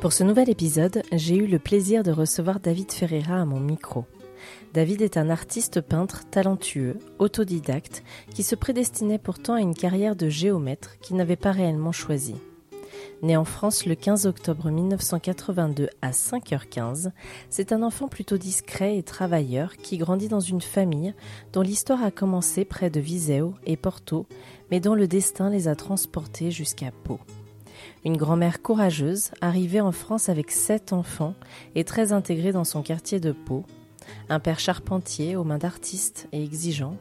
Pour 0.00 0.12
ce 0.12 0.22
nouvel 0.22 0.50
épisode, 0.50 1.02
j'ai 1.12 1.36
eu 1.36 1.46
le 1.46 1.58
plaisir 1.58 2.02
de 2.02 2.10
recevoir 2.12 2.60
David 2.60 2.92
Ferreira 2.92 3.40
à 3.40 3.44
mon 3.46 3.58
micro. 3.58 4.04
David 4.74 5.00
est 5.00 5.16
un 5.16 5.30
artiste 5.30 5.80
peintre 5.80 6.28
talentueux, 6.30 6.98
autodidacte, 7.18 8.02
qui 8.34 8.42
se 8.42 8.54
prédestinait 8.54 9.18
pourtant 9.18 9.54
à 9.54 9.60
une 9.60 9.74
carrière 9.74 10.14
de 10.14 10.28
géomètre 10.28 10.98
qu'il 10.98 11.16
n'avait 11.16 11.36
pas 11.36 11.52
réellement 11.52 11.92
choisie. 11.92 12.36
Né 13.24 13.38
en 13.38 13.46
France 13.46 13.86
le 13.86 13.94
15 13.94 14.26
octobre 14.26 14.70
1982 14.70 15.88
à 16.02 16.10
5h15, 16.10 17.10
c'est 17.48 17.72
un 17.72 17.82
enfant 17.82 18.06
plutôt 18.06 18.36
discret 18.36 18.98
et 18.98 19.02
travailleur 19.02 19.78
qui 19.78 19.96
grandit 19.96 20.28
dans 20.28 20.40
une 20.40 20.60
famille 20.60 21.14
dont 21.54 21.62
l'histoire 21.62 22.04
a 22.04 22.10
commencé 22.10 22.66
près 22.66 22.90
de 22.90 23.00
Viseu 23.00 23.52
et 23.64 23.78
Porto, 23.78 24.26
mais 24.70 24.78
dont 24.78 24.94
le 24.94 25.08
destin 25.08 25.48
les 25.48 25.68
a 25.68 25.74
transportés 25.74 26.50
jusqu'à 26.50 26.90
Pau. 27.04 27.18
Une 28.04 28.18
grand-mère 28.18 28.60
courageuse, 28.60 29.30
arrivée 29.40 29.80
en 29.80 29.92
France 29.92 30.28
avec 30.28 30.50
sept 30.50 30.92
enfants 30.92 31.34
et 31.74 31.84
très 31.84 32.12
intégrée 32.12 32.52
dans 32.52 32.64
son 32.64 32.82
quartier 32.82 33.20
de 33.20 33.32
Pau, 33.32 33.64
un 34.28 34.38
père 34.38 34.60
charpentier 34.60 35.34
aux 35.34 35.44
mains 35.44 35.56
d'artiste 35.56 36.28
et 36.32 36.44
exigeant, 36.44 36.98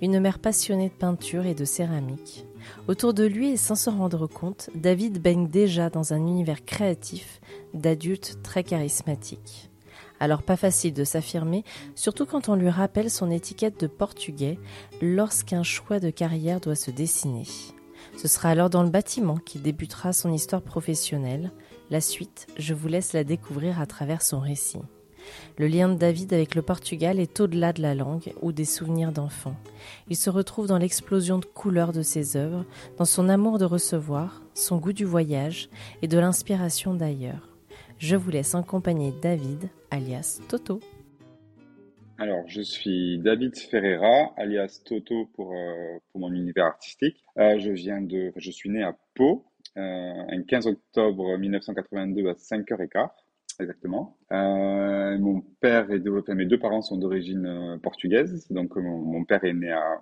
une 0.00 0.20
mère 0.20 0.38
passionnée 0.38 0.88
de 0.88 0.94
peinture 0.94 1.44
et 1.44 1.54
de 1.54 1.66
céramique, 1.66 2.46
Autour 2.88 3.14
de 3.14 3.24
lui 3.24 3.50
et 3.50 3.56
sans 3.56 3.74
s'en 3.74 3.98
rendre 3.98 4.26
compte, 4.26 4.70
David 4.74 5.20
baigne 5.20 5.48
déjà 5.48 5.90
dans 5.90 6.12
un 6.12 6.18
univers 6.18 6.64
créatif 6.64 7.40
d'adultes 7.74 8.38
très 8.42 8.64
charismatiques. 8.64 9.70
Alors 10.20 10.42
pas 10.42 10.56
facile 10.56 10.94
de 10.94 11.04
s'affirmer, 11.04 11.64
surtout 11.94 12.26
quand 12.26 12.48
on 12.48 12.54
lui 12.54 12.70
rappelle 12.70 13.10
son 13.10 13.30
étiquette 13.30 13.80
de 13.80 13.86
portugais 13.86 14.58
lorsqu'un 15.02 15.62
choix 15.62 16.00
de 16.00 16.10
carrière 16.10 16.60
doit 16.60 16.74
se 16.74 16.90
dessiner. 16.90 17.44
Ce 18.16 18.28
sera 18.28 18.50
alors 18.50 18.70
dans 18.70 18.82
le 18.82 18.90
bâtiment 18.90 19.36
qu'il 19.36 19.62
débutera 19.62 20.12
son 20.12 20.32
histoire 20.32 20.62
professionnelle. 20.62 21.52
La 21.90 22.00
suite, 22.00 22.46
je 22.56 22.72
vous 22.72 22.88
laisse 22.88 23.12
la 23.12 23.24
découvrir 23.24 23.80
à 23.80 23.86
travers 23.86 24.22
son 24.22 24.40
récit. 24.40 24.80
Le 25.58 25.66
lien 25.66 25.88
de 25.88 25.98
David 25.98 26.32
avec 26.32 26.54
le 26.54 26.62
Portugal 26.62 27.18
est 27.18 27.40
au-delà 27.40 27.72
de 27.72 27.82
la 27.82 27.94
langue 27.94 28.32
ou 28.42 28.52
des 28.52 28.64
souvenirs 28.64 29.12
d'enfant. 29.12 29.56
Il 30.08 30.16
se 30.16 30.30
retrouve 30.30 30.66
dans 30.66 30.78
l'explosion 30.78 31.38
de 31.38 31.44
couleurs 31.44 31.92
de 31.92 32.02
ses 32.02 32.36
œuvres, 32.36 32.64
dans 32.98 33.04
son 33.04 33.28
amour 33.28 33.58
de 33.58 33.64
recevoir, 33.64 34.42
son 34.54 34.78
goût 34.78 34.92
du 34.92 35.04
voyage 35.04 35.68
et 36.02 36.08
de 36.08 36.18
l'inspiration 36.18 36.94
d'ailleurs. 36.94 37.48
Je 37.98 38.16
vous 38.16 38.30
laisse 38.30 38.54
accompagner 38.54 39.12
David, 39.22 39.70
alias 39.90 40.40
Toto. 40.48 40.80
Alors, 42.18 42.44
je 42.46 42.62
suis 42.62 43.18
David 43.18 43.56
Ferreira, 43.58 44.32
alias 44.36 44.80
Toto 44.84 45.26
pour, 45.34 45.52
euh, 45.52 45.98
pour 46.10 46.20
mon 46.20 46.32
univers 46.32 46.66
artistique. 46.66 47.22
Euh, 47.38 47.58
je 47.58 47.70
viens 47.70 48.00
de, 48.00 48.32
je 48.36 48.50
suis 48.50 48.70
né 48.70 48.82
à 48.82 48.96
Pau, 49.14 49.44
euh, 49.76 50.24
un 50.30 50.42
15 50.42 50.66
octobre 50.66 51.36
1982 51.36 52.28
à 52.28 52.32
5h15 52.32 53.10
exactement. 53.62 54.16
Euh, 54.32 55.18
mon 55.18 55.40
père 55.60 55.90
est 55.90 56.00
mes 56.34 56.46
deux 56.46 56.58
parents 56.58 56.82
sont 56.82 56.96
d'origine 56.96 57.46
euh, 57.46 57.78
portugaise, 57.78 58.46
donc 58.50 58.76
euh, 58.76 58.80
mon, 58.80 59.24
père 59.24 59.44
est 59.44 59.52
né 59.52 59.70
à, 59.70 60.00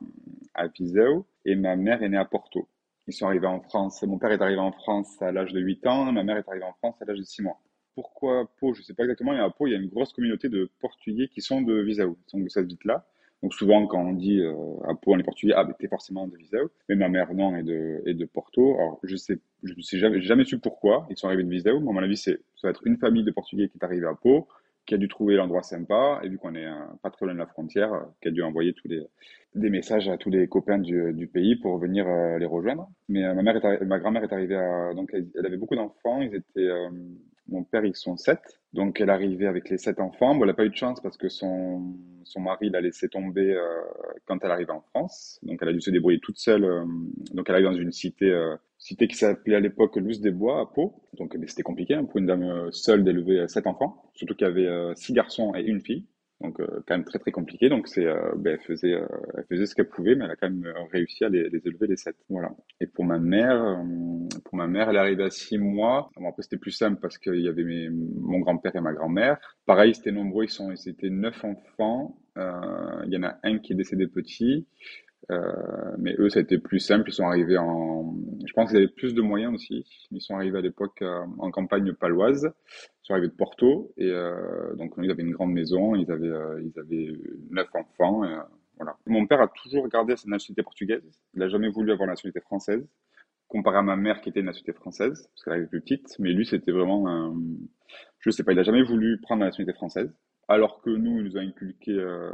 à 0.54 0.68
Viseu 0.68 1.24
et 1.44 1.54
ma 1.56 1.76
mère 1.76 2.02
est 2.02 2.08
née 2.08 2.16
à 2.16 2.24
Porto. 2.24 2.68
Ils 3.06 3.12
sont 3.12 3.26
arrivés 3.26 3.46
en 3.46 3.60
France. 3.60 4.02
Mon 4.02 4.18
père 4.18 4.32
est 4.32 4.40
arrivé 4.40 4.60
en 4.60 4.72
France 4.72 5.20
à 5.20 5.30
l'âge 5.32 5.52
de 5.52 5.60
8 5.60 5.86
ans, 5.86 6.12
ma 6.12 6.24
mère 6.24 6.38
est 6.38 6.48
arrivée 6.48 6.64
en 6.64 6.72
France 6.74 6.96
à 7.02 7.04
l'âge 7.04 7.18
de 7.18 7.24
6 7.24 7.42
mois. 7.42 7.60
Pourquoi 7.94 8.50
Pau? 8.58 8.74
Je 8.74 8.80
ne 8.80 8.84
sais 8.84 8.94
pas 8.94 9.04
exactement, 9.04 9.32
mais 9.32 9.40
à 9.40 9.50
Pau, 9.50 9.66
il 9.66 9.72
y 9.72 9.74
a 9.74 9.78
une 9.78 9.88
grosse 9.88 10.12
communauté 10.12 10.48
de 10.48 10.70
Portugais 10.80 11.28
qui 11.28 11.40
sont 11.40 11.62
de 11.62 11.80
Viseu, 11.80 12.16
sont 12.26 12.40
de 12.40 12.48
cette 12.48 12.66
ville-là. 12.66 13.06
Donc 13.42 13.52
souvent, 13.52 13.86
quand 13.86 14.00
on 14.00 14.12
dit 14.12 14.40
euh, 14.40 14.54
à 14.88 14.94
Pau, 14.94 15.14
on 15.14 15.18
est 15.18 15.22
portugais, 15.22 15.52
ah, 15.54 15.64
ben, 15.64 15.74
t'es 15.78 15.88
forcément 15.88 16.26
de 16.26 16.36
Viseu. 16.36 16.70
Mais 16.88 16.96
ma 16.96 17.08
mère, 17.08 17.34
non, 17.34 17.54
est 17.56 17.62
de, 17.62 18.02
de 18.06 18.24
Porto. 18.24 18.74
Alors, 18.78 19.00
je 19.02 19.16
sais, 19.16 19.38
je 19.62 19.74
ne 19.74 19.82
sais 19.82 19.98
jamais, 19.98 20.22
jamais 20.22 20.44
su 20.44 20.58
pourquoi 20.58 21.06
ils 21.10 21.16
sont 21.16 21.26
arrivés 21.26 21.44
de 21.44 21.50
Viseu. 21.50 21.78
Mais 21.80 21.90
à 21.90 21.92
mon 21.92 22.02
avis, 22.02 22.16
c'est, 22.16 22.40
ça 22.56 22.68
va 22.68 22.70
être 22.70 22.86
une 22.86 22.96
famille 22.96 23.24
de 23.24 23.30
portugais 23.30 23.68
qui 23.68 23.78
est 23.78 23.84
arrivée 23.84 24.06
à 24.06 24.14
Pau, 24.14 24.48
qui 24.86 24.94
a 24.94 24.98
dû 24.98 25.08
trouver 25.08 25.36
l'endroit 25.36 25.62
sympa, 25.62 26.20
et 26.22 26.28
vu 26.28 26.38
qu'on 26.38 26.54
est 26.54 26.68
pas 27.02 27.10
trop 27.10 27.26
loin 27.26 27.34
de 27.34 27.38
la 27.38 27.46
frontière, 27.46 28.06
qui 28.22 28.28
a 28.28 28.30
dû 28.30 28.42
envoyer 28.42 28.72
tous 28.72 28.88
les, 28.88 29.02
des 29.54 29.70
messages 29.70 30.08
à 30.08 30.16
tous 30.16 30.30
les 30.30 30.48
copains 30.48 30.78
du, 30.78 31.12
du 31.12 31.26
pays 31.26 31.56
pour 31.56 31.78
venir 31.78 32.06
euh, 32.08 32.38
les 32.38 32.46
rejoindre. 32.46 32.88
Mais 33.08 33.24
euh, 33.24 33.34
ma 33.34 33.42
mère 33.42 33.60
ma 33.86 33.98
grand-mère 33.98 34.24
est 34.24 34.32
arrivée 34.32 34.56
à, 34.56 34.92
donc 34.94 35.10
elle, 35.12 35.46
avait 35.46 35.56
beaucoup 35.56 35.76
d'enfants, 35.76 36.20
ils 36.22 36.34
étaient, 36.34 36.70
mon 37.48 37.64
père, 37.64 37.84
ils 37.84 37.94
sont 37.94 38.16
sept. 38.16 38.60
Donc, 38.72 39.00
elle 39.00 39.10
arrivait 39.10 39.46
avec 39.46 39.68
les 39.70 39.78
sept 39.78 40.00
enfants. 40.00 40.34
Bon, 40.34 40.42
elle 40.42 40.48
n'a 40.48 40.54
pas 40.54 40.64
eu 40.64 40.70
de 40.70 40.76
chance 40.76 41.00
parce 41.00 41.16
que 41.16 41.28
son, 41.28 41.94
son 42.24 42.40
mari 42.40 42.70
l'a 42.70 42.80
laissé 42.80 43.08
tomber 43.08 43.54
euh, 43.54 43.80
quand 44.26 44.38
elle 44.42 44.50
arrivait 44.50 44.72
en 44.72 44.80
France. 44.80 45.38
Donc, 45.42 45.58
elle 45.62 45.68
a 45.68 45.72
dû 45.72 45.80
se 45.80 45.90
débrouiller 45.90 46.20
toute 46.20 46.38
seule. 46.38 46.64
Euh, 46.64 46.84
donc, 47.32 47.48
elle 47.48 47.54
arrive 47.56 47.66
dans 47.66 47.74
une 47.74 47.92
cité, 47.92 48.30
euh, 48.30 48.56
cité 48.78 49.06
qui 49.06 49.16
s'appelait 49.16 49.56
à 49.56 49.60
l'époque 49.60 49.96
Luz 49.96 50.20
des 50.20 50.30
Bois, 50.30 50.60
à 50.60 50.66
Pau. 50.66 51.02
Donc, 51.18 51.36
c'était 51.46 51.62
compliqué 51.62 51.94
hein, 51.94 52.04
pour 52.04 52.18
une 52.18 52.26
dame 52.26 52.70
seule 52.72 53.04
d'élever 53.04 53.46
sept 53.48 53.66
enfants. 53.66 54.10
Surtout 54.14 54.34
qu'il 54.34 54.46
y 54.46 54.50
avait 54.50 54.94
six 54.96 55.12
garçons 55.12 55.54
et 55.54 55.62
une 55.62 55.80
fille 55.80 56.06
donc 56.44 56.60
euh, 56.60 56.66
quand 56.86 56.94
même 56.94 57.04
très 57.04 57.18
très 57.18 57.32
compliqué. 57.32 57.68
Donc 57.68 57.88
c'est, 57.88 58.06
euh, 58.06 58.32
ben, 58.36 58.54
elle 58.54 58.66
faisait, 58.66 58.92
euh, 58.92 59.06
faisait 59.48 59.66
ce 59.66 59.74
qu'elle 59.74 59.88
pouvait, 59.88 60.14
mais 60.14 60.24
elle 60.26 60.32
a 60.32 60.36
quand 60.36 60.50
même 60.50 60.72
réussi 60.92 61.24
à 61.24 61.28
les, 61.28 61.46
élever 61.64 61.86
les 61.86 61.96
sept. 61.96 62.16
Voilà. 62.28 62.50
Et 62.80 62.86
pour 62.86 63.04
ma 63.04 63.18
mère, 63.18 63.82
pour 64.44 64.56
ma 64.56 64.66
mère, 64.66 64.90
elle 64.90 65.20
est 65.20 65.22
à 65.22 65.30
six 65.30 65.58
mois. 65.58 66.10
Bon, 66.16 66.28
après 66.28 66.42
c'était 66.42 66.58
plus 66.58 66.70
simple 66.70 67.00
parce 67.00 67.18
qu'il 67.18 67.40
y 67.40 67.48
avait 67.48 67.64
mes, 67.64 67.88
mon 67.90 68.40
grand-père 68.40 68.76
et 68.76 68.80
ma 68.80 68.92
grand-mère. 68.92 69.38
Pareil, 69.66 69.94
c'était 69.94 70.12
nombreux, 70.12 70.44
ils 70.44 70.50
sont, 70.50 70.70
étaient 70.70 71.10
neuf 71.10 71.44
enfants. 71.44 72.16
Il 72.36 73.12
y 73.12 73.16
en 73.16 73.22
a 73.22 73.38
un 73.42 73.58
qui 73.58 73.72
est 73.72 73.76
décédé 73.76 74.06
petit. 74.06 74.66
Euh, 75.30 75.96
mais 75.98 76.14
eux, 76.18 76.28
ça 76.28 76.40
a 76.40 76.42
été 76.42 76.58
plus 76.58 76.80
simple. 76.80 77.08
Ils 77.08 77.14
sont 77.14 77.26
arrivés 77.26 77.58
en. 77.58 78.14
Je 78.46 78.52
pense 78.52 78.68
qu'ils 78.68 78.78
avaient 78.78 78.88
plus 78.88 79.14
de 79.14 79.22
moyens 79.22 79.54
aussi. 79.54 79.86
Ils 80.10 80.20
sont 80.20 80.34
arrivés 80.34 80.58
à 80.58 80.60
l'époque 80.60 81.00
euh, 81.02 81.24
en 81.38 81.50
campagne 81.50 81.92
paloise. 81.92 82.52
Ils 83.02 83.06
sont 83.06 83.12
arrivés 83.14 83.28
de 83.28 83.34
Porto. 83.34 83.92
Et 83.96 84.10
euh, 84.10 84.74
donc, 84.74 84.94
ils 85.02 85.10
avaient 85.10 85.22
une 85.22 85.32
grande 85.32 85.52
maison. 85.52 85.94
Ils 85.94 86.10
avaient, 86.10 86.32
ils 86.62 86.78
avaient 86.78 87.12
neuf 87.50 87.68
enfants. 87.74 88.24
Et, 88.24 88.36
voilà. 88.76 88.96
Mon 89.06 89.26
père 89.26 89.40
a 89.40 89.48
toujours 89.48 89.88
gardé 89.88 90.16
sa 90.16 90.28
nationalité 90.28 90.62
portugaise. 90.62 91.20
Il 91.34 91.40
n'a 91.40 91.48
jamais 91.48 91.68
voulu 91.68 91.92
avoir 91.92 92.06
la 92.06 92.12
nationalité 92.12 92.40
française. 92.40 92.86
Comparé 93.48 93.78
à 93.78 93.82
ma 93.82 93.96
mère 93.96 94.20
qui 94.20 94.30
était 94.30 94.40
une 94.40 94.46
nationalité 94.46 94.72
française, 94.72 95.28
parce 95.32 95.44
qu'elle 95.44 95.60
était 95.60 95.68
plus 95.68 95.80
petite. 95.80 96.18
Mais 96.18 96.32
lui, 96.32 96.44
c'était 96.44 96.72
vraiment 96.72 97.08
un. 97.08 97.34
Je 98.18 98.30
sais 98.30 98.42
pas, 98.42 98.52
il 98.52 98.56
n'a 98.56 98.62
jamais 98.62 98.82
voulu 98.82 99.20
prendre 99.20 99.40
la 99.40 99.46
nationalité 99.46 99.76
française 99.76 100.10
alors 100.48 100.80
que 100.82 100.90
nous, 100.90 101.18
il 101.18 101.24
nous 101.24 101.36
a 101.36 101.40
inculqué, 101.40 101.92
euh, 101.92 102.30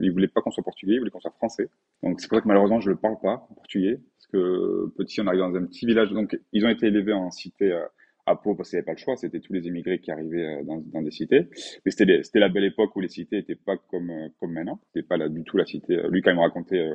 il 0.00 0.12
voulait 0.12 0.28
pas 0.28 0.40
qu'on 0.40 0.50
soit 0.50 0.62
portugais, 0.62 0.94
il 0.94 0.98
voulait 0.98 1.10
qu'on 1.10 1.20
soit 1.20 1.32
français. 1.32 1.68
Donc 2.02 2.20
c'est 2.20 2.28
pour 2.28 2.36
ça 2.36 2.42
que 2.42 2.48
malheureusement 2.48 2.80
je 2.80 2.90
ne 2.90 2.96
parle 2.96 3.16
pas 3.20 3.46
portugais, 3.54 4.00
parce 4.16 4.26
que 4.32 4.92
petit 4.96 5.20
on 5.20 5.26
arrive 5.26 5.40
dans 5.40 5.54
un 5.54 5.66
petit 5.66 5.86
village, 5.86 6.10
donc 6.12 6.38
ils 6.52 6.64
ont 6.64 6.68
été 6.68 6.86
élevés 6.86 7.12
en 7.12 7.30
cité 7.30 7.72
euh, 7.72 7.84
à 8.26 8.36
Pau 8.36 8.54
parce 8.54 8.70
qu'il 8.70 8.76
n'y 8.76 8.80
avait 8.80 8.86
pas 8.86 8.92
le 8.92 8.98
choix, 8.98 9.16
c'était 9.16 9.40
tous 9.40 9.52
les 9.52 9.66
immigrés 9.66 9.98
qui 9.98 10.10
arrivaient 10.10 10.60
euh, 10.60 10.62
dans, 10.64 11.02
des 11.02 11.10
cités. 11.10 11.48
Mais 11.84 11.90
c'était 11.90 12.38
la 12.38 12.48
belle 12.48 12.64
époque 12.64 12.94
où 12.94 13.00
les 13.00 13.08
cités 13.08 13.38
étaient 13.38 13.56
pas 13.56 13.76
comme 13.76 14.10
euh, 14.10 14.28
comme 14.38 14.52
maintenant, 14.52 14.80
c'était 14.86 15.06
pas 15.06 15.18
du 15.28 15.42
tout 15.44 15.56
la 15.56 15.66
cité. 15.66 16.00
Lui 16.10 16.22
quand 16.22 16.30
il 16.30 16.36
me 16.36 16.42
racontait 16.42 16.90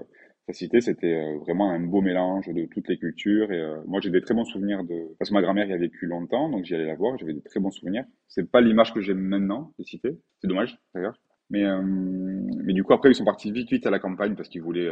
sa 0.48 0.54
cité, 0.54 0.80
c'était 0.80 1.14
euh, 1.14 1.38
vraiment 1.40 1.72
un 1.72 1.80
beau 1.82 2.02
mélange 2.02 2.48
de 2.48 2.66
toutes 2.68 2.88
les 2.88 2.98
cultures. 2.98 3.52
Et 3.52 3.60
euh, 3.60 3.82
moi, 3.86 4.00
j'ai 4.00 4.10
des 4.10 4.22
très 4.22 4.34
bons 4.34 4.46
souvenirs 4.46 4.86
de. 4.86 5.14
Parce 5.20 5.30
que 5.30 5.34
ma 5.34 5.42
grand-mère 5.42 5.68
y 5.68 5.74
a 5.74 5.78
vécu 5.78 6.06
longtemps, 6.06 6.50
donc 6.50 6.64
j'y 6.64 6.74
allais 6.74 6.86
la 6.86 6.96
voir. 6.96 7.18
J'avais 7.18 7.34
des 7.34 7.42
très 7.42 7.60
bons 7.60 7.72
souvenirs. 7.72 8.06
C'est 8.30 8.50
pas 8.50 8.62
l'image 8.62 8.94
que 8.94 9.02
j'ai 9.02 9.14
maintenant 9.14 9.74
des 9.78 9.84
cités. 9.84 10.18
C'est 10.40 10.48
dommage, 10.48 10.80
d'ailleurs. 10.96 11.20
Mais, 11.50 11.66
euh, 11.66 11.82
mais 11.82 12.74
du 12.74 12.84
coup, 12.86 12.94
après, 12.94 13.12
ils 13.12 13.16
sont 13.16 13.26
partis 13.26 13.52
vite, 13.52 13.70
vite 13.70 13.86
à 13.88 13.90
la 13.90 14.00
campagne 14.00 14.36
parce 14.36 14.48
qu'ils 14.48 14.62
voulaient. 14.62 14.90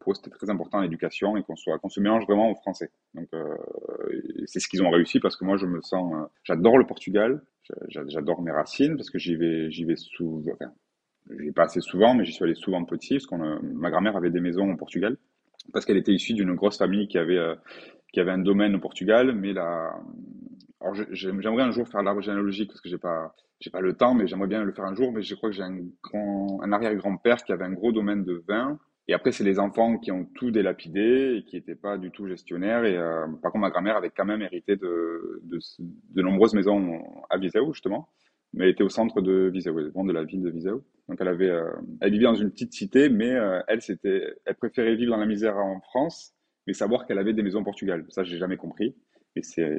pour 0.00 0.10
eux, 0.10 0.14
c'était 0.16 0.30
très 0.30 0.50
important 0.50 0.80
l'éducation 0.80 1.36
et 1.36 1.42
qu'on 1.44 1.56
soit, 1.56 1.78
qu'on 1.78 1.88
se 1.88 2.00
mélange 2.00 2.24
vraiment 2.24 2.50
au 2.50 2.56
français. 2.56 2.90
Donc, 3.14 3.28
c'est 4.46 4.58
ce 4.58 4.66
qu'ils 4.66 4.82
ont 4.82 4.90
réussi 4.90 5.20
parce 5.20 5.36
que 5.36 5.44
moi, 5.44 5.56
je 5.56 5.66
me 5.66 5.80
sens. 5.82 6.12
j'adore 6.42 6.78
le 6.78 6.86
Portugal. 6.86 7.42
J'adore 7.88 8.42
mes 8.42 8.52
racines 8.52 8.96
parce 8.96 9.10
que 9.10 9.18
j'y 9.18 9.36
vais, 9.36 9.70
j'y 9.70 9.84
vais 9.84 9.96
souvent. 9.96 10.52
Enfin, 10.52 10.72
J'y 11.30 11.52
pas 11.52 11.64
assez 11.64 11.80
souvent, 11.80 12.14
mais 12.14 12.24
j'y 12.24 12.32
suis 12.32 12.44
allé 12.44 12.54
souvent 12.54 12.84
petit, 12.84 13.14
parce 13.14 13.26
qu'on 13.26 13.38
ma 13.62 13.90
grand-mère 13.90 14.16
avait 14.16 14.30
des 14.30 14.40
maisons 14.40 14.70
au 14.70 14.76
Portugal, 14.76 15.16
parce 15.72 15.84
qu'elle 15.84 15.96
était 15.96 16.12
issue 16.12 16.34
d'une 16.34 16.54
grosse 16.54 16.78
famille 16.78 17.08
qui 17.08 17.18
avait, 17.18 17.38
euh, 17.38 17.54
qui 18.12 18.20
avait 18.20 18.30
un 18.32 18.38
domaine 18.38 18.74
au 18.76 18.78
Portugal, 18.80 19.32
mais 19.34 19.52
là, 19.52 19.92
alors 20.80 20.94
j'aimerais 21.10 21.62
un 21.62 21.72
jour 21.72 21.88
faire 21.88 22.02
l'arbre 22.02 22.20
généalogique, 22.22 22.68
parce 22.68 22.80
que 22.80 22.88
j'ai 22.88 22.98
pas, 22.98 23.34
pas 23.72 23.80
le 23.80 23.94
temps, 23.94 24.14
mais 24.14 24.26
j'aimerais 24.26 24.46
bien 24.48 24.62
le 24.62 24.72
faire 24.72 24.84
un 24.84 24.94
jour, 24.94 25.12
mais 25.12 25.22
je 25.22 25.34
crois 25.34 25.50
que 25.50 25.56
j'ai 25.56 25.62
un 25.62 25.76
un 26.62 26.72
arrière-grand-père 26.72 27.42
qui 27.44 27.52
avait 27.52 27.64
un 27.64 27.72
gros 27.72 27.92
domaine 27.92 28.24
de 28.24 28.44
vin, 28.48 28.78
Et 29.08 29.14
après, 29.14 29.30
c'est 29.32 29.44
les 29.44 29.58
enfants 29.58 29.98
qui 29.98 30.10
ont 30.10 30.24
tout 30.34 30.50
délapidé 30.50 31.36
et 31.38 31.44
qui 31.44 31.56
n'étaient 31.56 31.76
pas 31.76 31.96
du 31.96 32.10
tout 32.10 32.26
gestionnaires. 32.26 32.84
Et 32.84 32.96
euh, 32.96 33.26
par 33.42 33.52
contre, 33.52 33.62
ma 33.62 33.70
grand-mère 33.70 33.96
avait 33.96 34.10
quand 34.10 34.24
même 34.24 34.42
hérité 34.42 34.76
de, 34.76 35.40
de, 35.44 35.58
de 36.14 36.22
nombreuses 36.22 36.54
maisons 36.54 37.00
à 37.30 37.38
Viseu, 37.38 37.60
justement. 37.72 38.08
Mais 38.52 38.64
elle 38.64 38.70
était 38.70 38.84
au 38.84 38.88
centre 38.88 39.20
de 39.20 39.50
Viseu, 39.52 39.72
de 39.72 40.12
la 40.12 40.24
ville 40.24 40.42
de 40.42 40.50
Viseu. 40.50 40.82
Donc 41.08 41.18
elle 41.20 41.28
avait, 41.28 41.50
euh, 41.50 41.70
elle 42.00 42.10
vivait 42.10 42.24
dans 42.24 42.34
une 42.34 42.50
petite 42.50 42.72
cité, 42.72 43.08
mais 43.08 43.30
euh, 43.30 43.60
elle, 43.68 43.82
c'était, 43.82 44.34
elle 44.44 44.54
préférait 44.54 44.96
vivre 44.96 45.12
dans 45.12 45.20
la 45.20 45.26
misère 45.26 45.56
en 45.56 45.80
France, 45.80 46.34
mais 46.66 46.72
savoir 46.72 47.06
qu'elle 47.06 47.18
avait 47.18 47.32
des 47.32 47.42
maisons 47.42 47.60
au 47.60 47.64
Portugal. 47.64 48.04
Ça, 48.08 48.24
j'ai 48.24 48.38
jamais 48.38 48.56
compris. 48.56 48.94
Mais 49.34 49.42
c'est, 49.42 49.78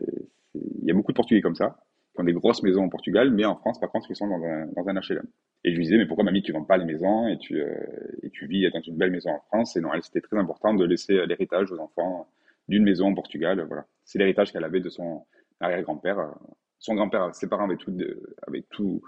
il 0.54 0.86
y 0.86 0.92
a 0.92 0.94
beaucoup 0.94 1.12
de 1.12 1.18
Portugais 1.18 1.42
comme 1.42 1.56
ça, 1.56 1.78
qui 2.14 2.22
ont 2.22 2.24
des 2.24 2.34
grosses 2.34 2.64
maisons 2.64 2.86
au 2.86 2.90
Portugal, 2.90 3.32
mais 3.32 3.46
en 3.46 3.56
France, 3.56 3.80
par 3.80 3.92
contre, 3.92 4.10
ils 4.10 4.16
sont 4.16 4.28
dans 4.28 4.44
un, 4.44 4.68
dans 4.68 4.88
un 4.88 4.94
HLM. 4.94 5.28
Et 5.64 5.72
je 5.72 5.78
lui 5.78 5.84
disais, 5.84 5.98
mais 5.98 6.06
pourquoi 6.06 6.24
mamie, 6.24 6.44
tu 6.44 6.52
vends 6.52 6.64
pas 6.64 6.78
les 6.78 6.86
maisons 6.86 7.28
et 7.28 7.38
tu, 7.38 7.60
euh, 7.60 7.76
et 8.24 8.30
tu 8.30 8.48
vis 8.48 8.70
dans 8.72 8.82
une 8.82 8.96
belle 8.96 9.12
maison 9.12 9.32
en 9.32 9.42
France? 9.48 9.76
Et 9.76 9.82
non, 9.82 9.94
elle, 9.94 10.04
c'était 10.04 10.22
très 10.22 10.38
important 10.38 10.74
de 10.74 10.86
laisser 10.86 11.26
l'héritage 11.26 11.72
aux 11.72 11.80
enfants 11.80 12.28
d'une 12.70 12.84
maison 12.84 13.12
au 13.12 13.16
Portugal. 13.16 13.64
Voilà. 13.68 13.86
C'est 14.06 14.20
l'héritage 14.20 14.52
qu'elle 14.52 14.64
avait 14.64 14.80
de 14.80 14.90
son 14.90 15.26
arrière-grand-père. 15.60 16.36
Son 16.80 16.96
grand-père, 16.96 17.34
ses 17.34 17.48
parents 17.48 17.66
avaient 17.66 18.64
tout, 18.70 19.02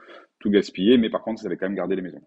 gaspillé, 0.45 0.97
mais 0.97 1.09
par 1.09 1.21
contre, 1.21 1.43
ils 1.43 1.45
avaient 1.45 1.57
quand 1.57 1.67
même 1.67 1.75
gardé 1.75 1.95
les 1.95 2.01
maisons. 2.01 2.21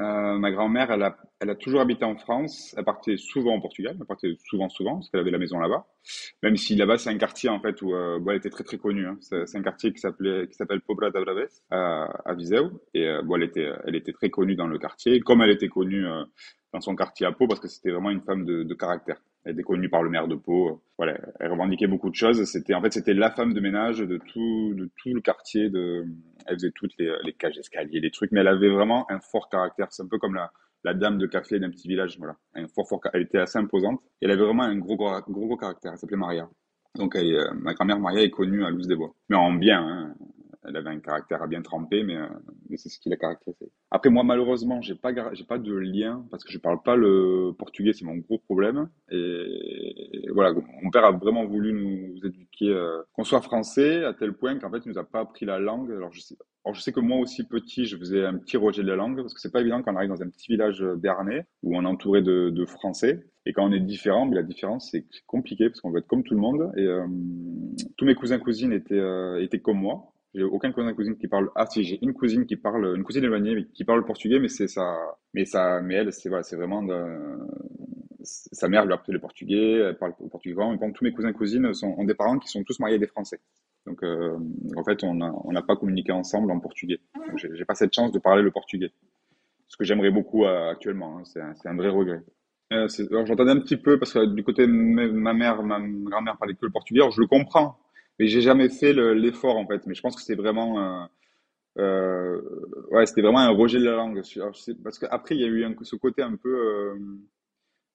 Euh, 0.00 0.38
ma 0.38 0.52
grand-mère, 0.52 0.92
elle 0.92 1.02
a, 1.50 1.54
toujours 1.56 1.80
habité 1.80 2.04
en 2.04 2.16
France. 2.16 2.72
Elle 2.78 2.84
partait 2.84 3.16
souvent 3.16 3.56
au 3.56 3.60
Portugal. 3.60 3.96
Elle 3.98 4.06
partait 4.06 4.36
souvent, 4.44 4.68
souvent, 4.68 4.94
parce 4.94 5.10
qu'elle 5.10 5.20
avait 5.20 5.32
la 5.32 5.38
maison 5.38 5.58
là-bas. 5.58 5.86
Même 6.44 6.56
si 6.56 6.76
là-bas, 6.76 6.98
c'est 6.98 7.10
un 7.10 7.18
quartier, 7.18 7.48
en 7.48 7.60
fait, 7.60 7.82
où, 7.82 7.94
euh, 7.94 8.20
elle 8.28 8.36
était 8.36 8.50
très, 8.50 8.62
très 8.62 8.78
connue. 8.78 9.08
Hein. 9.08 9.16
C'est, 9.20 9.56
un 9.56 9.62
quartier 9.62 9.92
qui 9.92 10.00
s'appelle 10.00 10.80
Pobra 10.86 11.10
da 11.10 11.20
Braves, 11.20 11.48
à, 11.70 12.04
à 12.24 12.34
Viseu. 12.34 12.70
Et, 12.94 13.08
euh, 13.08 13.22
elle 13.34 13.42
était, 13.42 13.72
elle 13.86 13.96
était 13.96 14.12
très 14.12 14.30
connue 14.30 14.54
dans 14.54 14.68
le 14.68 14.78
quartier, 14.78 15.18
comme 15.20 15.42
elle 15.42 15.50
était 15.50 15.68
connue 15.68 16.06
euh, 16.06 16.24
dans 16.72 16.80
son 16.80 16.94
quartier 16.94 17.26
à 17.26 17.32
Pau, 17.32 17.48
parce 17.48 17.58
que 17.58 17.68
c'était 17.68 17.90
vraiment 17.90 18.10
une 18.10 18.22
femme 18.22 18.44
de 18.44 18.74
caractère. 18.74 19.20
Elle 19.44 19.52
était 19.52 19.62
connue 19.62 19.88
par 19.88 20.02
le 20.02 20.10
maire 20.10 20.28
de 20.28 20.34
Pau. 20.34 20.82
Voilà, 20.98 21.16
elle 21.40 21.50
revendiquait 21.50 21.86
beaucoup 21.86 22.10
de 22.10 22.14
choses. 22.14 22.44
C'était, 22.44 22.74
en 22.74 22.82
fait, 22.82 22.92
c'était 22.92 23.14
la 23.14 23.30
femme 23.30 23.54
de 23.54 23.60
ménage 23.60 23.98
de 23.98 24.18
tout, 24.18 24.74
de 24.74 24.90
tout 24.96 25.14
le 25.14 25.20
quartier. 25.20 25.70
De, 25.70 26.04
elle 26.46 26.56
faisait 26.56 26.72
toutes 26.72 26.92
les, 26.98 27.10
les 27.24 27.32
cages 27.32 27.56
d'escalier, 27.56 28.00
les 28.00 28.10
trucs, 28.10 28.32
mais 28.32 28.40
elle 28.40 28.48
avait 28.48 28.68
vraiment 28.68 29.10
un 29.10 29.20
fort 29.20 29.48
caractère. 29.48 29.86
C'est 29.90 30.02
un 30.02 30.08
peu 30.08 30.18
comme 30.18 30.34
la, 30.34 30.52
la 30.84 30.94
dame 30.94 31.18
de 31.18 31.26
café 31.26 31.58
d'un 31.58 31.70
petit 31.70 31.88
village. 31.88 32.18
Voilà, 32.18 32.36
un 32.54 32.66
fort, 32.68 32.88
fort, 32.88 33.00
elle 33.12 33.22
était 33.22 33.38
assez 33.38 33.58
imposante. 33.58 34.00
Elle 34.20 34.30
avait 34.30 34.44
vraiment 34.44 34.64
un 34.64 34.76
gros, 34.76 34.96
gros, 34.96 35.22
gros, 35.26 35.56
caractère. 35.56 35.92
Elle 35.92 35.98
s'appelait 35.98 36.16
Maria. 36.16 36.48
Donc, 36.96 37.16
euh, 37.16 37.50
ma 37.54 37.74
grand-mère 37.74 38.00
Maria 38.00 38.22
est 38.22 38.30
connue 38.30 38.64
à 38.64 38.70
Luz 38.70 38.86
des 38.86 38.96
Bois. 38.96 39.14
Mais 39.28 39.36
en 39.36 39.52
bien, 39.52 39.80
hein. 39.80 40.14
Elle 40.68 40.76
avait 40.76 40.90
un 40.90 41.00
caractère 41.00 41.42
à 41.42 41.46
bien 41.46 41.62
tremper, 41.62 42.02
mais, 42.02 42.16
euh, 42.16 42.26
c'est 42.76 42.88
ce 42.88 42.98
qui 42.98 43.08
l'a 43.08 43.16
caractérisé. 43.16 43.70
Après, 43.90 44.10
moi, 44.10 44.22
malheureusement, 44.22 44.80
j'ai 44.82 44.94
pas, 44.94 45.12
pas 45.12 45.58
de 45.58 45.74
lien 45.74 46.26
parce 46.30 46.44
que 46.44 46.52
je 46.52 46.58
parle 46.58 46.82
pas 46.82 46.96
le 46.96 47.52
portugais, 47.58 47.92
c'est 47.92 48.04
mon 48.04 48.16
gros 48.16 48.38
problème. 48.38 48.88
Et, 49.10 50.28
voilà, 50.34 50.54
mon 50.82 50.90
père 50.90 51.04
a 51.04 51.12
vraiment 51.12 51.46
voulu 51.46 51.72
nous 51.72 52.26
éduquer, 52.26 52.68
euh, 52.68 53.02
qu'on 53.12 53.24
soit 53.24 53.40
français, 53.40 54.04
à 54.04 54.12
tel 54.12 54.34
point 54.34 54.58
qu'en 54.58 54.70
fait, 54.70 54.82
il 54.84 54.90
nous 54.90 54.98
a 54.98 55.04
pas 55.04 55.20
appris 55.20 55.46
la 55.46 55.58
langue. 55.58 55.90
Alors, 55.90 56.12
je 56.12 56.20
sais, 56.80 56.92
que 56.92 57.00
moi 57.00 57.18
aussi 57.18 57.46
petit, 57.46 57.86
je 57.86 57.96
faisais 57.96 58.24
un 58.24 58.36
petit 58.36 58.56
rejet 58.56 58.82
de 58.82 58.88
la 58.88 58.96
langue 58.96 59.16
parce 59.16 59.32
que 59.32 59.40
c'est 59.40 59.52
pas 59.52 59.60
évident 59.60 59.82
quand 59.82 59.92
on 59.92 59.96
arrive 59.96 60.10
dans 60.10 60.22
un 60.22 60.28
petit 60.28 60.52
village 60.52 60.84
béarnais 60.98 61.46
où 61.62 61.76
on 61.76 61.82
est 61.82 61.86
entouré 61.86 62.22
de, 62.22 62.64
Français. 62.66 63.24
Et 63.46 63.54
quand 63.54 63.66
on 63.66 63.72
est 63.72 63.80
différent, 63.80 64.26
mais 64.26 64.36
la 64.36 64.42
différence 64.42 64.90
c'est 64.90 65.06
compliqué 65.26 65.70
parce 65.70 65.80
qu'on 65.80 65.90
veut 65.90 66.00
être 66.00 66.06
comme 66.06 66.22
tout 66.22 66.34
le 66.34 66.40
monde. 66.40 66.70
Et 66.76 66.82
euh, 66.82 67.06
tous 67.96 68.04
mes 68.04 68.14
cousins 68.14 68.38
cousines 68.38 68.78
euh, 68.92 69.40
étaient 69.40 69.60
comme 69.60 69.78
moi. 69.78 70.12
J'ai 70.34 70.42
aucun 70.42 70.72
cousin 70.72 70.92
cousine 70.92 71.16
qui 71.16 71.26
parle. 71.26 71.50
Ah 71.54 71.66
si, 71.66 71.84
j'ai 71.84 71.98
une 72.02 72.12
cousine 72.12 72.44
qui 72.46 72.56
parle, 72.56 72.96
une 72.96 73.02
cousine 73.02 73.24
éloignée 73.24 73.66
qui 73.72 73.84
parle 73.84 74.04
portugais, 74.04 74.38
mais 74.38 74.48
c'est 74.48 74.68
ça, 74.68 74.94
mais 75.32 75.44
ça, 75.46 75.80
mais 75.80 75.94
elle, 75.94 76.12
c'est 76.12 76.28
voilà, 76.28 76.42
c'est 76.42 76.56
vraiment 76.56 76.82
de, 76.82 76.94
sa 78.28 78.68
mère 78.68 78.84
lui 78.84 78.92
a 78.92 78.96
appris 78.96 79.12
le 79.12 79.20
portugais, 79.20 79.80
elle 79.88 79.96
parle 79.96 80.14
portugais 80.30 80.54
vraiment. 80.54 80.76
Mais 80.78 80.92
tous 80.92 81.04
mes 81.04 81.12
cousins 81.12 81.32
cousines 81.32 81.72
sont, 81.74 81.94
ont 81.96 82.04
des 82.04 82.14
parents 82.14 82.38
qui 82.38 82.48
sont 82.48 82.62
tous 82.64 82.78
mariés 82.80 82.98
des 82.98 83.06
Français. 83.06 83.40
Donc 83.86 84.02
euh, 84.02 84.36
en 84.76 84.84
fait, 84.84 85.02
on 85.04 85.14
n'a 85.14 85.32
on 85.44 85.52
n'a 85.52 85.62
pas 85.62 85.76
communiqué 85.76 86.12
ensemble 86.12 86.50
en 86.50 86.60
portugais. 86.60 87.00
Donc 87.14 87.38
j'ai 87.38 87.64
pas 87.64 87.74
cette 87.74 87.94
chance 87.94 88.12
de 88.12 88.18
parler 88.18 88.42
le 88.42 88.50
portugais. 88.50 88.92
Ce 89.66 89.76
que 89.76 89.84
j'aimerais 89.84 90.10
beaucoup 90.10 90.44
euh, 90.44 90.70
actuellement, 90.70 91.18
hein. 91.18 91.22
c'est 91.24 91.40
un, 91.40 91.54
un 91.64 91.76
vrai 91.76 91.88
regret. 91.88 92.22
Euh, 92.72 92.86
j'entendais 93.24 93.52
un 93.52 93.60
petit 93.60 93.78
peu 93.78 93.98
parce 93.98 94.12
que 94.12 94.26
du 94.26 94.44
côté 94.44 94.66
ma 94.66 95.32
mère, 95.32 95.62
ma 95.62 95.80
grand-mère 95.80 96.36
parlait 96.36 96.54
que 96.54 96.66
le 96.66 96.70
portugais. 96.70 97.00
Alors 97.00 97.12
je 97.12 97.20
le 97.20 97.26
comprends, 97.26 97.78
mais 98.18 98.28
j'ai 98.28 98.40
jamais 98.40 98.68
fait 98.68 98.92
le- 98.92 99.14
l'effort 99.14 99.56
en 99.56 99.66
fait. 99.66 99.86
Mais 99.86 99.94
je 99.94 100.02
pense 100.02 100.16
que 100.16 100.22
c'est 100.22 100.34
vraiment, 100.36 100.80
euh, 100.80 101.06
euh, 101.78 102.42
ouais, 102.92 103.06
c'était 103.06 103.22
vraiment 103.22 103.40
un 103.40 103.50
rejet 103.50 103.78
de 103.80 103.84
la 103.84 103.96
langue. 103.96 104.22
Alors, 104.36 104.54
je 104.54 104.60
sais- 104.62 104.76
parce 104.84 104.98
qu'après 104.98 105.36
il 105.36 105.40
y 105.42 105.44
a 105.44 105.48
eu 105.48 105.66
ce 105.84 105.96
côté 105.96 106.22
un 106.22 106.36
peu, 106.36 106.50
euh, 106.50 106.94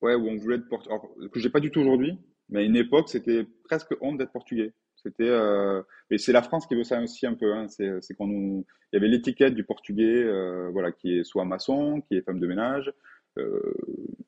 ouais, 0.02 0.16
où 0.16 0.28
on 0.28 0.36
voulait 0.38 0.58
être 0.58 0.68
portugais, 0.70 0.96
que 1.32 1.40
j'ai 1.40 1.50
pas 1.50 1.60
du 1.60 1.72
tout 1.72 1.80
aujourd'hui. 1.82 2.18
Mais 2.50 2.60
à 2.60 2.64
une 2.64 2.76
époque, 2.76 3.10
c'était 3.10 3.46
presque 3.64 3.96
honte 4.02 4.18
d'être 4.18 4.32
portugais. 4.32 4.74
C'était, 4.96 5.30
euh, 5.30 5.82
mais 6.10 6.18
c'est 6.18 6.32
la 6.34 6.42
France 6.42 6.66
qui 6.68 6.76
veut 6.76 6.84
ça 6.84 7.02
aussi 7.02 7.26
un 7.26 7.34
peu. 7.34 7.54
Hein. 7.54 7.68
C'est, 7.68 8.02
qu'on 8.16 8.28
nous, 8.28 8.66
il 8.92 8.96
y 8.96 9.00
avait 9.00 9.08
l'étiquette 9.08 9.54
du 9.56 9.64
portugais, 9.64 10.24
voilà, 10.72 10.92
qui 10.92 11.18
est 11.20 11.24
soit 11.24 11.46
maçon, 11.46 12.02
qui 12.02 12.16
est 12.16 12.22
femme 12.22 12.40
de 12.40 12.48
ménage. 12.48 12.92
Euh, 13.40 13.60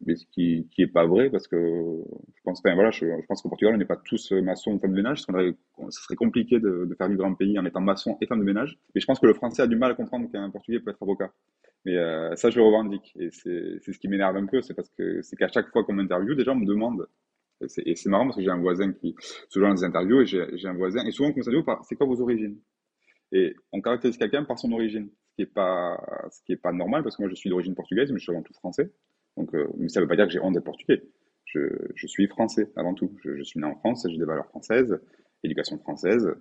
mais 0.05 0.15
ce 0.15 0.25
qui 0.31 0.67
qui 0.71 0.81
est 0.81 0.87
pas 0.87 1.05
vrai 1.05 1.29
parce 1.29 1.47
que 1.47 1.55
je 1.57 2.41
pense 2.43 2.59
enfin, 2.59 2.73
voilà 2.73 2.89
je, 2.89 3.05
je 3.05 3.25
pense 3.27 3.43
qu'au 3.43 3.49
Portugal 3.49 3.75
on 3.75 3.77
n'est 3.77 3.85
pas 3.85 4.01
tous 4.03 4.31
maçons 4.31 4.71
ou 4.73 4.79
femmes 4.79 4.93
de 4.93 4.95
ménage 4.95 5.21
ce 5.21 5.25
serait, 6.01 6.15
compliqué 6.15 6.59
de, 6.59 6.85
de 6.89 6.95
faire 6.95 7.07
vivre 7.07 7.23
un 7.23 7.35
pays 7.35 7.59
en 7.59 7.65
étant 7.65 7.81
maçon 7.81 8.17
et 8.19 8.25
femme 8.25 8.39
de 8.39 8.43
ménage. 8.43 8.79
Mais 8.95 9.01
je 9.01 9.05
pense 9.05 9.19
que 9.19 9.27
le 9.27 9.35
français 9.35 9.61
a 9.61 9.67
du 9.67 9.75
mal 9.75 9.91
à 9.91 9.93
comprendre 9.93 10.31
qu'un 10.31 10.49
portugais 10.49 10.79
peut 10.79 10.89
être 10.89 11.03
avocat. 11.03 11.31
Mais 11.85 11.95
euh, 11.97 12.35
ça 12.35 12.49
je 12.49 12.57
le 12.57 12.63
revendique. 12.65 13.13
Et 13.19 13.29
c'est 13.31 13.79
ce 13.79 13.99
qui 13.99 14.07
m'énerve 14.07 14.37
un 14.37 14.47
peu 14.47 14.61
c'est 14.61 14.73
parce 14.73 14.89
que 14.89 15.21
c'est 15.21 15.35
qu'à 15.35 15.49
chaque 15.49 15.69
fois 15.69 15.83
qu'on 15.83 15.93
m'interviewe 15.93 16.35
des 16.35 16.43
gens 16.43 16.55
me 16.55 16.65
demandent. 16.65 17.07
Et 17.61 17.95
c'est 17.95 18.09
marrant 18.09 18.25
parce 18.25 18.37
que 18.37 18.41
j'ai 18.41 18.49
un 18.49 18.59
voisin 18.59 18.91
qui 18.91 19.15
joint 19.53 19.69
dans 19.69 19.75
des 19.75 19.83
interviews 19.83 20.21
et 20.21 20.25
j'ai 20.25 20.67
un 20.67 20.73
voisin 20.73 21.05
et 21.05 21.11
souvent 21.11 21.29
on 21.29 21.37
me 21.37 21.43
s'interviewe 21.43 21.63
par 21.63 21.85
c'est 21.85 21.95
quoi 21.95 22.07
vos 22.07 22.19
origines? 22.21 22.57
Et 23.31 23.55
on 23.71 23.81
caractérise 23.81 24.17
quelqu'un 24.17 24.43
par 24.43 24.57
son 24.57 24.71
origine, 24.71 25.09
qui 25.35 25.43
est 25.43 25.53
pas, 25.53 25.99
ce 26.31 26.41
qui 26.43 26.53
est 26.53 26.57
pas 26.57 26.71
normal 26.71 27.03
parce 27.03 27.17
que 27.17 27.21
moi 27.21 27.29
je 27.29 27.35
suis 27.35 27.49
d'origine 27.49 27.75
portugaise, 27.75 28.11
mais 28.11 28.17
je 28.17 28.23
suis 28.23 28.31
avant 28.31 28.41
tout 28.41 28.53
français. 28.53 28.91
Donc, 29.37 29.53
euh, 29.53 29.67
mais 29.77 29.89
ça 29.89 29.99
veut 29.99 30.07
pas 30.07 30.15
dire 30.15 30.25
que 30.25 30.31
j'ai 30.31 30.39
honte 30.39 30.53
d'être 30.53 30.63
portugais. 30.63 31.03
Je, 31.45 31.59
je 31.93 32.07
suis 32.07 32.27
français 32.27 32.71
avant 32.75 32.93
tout. 32.93 33.15
Je, 33.23 33.43
suis 33.43 33.59
né 33.59 33.65
en 33.65 33.75
France, 33.75 34.05
j'ai 34.09 34.17
des 34.17 34.25
valeurs 34.25 34.47
françaises, 34.47 34.99
éducation 35.43 35.77
française. 35.77 36.33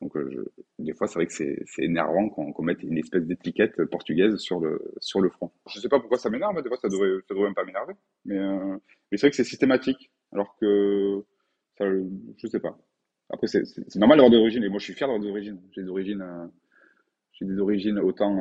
Donc, 0.00 0.16
euh, 0.16 0.52
des 0.78 0.92
fois, 0.92 1.06
c'est 1.06 1.14
vrai 1.14 1.26
que 1.26 1.32
c'est 1.32 1.64
énervant 1.78 2.28
qu'on 2.28 2.52
qu'on 2.52 2.62
mette 2.62 2.82
une 2.82 2.98
espèce 2.98 3.24
d'étiquette 3.24 3.84
portugaise 3.84 4.36
sur 4.36 4.60
le 4.60 4.80
sur 4.98 5.20
le 5.20 5.30
front. 5.30 5.52
Je 5.68 5.80
sais 5.80 5.88
pas 5.88 6.00
pourquoi 6.00 6.18
ça 6.18 6.28
m'énerve, 6.28 6.60
des 6.62 6.68
fois 6.68 6.78
ça 6.78 6.88
devrait 6.88 7.20
ça 7.28 7.34
devrait 7.34 7.46
même 7.46 7.54
pas 7.54 7.64
m'énerver. 7.64 7.94
Mais, 8.24 8.38
euh, 8.38 8.76
mais 9.10 9.18
c'est 9.18 9.26
vrai 9.26 9.30
que 9.30 9.36
c'est 9.36 9.44
systématique, 9.44 10.10
alors 10.32 10.56
que 10.60 11.24
ça, 11.78 11.86
je 12.36 12.46
sais 12.46 12.60
pas. 12.60 12.76
Après, 13.32 13.46
c'est 13.46 13.64
normal 13.96 14.18
d'avoir 14.18 14.30
des 14.30 14.56
et 14.56 14.68
moi 14.68 14.78
je 14.80 14.84
suis 14.84 14.94
fier 14.94 15.06
d'avoir 15.06 15.22
des. 15.22 15.42
J'ai 15.42 15.82
des 15.82 15.88
j'ai 17.40 17.46
des 17.46 17.58
origines 17.58 17.98
autant, 17.98 18.36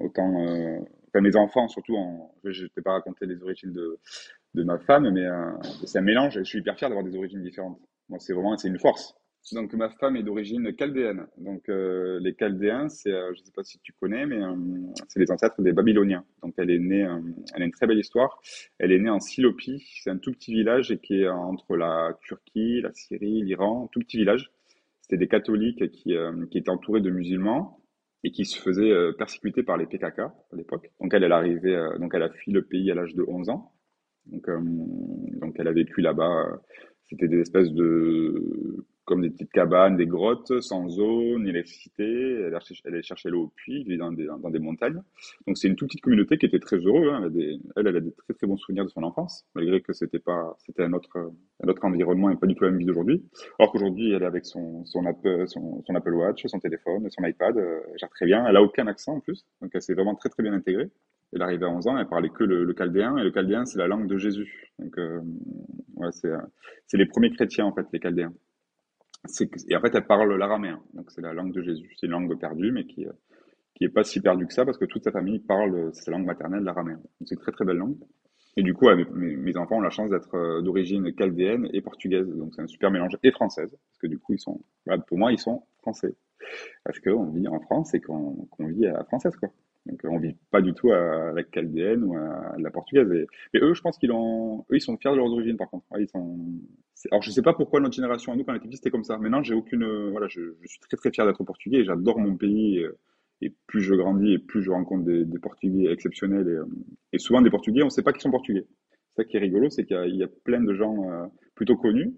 autant, 0.00 0.46
euh, 0.46 0.78
enfin 1.08 1.20
mes 1.20 1.36
enfants 1.36 1.68
surtout. 1.68 1.96
En, 1.96 2.34
je 2.44 2.64
ne 2.64 2.68
t'ai 2.68 2.80
pas 2.80 2.92
raconté 2.92 3.26
les 3.26 3.42
origines 3.42 3.72
de, 3.72 3.98
de 4.54 4.62
ma 4.62 4.78
femme, 4.78 5.10
mais 5.10 5.24
euh, 5.24 5.50
c'est 5.84 5.98
un 5.98 6.02
mélange. 6.02 6.38
Je 6.38 6.44
suis 6.44 6.60
hyper 6.60 6.76
fier 6.78 6.88
d'avoir 6.88 7.04
des 7.04 7.16
origines 7.16 7.42
différentes. 7.42 7.80
Moi, 8.08 8.18
c'est 8.20 8.32
vraiment, 8.32 8.56
c'est 8.56 8.68
une 8.68 8.78
force. 8.78 9.14
Donc 9.50 9.74
ma 9.74 9.88
femme 9.88 10.14
est 10.14 10.22
d'origine 10.22 10.72
chaldéenne. 10.78 11.26
Donc 11.36 11.68
euh, 11.68 12.20
les 12.20 12.32
Chaldéens, 12.32 12.88
c'est, 12.88 13.10
je 13.10 13.40
ne 13.40 13.44
sais 13.44 13.50
pas 13.52 13.64
si 13.64 13.80
tu 13.80 13.92
connais, 13.92 14.24
mais 14.24 14.38
c'est 15.08 15.18
les 15.18 15.32
ancêtres 15.32 15.60
des 15.62 15.72
Babyloniens. 15.72 16.24
Donc 16.44 16.54
elle 16.58 16.70
est 16.70 16.78
née, 16.78 17.08
elle 17.52 17.62
a 17.62 17.64
une 17.64 17.72
très 17.72 17.88
belle 17.88 17.98
histoire. 17.98 18.40
Elle 18.78 18.92
est 18.92 19.00
née 19.00 19.10
en 19.10 19.18
Silopie. 19.18 19.84
C'est 20.00 20.10
un 20.10 20.18
tout 20.18 20.30
petit 20.30 20.52
village 20.52 20.96
qui 21.02 21.22
est 21.22 21.28
entre 21.28 21.74
la 21.74 22.16
Turquie, 22.22 22.82
la 22.82 22.92
Syrie, 22.92 23.42
l'Iran, 23.42 23.88
tout 23.90 23.98
petit 23.98 24.18
village. 24.18 24.52
C'était 25.00 25.16
des 25.16 25.26
catholiques 25.26 25.90
qui, 25.90 26.14
qui 26.52 26.58
étaient 26.58 26.70
entourés 26.70 27.00
de 27.00 27.10
musulmans 27.10 27.81
et 28.24 28.30
qui 28.30 28.44
se 28.44 28.60
faisaient 28.60 28.90
euh, 28.92 29.12
persécuter 29.12 29.62
par 29.62 29.76
les 29.76 29.86
PKK 29.86 30.20
à 30.20 30.32
l'époque. 30.54 30.90
Donc 31.00 31.12
elle, 31.14 31.24
elle 31.24 31.32
arrivée, 31.32 31.74
euh, 31.76 31.98
donc 31.98 32.14
elle 32.14 32.22
a 32.22 32.30
fui 32.30 32.52
le 32.52 32.62
pays 32.62 32.90
à 32.90 32.94
l'âge 32.94 33.14
de 33.14 33.24
11 33.26 33.48
ans. 33.48 33.72
Donc, 34.26 34.48
euh, 34.48 34.60
donc 34.62 35.56
elle 35.58 35.68
a 35.68 35.72
vécu 35.72 36.00
là-bas. 36.00 36.46
euh, 36.52 36.56
C'était 37.08 37.28
des 37.28 37.40
espèces 37.40 37.70
de, 37.72 38.86
comme 39.04 39.22
des 39.22 39.30
petites 39.30 39.52
cabanes, 39.52 39.96
des 39.96 40.06
grottes, 40.06 40.60
sans 40.60 40.98
eau 41.00 41.38
ni 41.38 41.50
électricité. 41.50 42.04
Elle, 42.04 42.58
allait 42.86 43.02
chercher 43.02 43.30
l'eau 43.30 43.44
au 43.44 43.48
puits, 43.48 43.84
dans 43.96 44.12
des, 44.12 44.26
dans 44.26 44.50
des 44.50 44.58
montagnes. 44.58 45.00
Donc 45.46 45.58
c'est 45.58 45.68
une 45.68 45.76
toute 45.76 45.88
petite 45.88 46.02
communauté 46.02 46.38
qui 46.38 46.46
était 46.46 46.58
très 46.58 46.76
heureuse. 46.76 47.08
hein. 47.12 47.18
Elle, 47.20 47.24
a 47.26 47.30
des, 47.30 47.60
elle, 47.76 47.86
a 47.88 48.00
des 48.00 48.12
très 48.12 48.34
très 48.34 48.46
bons 48.46 48.56
souvenirs 48.56 48.84
de 48.84 48.90
son 48.90 49.02
enfance, 49.02 49.44
malgré 49.54 49.80
que 49.80 49.92
c'était 49.92 50.18
pas, 50.18 50.56
c'était 50.58 50.84
un 50.84 50.92
autre, 50.92 51.32
un 51.62 51.68
autre 51.68 51.84
environnement 51.84 52.30
et 52.30 52.36
pas 52.36 52.46
du 52.46 52.54
tout 52.54 52.64
la 52.64 52.70
même 52.70 52.78
vie 52.78 52.86
d'aujourd'hui. 52.86 53.22
Alors 53.58 53.72
qu'aujourd'hui, 53.72 54.12
elle 54.12 54.22
est 54.22 54.26
avec 54.26 54.44
son, 54.46 54.84
son, 54.84 55.04
Apple, 55.06 55.48
son, 55.48 55.82
son 55.86 55.94
Apple 55.94 56.14
Watch, 56.14 56.46
son 56.46 56.60
téléphone, 56.60 57.08
son 57.10 57.24
iPad, 57.24 57.56
euh, 57.56 57.80
elle 57.90 57.98
gère 57.98 58.10
très 58.10 58.26
bien. 58.26 58.46
Elle 58.46 58.56
a 58.56 58.62
aucun 58.62 58.86
accent 58.86 59.14
en 59.14 59.20
plus, 59.20 59.44
donc 59.60 59.70
elle 59.74 59.82
s'est 59.82 59.94
vraiment 59.94 60.14
très 60.14 60.28
très 60.28 60.42
bien 60.42 60.52
intégrée. 60.52 60.90
Elle 61.34 61.42
arrivée 61.42 61.64
à 61.64 61.70
11 61.70 61.86
ans, 61.86 61.96
elle 61.98 62.08
parlait 62.08 62.28
que 62.28 62.44
le, 62.44 62.64
le 62.64 62.74
chaldéen, 62.74 63.16
et 63.16 63.24
le 63.24 63.32
chaldéen, 63.32 63.64
c'est 63.64 63.78
la 63.78 63.86
langue 63.86 64.06
de 64.06 64.18
Jésus. 64.18 64.70
Donc, 64.78 64.98
euh, 64.98 65.20
ouais, 65.96 66.12
c'est, 66.12 66.28
euh, 66.28 66.38
c'est 66.86 66.98
les 66.98 67.06
premiers 67.06 67.30
chrétiens, 67.30 67.64
en 67.64 67.72
fait, 67.74 67.86
les 67.92 68.00
chaldéens. 68.00 68.34
Et 69.68 69.76
en 69.76 69.80
fait, 69.80 69.94
elle 69.94 70.06
parle 70.06 70.34
l'araméen. 70.36 70.80
Donc, 70.94 71.10
c'est 71.10 71.20
la 71.20 71.32
langue 71.32 71.52
de 71.52 71.62
Jésus. 71.62 71.94
C'est 71.96 72.06
une 72.06 72.12
langue 72.12 72.38
perdue, 72.38 72.72
mais 72.72 72.86
qui, 72.86 73.06
euh, 73.06 73.12
qui 73.74 73.84
est 73.84 73.88
pas 73.88 74.04
si 74.04 74.20
perdue 74.20 74.46
que 74.46 74.52
ça, 74.52 74.64
parce 74.64 74.78
que 74.78 74.84
toute 74.84 75.04
sa 75.04 75.12
famille 75.12 75.38
parle, 75.38 75.94
sa 75.94 76.10
langue 76.10 76.24
maternelle, 76.24 76.64
l'araméen. 76.64 76.96
Donc, 76.96 77.26
c'est 77.26 77.34
une 77.34 77.40
très 77.40 77.52
très 77.52 77.64
belle 77.64 77.76
langue. 77.76 77.96
Et 78.56 78.62
du 78.62 78.74
coup, 78.74 78.86
mes, 79.14 79.56
enfants 79.56 79.76
ont 79.76 79.80
la 79.80 79.90
chance 79.90 80.10
d'être 80.10 80.60
d'origine 80.60 81.10
chaldéenne 81.16 81.68
et 81.72 81.80
portugaise. 81.80 82.28
Donc, 82.28 82.54
c'est 82.54 82.62
un 82.62 82.66
super 82.66 82.90
mélange. 82.90 83.16
Et 83.22 83.30
française. 83.30 83.70
Parce 83.70 83.98
que 84.00 84.06
du 84.08 84.18
coup, 84.18 84.34
ils 84.34 84.40
sont, 84.40 84.60
pour 85.06 85.16
moi, 85.16 85.32
ils 85.32 85.38
sont 85.38 85.62
français. 85.78 86.14
Parce 86.84 87.00
qu'on 87.00 87.30
vit 87.30 87.48
en 87.48 87.60
France 87.60 87.94
et 87.94 88.00
qu'on 88.00 88.46
vit 88.60 88.86
à 88.86 88.92
la 88.92 89.04
française, 89.04 89.34
quoi. 89.36 89.48
Donc 89.86 90.00
on 90.04 90.18
vit 90.18 90.36
pas 90.50 90.62
du 90.62 90.74
tout 90.74 90.92
à 90.92 91.32
la 91.32 91.42
chaldéenne 91.52 92.04
ou 92.04 92.16
à 92.16 92.54
la 92.58 92.70
portugaise. 92.70 93.10
Et, 93.54 93.58
eux, 93.58 93.74
je 93.74 93.80
pense 93.80 93.98
qu'ils 93.98 94.12
ont, 94.12 94.64
eux, 94.70 94.76
ils 94.76 94.80
sont 94.80 94.96
fiers 94.96 95.10
de 95.10 95.16
leurs 95.16 95.32
origines 95.32 95.56
par 95.56 95.70
contre. 95.70 95.84
ils 95.98 96.08
sont... 96.08 96.38
Alors 97.10 97.22
je 97.22 97.30
sais 97.30 97.42
pas 97.42 97.52
pourquoi 97.52 97.80
notre 97.80 97.96
génération, 97.96 98.36
nous 98.36 98.44
quand 98.44 98.52
on 98.52 98.56
était 98.56 98.66
petits, 98.66 98.76
c'était 98.76 98.90
comme 98.90 99.02
ça. 99.02 99.18
Maintenant, 99.18 99.42
j'ai 99.42 99.54
aucune, 99.54 100.10
voilà, 100.10 100.28
je, 100.28 100.54
suis 100.66 100.78
très 100.80 100.96
très 100.96 101.10
fier 101.10 101.26
d'être 101.26 101.42
portugais. 101.42 101.78
et 101.78 101.84
J'adore 101.84 102.20
mon 102.20 102.36
pays. 102.36 102.84
Et 103.42 103.52
plus 103.66 103.82
je 103.82 103.94
grandis 103.94 104.34
et 104.34 104.38
plus 104.38 104.62
je 104.62 104.70
rencontre 104.70 105.04
des, 105.04 105.38
Portugais 105.40 105.90
exceptionnels 105.92 106.64
et, 107.12 107.18
souvent 107.18 107.42
des 107.42 107.50
Portugais, 107.50 107.82
on 107.82 107.86
ne 107.86 107.90
sait 107.90 108.02
pas 108.02 108.12
qu'ils 108.12 108.22
sont 108.22 108.30
Portugais. 108.30 108.66
Ça 109.16 109.24
qui 109.24 109.36
est 109.36 109.40
rigolo, 109.40 109.68
c'est 109.68 109.84
qu'il 109.84 110.14
y, 110.14 110.22
a 110.22 110.28
plein 110.44 110.62
de 110.62 110.72
gens 110.72 111.10
euh, 111.10 111.26
plutôt 111.56 111.76
connus 111.76 112.14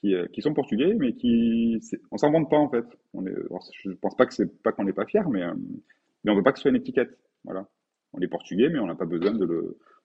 qui, 0.00 0.14
euh, 0.14 0.26
qui, 0.32 0.42
sont 0.42 0.52
Portugais, 0.52 0.94
mais 0.98 1.14
qui, 1.14 1.80
on 2.10 2.18
s'en 2.18 2.30
vante 2.32 2.50
pas 2.50 2.58
en 2.58 2.68
fait. 2.68 2.84
On 3.14 3.24
est, 3.24 3.34
je 3.84 3.92
pense 3.92 4.16
pas 4.16 4.26
que 4.26 4.34
c'est 4.34 4.62
pas 4.62 4.72
qu'on 4.72 4.84
n'est 4.84 4.92
pas 4.92 5.06
fier, 5.06 5.28
mais 5.30 5.42
euh, 5.42 5.54
mais 6.24 6.32
on 6.32 6.36
veut 6.36 6.42
pas 6.42 6.52
que 6.52 6.58
ce 6.58 6.62
soit 6.62 6.70
une 6.70 6.76
étiquette. 6.76 7.18
Voilà. 7.44 7.68
On 8.12 8.20
est 8.20 8.28
portugais, 8.28 8.68
mais 8.70 8.78
on 8.78 8.86
n'a 8.86 8.94
pas 8.94 9.04
besoin 9.04 9.32
de 9.32 9.44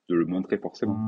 le, 0.08 0.26
montrer 0.26 0.58
forcément. 0.58 0.98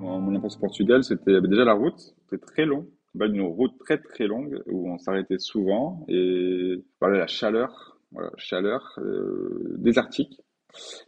Mon 0.00 0.34
enfance 0.34 0.56
au 0.56 0.60
Portugal, 0.60 1.04
c'était 1.04 1.40
déjà 1.42 1.64
la 1.64 1.74
route, 1.74 1.98
c'était 1.98 2.38
très 2.38 2.64
long 2.64 2.86
une 3.24 3.42
route 3.42 3.78
très 3.78 3.98
très 3.98 4.26
longue 4.26 4.62
où 4.66 4.90
on 4.90 4.98
s'arrêtait 4.98 5.38
souvent 5.38 6.04
et 6.08 6.82
voilà 7.00 7.18
la 7.18 7.26
chaleur, 7.26 7.98
voilà, 8.12 8.30
chaleur 8.36 8.98
euh, 8.98 9.74
désertique. 9.78 10.40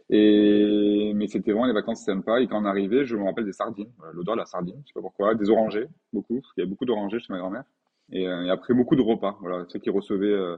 Et 0.09 1.13
mais 1.15 1.27
c'était 1.27 1.51
vraiment 1.51 1.67
les 1.67 1.73
vacances 1.73 2.03
sympas 2.03 2.39
et 2.39 2.47
quand 2.47 2.61
on 2.61 2.65
arrivait, 2.65 3.05
je 3.05 3.15
me 3.15 3.23
rappelle 3.23 3.45
des 3.45 3.53
sardines, 3.53 3.91
l'odeur 4.13 4.35
de 4.35 4.39
la 4.39 4.45
sardine, 4.45 4.81
je 4.85 4.87
sais 4.87 4.93
pas 4.93 5.01
pourquoi, 5.01 5.35
des 5.35 5.49
orangers, 5.49 5.87
beaucoup, 6.11 6.41
il 6.57 6.61
y 6.61 6.61
avait 6.61 6.69
beaucoup 6.69 6.85
d'orangers 6.85 7.19
chez 7.19 7.31
ma 7.31 7.39
grand-mère. 7.39 7.63
Et, 8.11 8.27
euh, 8.27 8.51
après 8.51 8.73
beaucoup 8.73 8.95
de 8.95 9.01
repas, 9.01 9.37
voilà, 9.41 9.65
ceux 9.67 9.79
qui 9.79 9.91
recevaient 9.91 10.25
euh, 10.25 10.57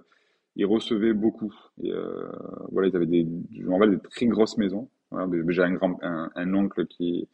ils 0.56 0.66
recevaient 0.66 1.14
beaucoup. 1.14 1.54
Et 1.82 1.92
voilà, 2.72 2.90
ils 2.90 2.96
avaient 2.96 3.06
des, 3.06 3.26
je 3.52 3.64
me 3.64 3.72
rappelle 3.72 3.92
des 3.92 4.10
très 4.10 4.26
grosses 4.28 4.58
maisons 4.58 4.90
j'ai 5.50 5.64
un 5.64 5.74
grand, 5.74 6.00
un, 6.02 6.54
oncle 6.54 6.86
qui, 6.88 7.28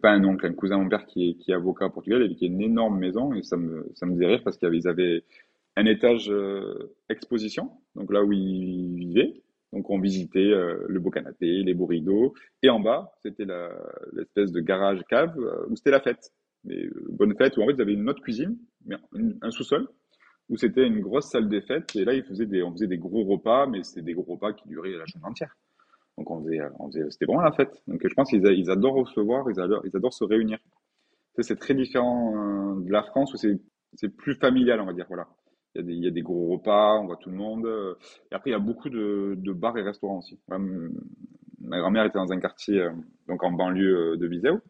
pas 0.00 0.10
un 0.10 0.24
oncle, 0.24 0.46
un 0.46 0.54
cousin 0.54 0.78
mon 0.78 0.88
père 0.88 1.06
qui 1.06 1.30
est, 1.30 1.34
qui 1.34 1.52
avocat 1.52 1.86
au 1.86 1.90
Portugal 1.90 2.22
et 2.22 2.34
qui 2.34 2.44
a 2.44 2.48
une 2.48 2.62
énorme 2.62 2.98
maison 2.98 3.34
et 3.34 3.42
ça 3.42 3.56
me, 3.56 3.90
ça 3.94 4.06
me 4.06 4.14
faisait 4.14 4.26
rire 4.26 4.42
parce 4.44 4.56
qu'ils 4.56 4.88
avaient 4.88 5.24
un 5.76 5.86
étage 5.86 6.30
euh, 6.30 6.94
exposition, 7.08 7.70
donc 7.94 8.12
là 8.12 8.24
où 8.24 8.32
ils 8.32 8.96
vivaient. 8.96 9.42
Donc 9.72 9.90
on 9.90 10.00
visitait 10.00 10.38
euh, 10.38 10.86
le 10.88 10.98
beau 10.98 11.10
canapé, 11.10 11.62
les 11.62 11.74
beaux 11.74 11.86
rideaux 11.86 12.32
et 12.62 12.70
en 12.70 12.80
bas 12.80 13.12
c'était 13.22 13.44
l'espèce 14.14 14.50
de 14.50 14.60
garage 14.60 15.02
cave 15.10 15.38
euh, 15.38 15.66
où 15.68 15.76
c'était 15.76 15.90
la 15.90 16.00
fête. 16.00 16.32
Mais, 16.64 16.88
bonne 17.10 17.36
fête 17.36 17.56
où 17.58 17.62
en 17.62 17.66
fait 17.66 17.74
ils 17.74 17.82
avaient 17.82 17.92
une 17.92 18.08
autre 18.08 18.22
cuisine, 18.22 18.56
mais 18.86 18.96
un 19.42 19.50
sous-sol 19.50 19.86
où 20.48 20.56
c'était 20.56 20.86
une 20.86 21.00
grosse 21.00 21.30
salle 21.30 21.48
des 21.48 21.60
fêtes 21.60 21.94
et 21.94 22.04
là 22.06 22.14
ils 22.14 22.24
faisaient 22.24 22.46
des, 22.46 22.62
on 22.62 22.72
faisait 22.72 22.86
des 22.86 22.96
gros 22.96 23.24
repas, 23.24 23.66
mais 23.66 23.82
c'était 23.82 24.02
des 24.02 24.14
gros 24.14 24.34
repas 24.34 24.54
qui 24.54 24.66
duraient 24.66 24.92
la 24.92 25.04
journée 25.04 25.26
entière. 25.26 25.54
Donc 26.18 26.30
on 26.32 26.42
faisait, 26.42 26.60
on 26.80 26.88
faisait 26.88 27.10
c'était 27.10 27.26
vraiment 27.26 27.42
la 27.42 27.52
fête. 27.52 27.80
Donc 27.86 28.00
je 28.06 28.12
pense 28.14 28.28
qu'ils 28.28 28.44
ils 28.44 28.70
adorent 28.70 28.96
recevoir, 28.96 29.48
ils 29.50 29.60
adorent, 29.60 29.86
ils 29.86 29.96
adorent 29.96 30.12
se 30.12 30.24
réunir. 30.24 30.58
C'est 31.40 31.58
très 31.58 31.74
différent 31.74 32.34
euh, 32.36 32.80
de 32.80 32.90
la 32.90 33.04
France 33.04 33.32
où 33.32 33.36
c'est 33.36 34.08
plus 34.08 34.34
familial, 34.34 34.80
on 34.80 34.86
va 34.86 34.92
dire. 34.92 35.06
Voilà. 35.08 35.28
Il 35.76 35.92
y, 35.92 36.08
a 36.08 36.10
des, 36.10 36.22
gros 36.22 36.48
repas, 36.48 36.98
on 36.98 37.06
voit 37.06 37.18
tout 37.18 37.30
le 37.30 37.36
monde. 37.36 37.68
Et 38.32 38.34
après, 38.34 38.50
il 38.50 38.52
y 38.52 38.56
a 38.56 38.58
beaucoup 38.58 38.88
de, 38.88 39.34
de 39.36 39.52
bars 39.52 39.78
et 39.78 39.82
restaurants 39.82 40.18
aussi. 40.18 40.40
ma 40.48 41.78
grand-mère 41.78 42.04
était 42.04 42.18
dans 42.18 42.32
un 42.32 42.40
quartier, 42.40 42.80
euh, 42.80 42.90
donc 43.28 43.44
en 43.44 43.52
banlieue 43.52 44.14
euh, 44.14 44.16
de 44.16 44.26
Viseu. 44.26 44.60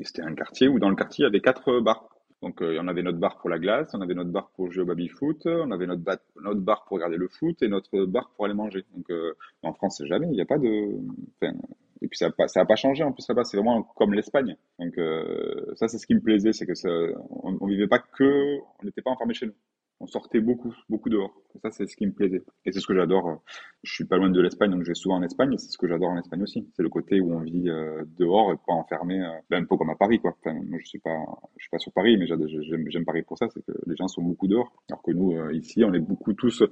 Et 0.00 0.04
c'était 0.04 0.22
un 0.22 0.34
quartier 0.34 0.66
où 0.66 0.80
dans 0.80 0.88
le 0.88 0.96
quartier, 0.96 1.22
il 1.22 1.26
y 1.26 1.28
avait 1.28 1.40
quatre 1.40 1.78
bars. 1.78 2.08
Donc, 2.42 2.62
euh, 2.62 2.78
on 2.80 2.88
avait 2.88 3.02
notre 3.02 3.18
bar 3.18 3.38
pour 3.38 3.50
la 3.50 3.58
glace, 3.58 3.90
on 3.92 4.00
avait 4.00 4.14
notre 4.14 4.30
bar 4.30 4.50
pour 4.56 4.72
jouer 4.72 4.82
au 4.82 4.86
baby-foot, 4.86 5.46
on 5.46 5.70
avait 5.70 5.86
notre, 5.86 6.02
notre 6.40 6.60
bar 6.60 6.84
pour 6.86 6.96
regarder 6.96 7.18
le 7.18 7.28
foot 7.28 7.62
et 7.62 7.68
notre 7.68 8.06
bar 8.06 8.30
pour 8.34 8.46
aller 8.46 8.54
manger. 8.54 8.84
Donc, 8.94 9.10
euh, 9.10 9.34
en 9.62 9.74
France, 9.74 10.02
jamais, 10.06 10.26
il 10.26 10.32
n'y 10.32 10.40
a 10.40 10.46
pas 10.46 10.58
de... 10.58 10.96
Enfin, 11.36 11.54
et 12.02 12.08
puis, 12.08 12.16
ça 12.16 12.28
n'a 12.28 12.32
pas, 12.32 12.48
ça 12.48 12.64
pas 12.64 12.76
changé 12.76 13.04
en 13.04 13.12
plus 13.12 13.28
là-bas, 13.28 13.44
c'est 13.44 13.58
vraiment 13.58 13.82
comme 13.82 14.14
l'Espagne. 14.14 14.56
Donc, 14.78 14.96
euh, 14.96 15.74
ça, 15.74 15.86
c'est 15.86 15.98
ce 15.98 16.06
qui 16.06 16.14
me 16.14 16.20
plaisait, 16.20 16.54
c'est 16.54 16.66
que 16.66 16.74
ça, 16.74 16.88
on, 17.28 17.66
vivait 17.66 17.88
pas 17.88 17.98
que... 17.98 18.58
On 18.80 18.86
n'était 18.86 19.02
pas 19.02 19.10
enfermé 19.10 19.34
chez 19.34 19.46
nous 19.46 19.54
on 20.00 20.06
sortait 20.06 20.40
beaucoup, 20.40 20.74
beaucoup 20.88 21.10
dehors. 21.10 21.32
Ça, 21.62 21.70
c'est 21.70 21.86
ce 21.86 21.94
qui 21.94 22.06
me 22.06 22.12
plaisait. 22.12 22.42
Et 22.64 22.72
c'est 22.72 22.80
ce 22.80 22.86
que 22.86 22.94
j'adore. 22.94 23.42
Je 23.82 23.94
suis 23.94 24.04
pas 24.04 24.18
loin 24.18 24.28
de 24.28 24.40
l'Espagne, 24.42 24.70
donc 24.70 24.82
je 24.82 24.88
vais 24.88 24.94
souvent 24.94 25.16
en 25.16 25.22
Espagne. 25.22 25.56
C'est 25.56 25.70
ce 25.70 25.78
que 25.78 25.88
j'adore 25.88 26.10
en 26.10 26.18
Espagne 26.18 26.42
aussi. 26.42 26.68
C'est 26.74 26.82
le 26.82 26.90
côté 26.90 27.18
où 27.18 27.32
on 27.32 27.40
vit 27.40 27.70
euh, 27.70 28.04
dehors 28.18 28.52
et 28.52 28.56
pas 28.56 28.74
enfermé, 28.74 29.22
euh, 29.22 29.30
ben, 29.48 29.62
un 29.62 29.64
peu 29.64 29.78
comme 29.78 29.88
à 29.88 29.94
Paris, 29.94 30.18
quoi. 30.18 30.36
Moi, 30.44 30.78
je 30.80 30.86
suis 30.86 30.98
pas, 30.98 31.16
je 31.56 31.62
suis 31.62 31.70
pas 31.70 31.78
sur 31.78 31.90
Paris, 31.92 32.18
mais 32.18 32.26
j'aime 32.26 33.04
Paris 33.06 33.22
pour 33.22 33.38
ça. 33.38 33.48
C'est 33.48 33.64
que 33.64 33.72
les 33.86 33.96
gens 33.96 34.06
sont 34.06 34.20
beaucoup 34.20 34.48
dehors. 34.48 34.70
Alors 34.90 35.00
que 35.00 35.12
nous, 35.12 35.32
euh, 35.32 35.54
ici, 35.54 35.82
on 35.82 35.94
est 35.94 35.98
beaucoup 35.98 36.34
tous. 36.34 36.62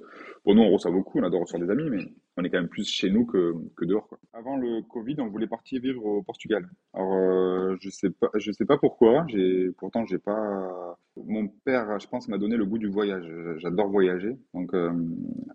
Pour 0.44 0.54
nous, 0.54 0.60
on 0.60 0.70
reçoit 0.70 0.90
beaucoup. 0.90 1.18
On 1.18 1.22
adore 1.22 1.40
recevoir 1.40 1.66
des 1.66 1.72
amis, 1.72 1.88
mais 1.88 2.04
on 2.36 2.44
est 2.44 2.50
quand 2.50 2.58
même 2.58 2.68
plus 2.68 2.86
chez 2.86 3.08
nous 3.08 3.24
que, 3.24 3.54
dehors. 3.80 4.10
Avant 4.34 4.58
le 4.58 4.82
Covid, 4.82 5.16
on 5.20 5.28
voulait 5.28 5.46
partir 5.46 5.80
vivre 5.80 6.04
au 6.04 6.22
Portugal. 6.22 6.68
Alors, 6.92 7.14
euh, 7.14 7.76
je 7.80 7.88
sais 7.88 8.10
pas, 8.10 8.28
je 8.34 8.52
sais 8.52 8.66
pas 8.66 8.76
pourquoi. 8.76 9.24
J'ai, 9.28 9.70
pourtant, 9.78 10.04
j'ai 10.04 10.18
pas. 10.18 10.98
Mon 11.16 11.48
père, 11.48 11.98
je 11.98 12.06
pense, 12.06 12.28
m'a 12.28 12.38
donné 12.38 12.56
le 12.56 12.66
goût 12.66 12.78
du 12.78 12.88
voyage. 12.88 13.26
J'adore 13.56 13.88
voyager. 13.88 14.36
Donc, 14.52 14.72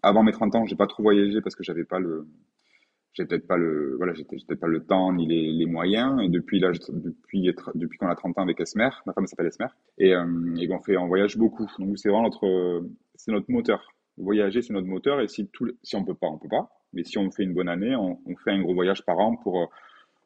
avant 0.02 0.24
mes 0.24 0.32
30 0.32 0.56
ans, 0.56 0.66
j'ai 0.66 0.76
pas 0.76 0.88
trop 0.88 1.04
voyagé 1.04 1.43
parce 1.44 1.56
que 1.56 1.64
j'avais 1.64 1.84
pas 1.84 2.00
le, 2.00 2.28
j'ai 3.14 3.26
peut-être 3.26 3.48
pas 3.48 3.58
le, 3.58 3.96
voilà, 3.98 4.14
j'étais, 4.14 4.56
pas 4.56 4.68
le 4.68 4.84
temps 4.84 5.14
ni 5.14 5.28
les, 5.28 5.52
les 5.52 5.66
moyens. 5.66 6.20
Et 6.24 6.30
depuis 6.30 6.60
là, 6.60 6.72
depuis, 6.90 7.54
depuis 7.76 7.98
qu'on 7.98 8.08
a 8.08 8.16
30 8.16 8.38
ans 8.38 8.42
avec 8.42 8.60
Esmer, 8.60 8.90
ma 9.06 9.14
femme 9.14 9.28
s'appelle 9.28 9.48
Esmer, 9.48 9.68
et, 9.98 10.14
euh, 10.16 10.56
et 10.58 10.72
on 10.72 10.80
fait, 10.80 10.98
on 10.98 11.08
voyage 11.08 11.38
beaucoup. 11.38 11.70
Donc, 11.80 11.98
c'est 11.98 12.10
vraiment 12.10 12.24
notre, 12.24 12.84
c'est 13.16 13.32
notre 13.32 13.52
moteur 13.52 13.94
voyager, 14.18 14.62
c'est 14.62 14.74
notre 14.74 14.88
moteur. 14.88 15.22
Et 15.22 15.28
si, 15.28 15.48
tout, 15.48 15.70
si 15.84 15.96
on 15.96 16.04
peut 16.04 16.16
pas, 16.16 16.28
on 16.28 16.38
peut 16.38 16.50
pas. 16.50 16.70
Mais 16.94 17.04
si 17.04 17.18
on 17.18 17.32
fait 17.32 17.44
une 17.44 17.54
bonne 17.54 17.70
année, 17.70 17.96
on, 17.96 18.18
fait 18.44 18.52
un 18.52 18.62
gros 18.62 18.74
voyage 18.74 19.04
par 19.06 19.18
an 19.20 19.36
pour, 19.36 19.72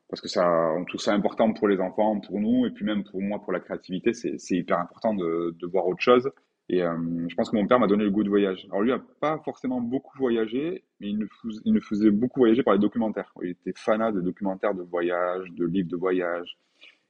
parce 0.09 0.21
que 0.21 0.27
ça, 0.27 0.73
on 0.77 0.83
trouve 0.85 0.99
ça 0.99 1.13
important 1.13 1.51
pour 1.53 1.67
les 1.67 1.79
enfants, 1.79 2.19
pour 2.19 2.39
nous, 2.39 2.65
et 2.65 2.71
puis 2.71 2.85
même 2.85 3.03
pour 3.03 3.21
moi, 3.21 3.39
pour 3.41 3.53
la 3.53 3.59
créativité, 3.59 4.13
c'est 4.13 4.37
hyper 4.55 4.79
important 4.79 5.13
de, 5.13 5.55
de 5.57 5.67
voir 5.67 5.87
autre 5.87 6.01
chose. 6.01 6.29
Et 6.69 6.83
euh, 6.83 7.27
je 7.29 7.35
pense 7.35 7.49
que 7.49 7.55
mon 7.55 7.65
père 7.65 7.79
m'a 7.79 7.87
donné 7.87 8.03
le 8.03 8.11
goût 8.11 8.23
de 8.23 8.29
voyage. 8.29 8.65
Alors 8.69 8.81
lui 8.81 8.91
a 8.91 9.01
pas 9.21 9.39
forcément 9.45 9.79
beaucoup 9.79 10.17
voyagé, 10.17 10.83
mais 10.99 11.09
il 11.09 11.17
nous, 11.17 11.81
faisait, 11.81 12.11
beaucoup 12.11 12.41
voyager 12.41 12.61
par 12.61 12.73
les 12.73 12.79
documentaires. 12.79 13.31
Il 13.41 13.51
était 13.51 13.73
fanat 13.75 14.11
de 14.11 14.19
documentaires 14.19 14.73
de 14.73 14.83
voyage, 14.83 15.49
de 15.51 15.65
livres 15.65 15.89
de 15.89 15.95
voyage. 15.95 16.57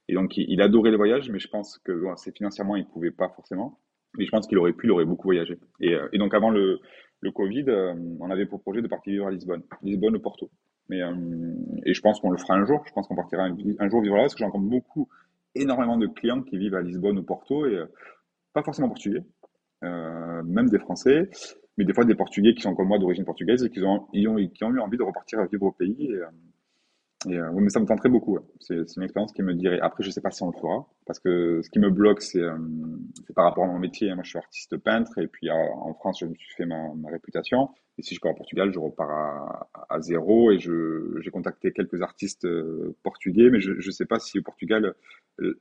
Et 0.08 0.14
donc 0.14 0.36
il, 0.36 0.62
adorait 0.62 0.90
les 0.90 0.96
voyages, 0.96 1.28
mais 1.30 1.40
je 1.40 1.48
pense 1.48 1.78
que 1.78 1.92
bon, 1.92 2.16
c'est 2.16 2.36
financièrement 2.36 2.76
il 2.76 2.86
pouvait 2.86 3.10
pas 3.10 3.28
forcément. 3.30 3.80
Mais 4.16 4.24
je 4.24 4.30
pense 4.30 4.46
qu'il 4.46 4.58
aurait 4.58 4.72
pu, 4.72 4.86
il 4.86 4.90
aurait 4.90 5.04
beaucoup 5.04 5.26
voyagé. 5.28 5.58
Et, 5.80 5.94
euh, 5.94 6.08
donc 6.14 6.34
avant 6.34 6.50
le, 6.50 6.78
le 7.20 7.30
Covid, 7.32 7.64
euh, 7.68 7.94
on 8.20 8.30
avait 8.30 8.46
pour 8.46 8.62
projet 8.62 8.80
de 8.80 8.88
partir 8.88 9.12
vivre 9.12 9.26
à 9.26 9.30
Lisbonne, 9.32 9.62
Lisbonne 9.82 10.16
ou 10.16 10.20
Porto. 10.20 10.50
Mais 10.88 11.02
euh, 11.02 11.12
et 11.84 11.94
je 11.94 12.00
pense 12.00 12.20
qu'on 12.20 12.30
le 12.30 12.38
fera 12.38 12.54
un 12.54 12.64
jour. 12.64 12.82
Je 12.86 12.92
pense 12.92 13.08
qu'on 13.08 13.16
partira 13.16 13.42
un, 13.42 13.88
jour 13.90 14.02
vivre 14.02 14.14
là 14.14 14.22
parce 14.22 14.34
que 14.34 14.38
j'ai 14.38 14.44
encore 14.44 14.60
beaucoup, 14.60 15.08
énormément 15.56 15.96
de 15.96 16.06
clients 16.06 16.42
qui 16.42 16.58
vivent 16.58 16.76
à 16.76 16.80
Lisbonne 16.80 17.18
ou 17.18 17.24
Porto 17.24 17.66
et 17.66 17.82
pas 18.52 18.62
forcément 18.62 18.88
portugais, 18.88 19.22
même 19.82 20.68
des 20.68 20.78
Français, 20.78 21.30
mais 21.76 21.84
des 21.84 21.94
fois 21.94 22.04
des 22.04 22.14
Portugais 22.14 22.54
qui 22.54 22.62
sont 22.62 22.74
comme 22.74 22.88
moi 22.88 22.98
d'origine 22.98 23.24
portugaise 23.24 23.64
et 23.64 23.70
qui 23.70 23.80
ont, 23.80 24.08
ont, 24.12 24.38
eu 24.38 24.80
envie 24.80 24.98
de 24.98 25.02
repartir 25.02 25.40
vivre 25.50 25.66
au 25.66 25.72
pays. 25.72 26.10
Et, 26.10 26.20
et, 27.26 27.36
euh, 27.36 27.50
mais 27.52 27.68
ça 27.68 27.80
me 27.80 27.86
tenterait 27.86 28.08
beaucoup. 28.08 28.38
C'est 28.60 28.96
une 28.96 29.02
expérience 29.02 29.32
qui 29.32 29.42
me 29.42 29.54
dirait. 29.54 29.80
Après, 29.80 30.04
je 30.04 30.10
sais 30.10 30.20
pas 30.20 30.30
si 30.30 30.42
on 30.42 30.50
le 30.50 30.56
fera, 30.56 30.86
parce 31.04 31.18
que 31.18 31.60
ce 31.62 31.70
qui 31.70 31.80
me 31.80 31.90
bloque, 31.90 32.22
c'est 32.22 32.40
euh, 32.40 32.56
par 33.34 33.44
rapport 33.44 33.64
à 33.64 33.66
mon 33.66 33.78
métier. 33.78 34.14
Moi, 34.14 34.22
je 34.22 34.30
suis 34.30 34.38
artiste 34.38 34.76
peintre, 34.76 35.18
et 35.18 35.26
puis 35.26 35.50
euh, 35.50 35.54
en 35.54 35.94
France, 35.94 36.20
je 36.20 36.26
me 36.26 36.34
suis 36.34 36.54
fait 36.54 36.66
ma, 36.66 36.92
réputation. 37.10 37.70
Et 37.98 38.02
si 38.02 38.14
je 38.14 38.20
pars 38.20 38.30
au 38.30 38.34
Portugal, 38.36 38.72
je 38.72 38.78
repars 38.78 39.10
à, 39.10 39.68
à 39.90 40.00
zéro. 40.00 40.52
Et 40.52 40.58
j'ai 40.58 41.30
contacté 41.32 41.72
quelques 41.72 42.02
artistes 42.02 42.44
euh, 42.44 42.96
portugais, 43.02 43.50
mais 43.50 43.60
je 43.60 43.72
ne 43.72 43.92
sais 43.92 44.06
pas 44.06 44.20
si 44.20 44.38
au 44.38 44.42
Portugal, 44.42 44.94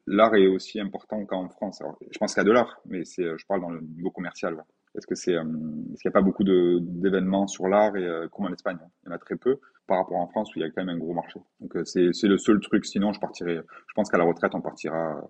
l'art 0.06 0.36
est 0.36 0.48
aussi 0.48 0.80
important 0.80 1.26
qu'en 1.26 1.50
France. 1.50 1.82
Alors, 1.82 1.98
je 2.12 2.18
pense 2.20 2.36
qu'il 2.36 2.42
y 2.42 2.46
a 2.46 2.48
de 2.48 2.52
l'art, 2.52 2.80
mais 2.86 3.04
je 3.04 3.46
parle 3.48 3.62
dans 3.62 3.72
le 3.72 3.82
niveau 3.82 4.12
commercial. 4.12 4.54
Ouais. 4.54 4.62
Est-ce 4.98 5.06
que 5.06 5.16
c'est, 5.16 5.36
euh, 5.36 5.44
qu'il 5.44 6.06
n'y 6.06 6.10
a 6.10 6.12
pas 6.12 6.22
beaucoup 6.22 6.44
d'événements 6.44 7.46
sur 7.46 7.68
l'art 7.68 7.96
et 7.96 8.06
euh, 8.06 8.28
comme 8.30 8.46
en 8.46 8.54
Espagne, 8.54 8.78
hein. 8.82 8.90
il 9.04 9.10
y 9.10 9.12
en 9.12 9.16
a 9.16 9.20
très 9.20 9.36
peu 9.36 9.60
par 9.86 10.00
rapport 10.00 10.18
en 10.18 10.28
France 10.28 10.54
où 10.54 10.60
il 10.60 10.64
y 10.64 10.66
a 10.66 10.70
quand 10.70 10.84
même 10.84 10.96
un 10.96 10.98
gros 10.98 11.14
marché. 11.14 11.40
Donc 11.62 11.76
euh, 11.76 11.86
c'est, 11.86 12.12
c'est 12.14 12.28
le 12.28 12.38
seul 12.38 12.60
truc. 12.60 12.86
Sinon, 12.86 13.14
je 13.14 13.20
partirai. 13.20 13.56
Je 13.56 13.94
pense 13.96 14.10
qu'à 14.10 14.18
la 14.18 14.24
retraite, 14.24 14.56
on 14.56 14.62
partira 14.62 15.22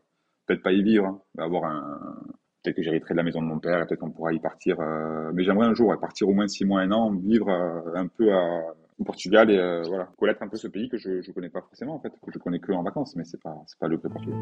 peut-être 0.45 0.63
pas 0.63 0.71
y 0.71 0.81
vivre, 0.81 1.05
hein, 1.05 1.21
avoir. 1.38 1.63
Peut-être 2.63 2.77
que 2.77 2.81
j'hériterai 2.81 3.13
de 3.13 3.17
la 3.17 3.24
maison 3.24 3.41
de 3.41 3.45
mon 3.45 3.59
père, 3.59 3.86
peut-être 3.86 4.00
qu'on 4.00 4.09
pourra 4.09 4.33
y 4.33 4.39
partir. 4.39 4.77
mais 5.33 5.43
j'aimerais 5.43 5.67
un 5.67 5.74
jour 5.74 5.95
partir 6.01 6.27
au 6.27 6.33
moins 6.33 6.47
six 6.47 6.65
mois, 6.65 6.81
un 6.81 6.91
an, 6.91 7.13
vivre 7.13 7.50
un 7.50 8.07
peu 8.07 8.29
au 8.97 9.03
Portugal 9.03 9.51
et 9.51 9.81
voilà, 9.88 10.09
connaître 10.17 10.41
un 10.41 10.47
peu 10.47 10.57
ce 10.57 10.67
pays 10.67 10.89
que 10.89 10.97
je 10.97 11.09
ne 11.09 11.33
connais 11.33 11.50
pas 11.50 11.62
forcément 11.62 11.95
en 11.95 12.00
fait, 12.00 12.09
que 12.09 12.31
je 12.33 12.39
connais 12.39 12.59
que 12.59 12.71
en 12.71 12.83
vacances, 12.83 13.15
mais 13.15 13.24
c'est 13.25 13.41
pas 13.41 13.55
c'est 13.67 13.79
pas 13.79 13.88
le 13.88 14.00
Portugal. 14.00 14.36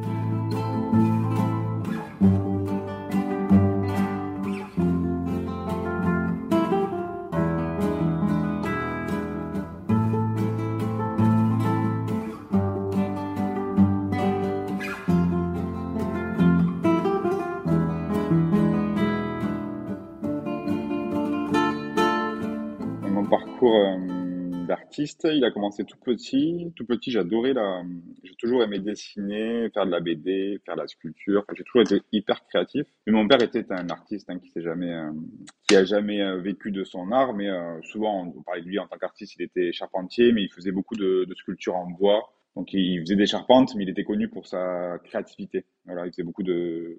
Euh. 25.26 25.34
Il 25.34 25.44
a 25.44 25.52
commencé 25.52 25.84
tout 25.86 25.98
petit. 25.98 26.72
Tout 26.76 26.86
petit, 26.86 27.12
j'adorais 27.12 27.54
la. 27.54 27.84
J'ai 28.24 28.36
toujours 28.36 28.64
aimé 28.64 28.80
dessiner, 28.80 29.70
faire 29.74 29.86
de 29.86 29.92
la 29.92 30.00
BD, 30.00 30.60
faire 30.66 30.76
de 30.76 30.82
la 30.82 30.88
sculpture. 30.88 31.46
j'ai 31.56 31.64
toujours 31.64 31.82
été 31.82 32.02
hyper 32.12 32.46
créatif. 32.48 32.86
Mais 33.06 33.14
mon 33.14 33.28
père 33.28 33.42
était 33.42 33.66
un 33.72 33.90
artiste 33.90 34.30
hein, 34.30 34.40
qui 34.40 34.50
s'est 34.50 34.62
jamais, 34.62 34.94
euh, 34.94 35.12
qui 35.68 35.76
a 35.76 35.86
jamais 35.86 36.22
euh, 36.22 36.38
vécu 36.38 36.72
de 36.72 36.84
son 36.84 37.12
art. 37.12 37.34
Mais 37.34 37.50
souvent, 37.84 38.34
on 38.36 38.42
parlait 38.42 38.62
de 38.62 38.68
lui 38.68 38.80
en 38.80 38.88
tant 38.88 38.98
qu'artiste. 38.98 39.36
Il 39.38 39.44
était 39.44 39.72
charpentier, 39.72 40.32
mais 40.32 40.44
il 40.44 40.52
faisait 40.52 40.72
beaucoup 40.72 40.96
de, 40.96 41.26
de 41.28 41.36
sculptures 41.36 41.76
en 41.76 41.90
bois. 41.90 42.32
Donc, 42.56 42.72
il 42.74 43.02
faisait 43.02 43.18
des 43.18 43.26
charpentes, 43.26 43.76
mais 43.76 43.84
il 43.84 43.90
était 43.90 44.06
connu 44.06 44.30
pour 44.30 44.48
sa 44.48 44.98
créativité. 45.04 45.66
Voilà, 45.86 46.06
il 46.06 46.12
faisait 46.12 46.24
beaucoup 46.24 46.44
de 46.44 46.98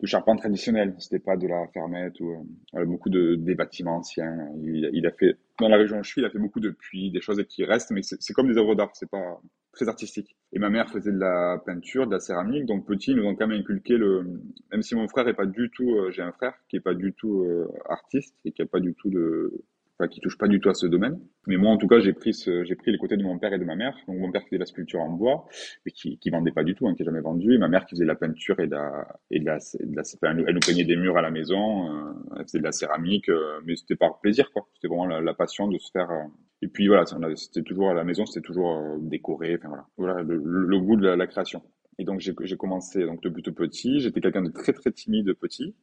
de 0.00 0.06
charpente 0.06 0.38
traditionnelle. 0.38 0.94
C'était 0.98 1.18
pas 1.18 1.36
de 1.36 1.46
la 1.46 1.66
fermette 1.68 2.18
ou 2.20 2.46
euh, 2.74 2.84
beaucoup 2.84 3.08
de 3.08 3.34
des 3.34 3.54
bâtiments 3.54 3.96
anciens. 3.96 4.48
Il, 4.62 4.90
il, 4.92 5.06
a 5.06 5.10
fait 5.10 5.36
dans 5.58 5.68
la 5.68 5.76
région 5.76 5.98
où 5.98 6.02
je 6.02 6.10
suis, 6.10 6.20
il 6.20 6.24
a 6.24 6.30
fait 6.30 6.38
beaucoup 6.38 6.60
de 6.60 6.70
puits, 6.70 7.10
des 7.10 7.20
choses 7.20 7.42
qui 7.48 7.64
restent, 7.64 7.90
mais 7.90 8.02
c'est 8.02 8.32
comme 8.32 8.48
des 8.48 8.58
œuvres 8.58 8.74
d'art. 8.74 8.90
C'est 8.94 9.10
pas 9.10 9.40
très 9.72 9.88
artistique. 9.88 10.36
Et 10.52 10.58
ma 10.58 10.70
mère 10.70 10.90
faisait 10.90 11.12
de 11.12 11.18
la 11.18 11.62
peinture, 11.64 12.06
de 12.06 12.12
la 12.12 12.20
céramique, 12.20 12.66
donc 12.66 12.86
petit, 12.86 13.12
ils 13.12 13.16
nous 13.16 13.26
ont 13.26 13.34
quand 13.36 13.46
même 13.46 13.60
inculqué 13.60 13.96
le. 13.96 14.40
Même 14.72 14.82
si 14.82 14.94
mon 14.94 15.06
frère 15.08 15.28
est 15.28 15.34
pas 15.34 15.46
du 15.46 15.70
tout, 15.70 15.90
euh, 15.90 16.10
j'ai 16.10 16.22
un 16.22 16.32
frère 16.32 16.54
qui 16.68 16.76
est 16.76 16.80
pas 16.80 16.94
du 16.94 17.12
tout 17.12 17.42
euh, 17.42 17.68
artiste 17.88 18.34
et 18.44 18.52
qui 18.52 18.62
a 18.62 18.66
pas 18.66 18.80
du 18.80 18.94
tout 18.94 19.10
de 19.10 19.64
enfin, 19.98 20.08
qui 20.08 20.20
touche 20.20 20.36
pas 20.36 20.48
du 20.48 20.60
tout 20.60 20.68
à 20.68 20.74
ce 20.74 20.86
domaine. 20.86 21.18
Mais 21.46 21.56
moi, 21.56 21.70
en 21.70 21.76
tout 21.76 21.86
cas, 21.86 22.00
j'ai 22.00 22.12
pris 22.12 22.34
ce, 22.34 22.64
j'ai 22.64 22.74
pris 22.74 22.92
les 22.92 22.98
côtés 22.98 23.16
de 23.16 23.22
mon 23.22 23.38
père 23.38 23.52
et 23.52 23.58
de 23.58 23.64
ma 23.64 23.76
mère. 23.76 23.96
Donc, 24.06 24.18
mon 24.18 24.30
père 24.30 24.42
faisait 24.44 24.58
la 24.58 24.66
sculpture 24.66 25.00
en 25.00 25.10
bois, 25.10 25.46
mais 25.84 25.92
qui, 25.92 26.18
qui 26.18 26.30
vendait 26.30 26.52
pas 26.52 26.64
du 26.64 26.74
tout, 26.74 26.86
hein, 26.86 26.94
qui 26.94 27.02
n'a 27.02 27.06
jamais 27.06 27.20
vendu. 27.20 27.54
Et 27.54 27.58
ma 27.58 27.68
mère 27.68 27.86
qui 27.86 27.94
faisait 27.94 28.04
la 28.04 28.14
peinture 28.14 28.58
et 28.60 28.66
de 28.66 28.72
la, 28.72 29.06
et 29.30 29.40
de 29.40 29.46
la, 29.46 29.58
de 29.58 29.96
la 29.96 30.02
elle, 30.46 30.54
nous 30.54 30.60
peignait 30.60 30.84
des 30.84 30.96
murs 30.96 31.16
à 31.16 31.22
la 31.22 31.30
maison, 31.30 31.90
euh, 31.90 32.12
elle 32.38 32.42
faisait 32.42 32.58
de 32.58 32.64
la 32.64 32.72
céramique, 32.72 33.28
euh, 33.28 33.60
mais 33.64 33.76
c'était 33.76 33.96
par 33.96 34.20
plaisir, 34.20 34.50
quoi. 34.52 34.68
C'était 34.74 34.88
vraiment 34.88 35.06
la, 35.06 35.34
passion 35.34 35.68
de 35.68 35.78
se 35.78 35.90
faire. 35.90 36.10
Euh, 36.10 36.24
et 36.62 36.68
puis 36.68 36.88
voilà, 36.88 37.04
c'était 37.36 37.62
toujours 37.62 37.90
à 37.90 37.94
la 37.94 38.04
maison, 38.04 38.26
c'était 38.26 38.44
toujours 38.44 38.96
décoré. 38.98 39.58
Enfin 39.58 39.68
voilà, 39.68 39.86
voilà 39.96 40.22
le, 40.22 40.36
le, 40.36 40.80
goût 40.80 40.96
de 40.96 41.06
la, 41.06 41.26
création. 41.26 41.62
Et 41.98 42.04
donc 42.04 42.20
j'ai 42.20 42.56
commencé 42.56 43.04
donc 43.04 43.22
depuis 43.22 43.42
tout 43.42 43.52
petit. 43.52 44.00
J'étais 44.00 44.20
quelqu'un 44.20 44.42
de 44.42 44.50
très 44.50 44.72
très 44.72 44.90
timide 44.90 45.34
petit 45.34 45.74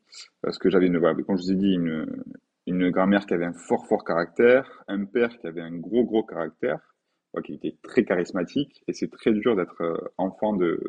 parce 0.41 0.57
que 0.57 0.69
j'avais 0.69 0.87
une, 0.87 0.99
comme 0.99 1.37
je 1.37 1.43
vous 1.43 1.51
ai 1.51 1.55
dit, 1.55 1.73
une, 1.73 2.07
une 2.67 2.89
grand-mère 2.89 3.25
qui 3.25 3.33
avait 3.33 3.45
un 3.45 3.53
fort 3.53 3.85
fort 3.87 4.03
caractère, 4.03 4.83
un 4.87 5.05
père 5.05 5.37
qui 5.37 5.47
avait 5.47 5.61
un 5.61 5.75
gros 5.77 6.03
gros 6.05 6.23
caractère, 6.23 6.79
qui 7.41 7.53
était 7.53 7.75
très 7.81 8.03
charismatique, 8.03 8.83
et 8.87 8.93
c'est 8.93 9.09
très 9.09 9.31
dur 9.31 9.55
d'être 9.55 9.81
euh, 9.81 9.97
enfant 10.17 10.53
de 10.55 10.79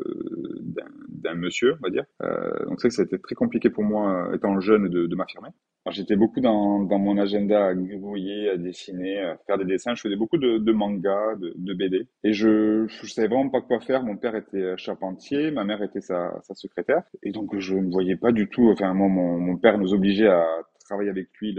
d'un 1.09 1.35
monsieur, 1.35 1.76
on 1.81 1.85
va 1.85 1.90
dire. 1.90 2.04
Euh, 2.23 2.66
donc 2.66 2.81
c'est 2.81 2.88
que 2.88 2.95
ça 2.95 3.02
été 3.02 3.19
très 3.19 3.35
compliqué 3.35 3.71
pour 3.71 3.83
moi, 3.83 4.31
étant 4.35 4.61
jeune, 4.61 4.88
de, 4.88 5.07
de 5.07 5.16
m'affirmer. 5.16 5.49
J'étais 5.90 6.16
beaucoup 6.16 6.40
dans, 6.40 6.81
dans 6.81 6.99
mon 6.99 7.19
agenda 7.19 7.66
à 7.66 7.75
grouiller, 7.75 8.50
à 8.50 8.57
dessiner, 8.57 9.21
à 9.21 9.37
faire 9.47 9.59
des 9.59 9.64
dessins. 9.64 9.95
Je 9.95 10.00
faisais 10.00 10.16
beaucoup 10.16 10.38
de, 10.38 10.59
de 10.59 10.73
mangas, 10.73 11.37
de, 11.37 11.52
de, 11.56 11.75
BD. 11.75 12.08
Et 12.25 12.32
je, 12.32 12.87
je 12.87 13.06
savais 13.06 13.28
vraiment 13.28 13.50
pas 13.50 13.60
quoi 13.60 13.80
faire. 13.80 14.02
Mon 14.02 14.17
père 14.17 14.34
était 14.34 14.76
charpentier, 14.76 15.50
ma 15.50 15.65
mère 15.65 15.82
était 15.82 16.00
sa, 16.00 16.41
sa 16.43 16.54
secrétaire. 16.54 17.02
Et 17.23 17.32
donc 17.32 17.58
je 17.58 17.76
ne 17.76 17.91
voyais 17.91 18.17
pas 18.17 18.32
du 18.32 18.49
tout, 18.49 18.71
enfin 18.71 18.93
moi, 18.95 19.08
mon, 19.08 19.39
mon 19.39 19.56
père 19.56 19.78
nous 19.78 19.95
obligeait 19.95 20.28
à 20.28 20.47
travaillé 20.84 21.10
avec 21.10 21.28
lui 21.40 21.54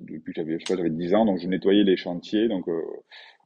depuis 0.00 0.32
que 0.32 0.40
j'avais, 0.40 0.58
je 0.58 0.66
sais 0.66 0.74
pas, 0.74 0.76
j'avais 0.76 0.90
10 0.90 1.14
ans, 1.14 1.24
donc 1.24 1.38
je 1.38 1.48
nettoyais 1.48 1.84
les 1.84 1.96
chantiers. 1.96 2.48
Donc, 2.48 2.68
euh, 2.68 2.82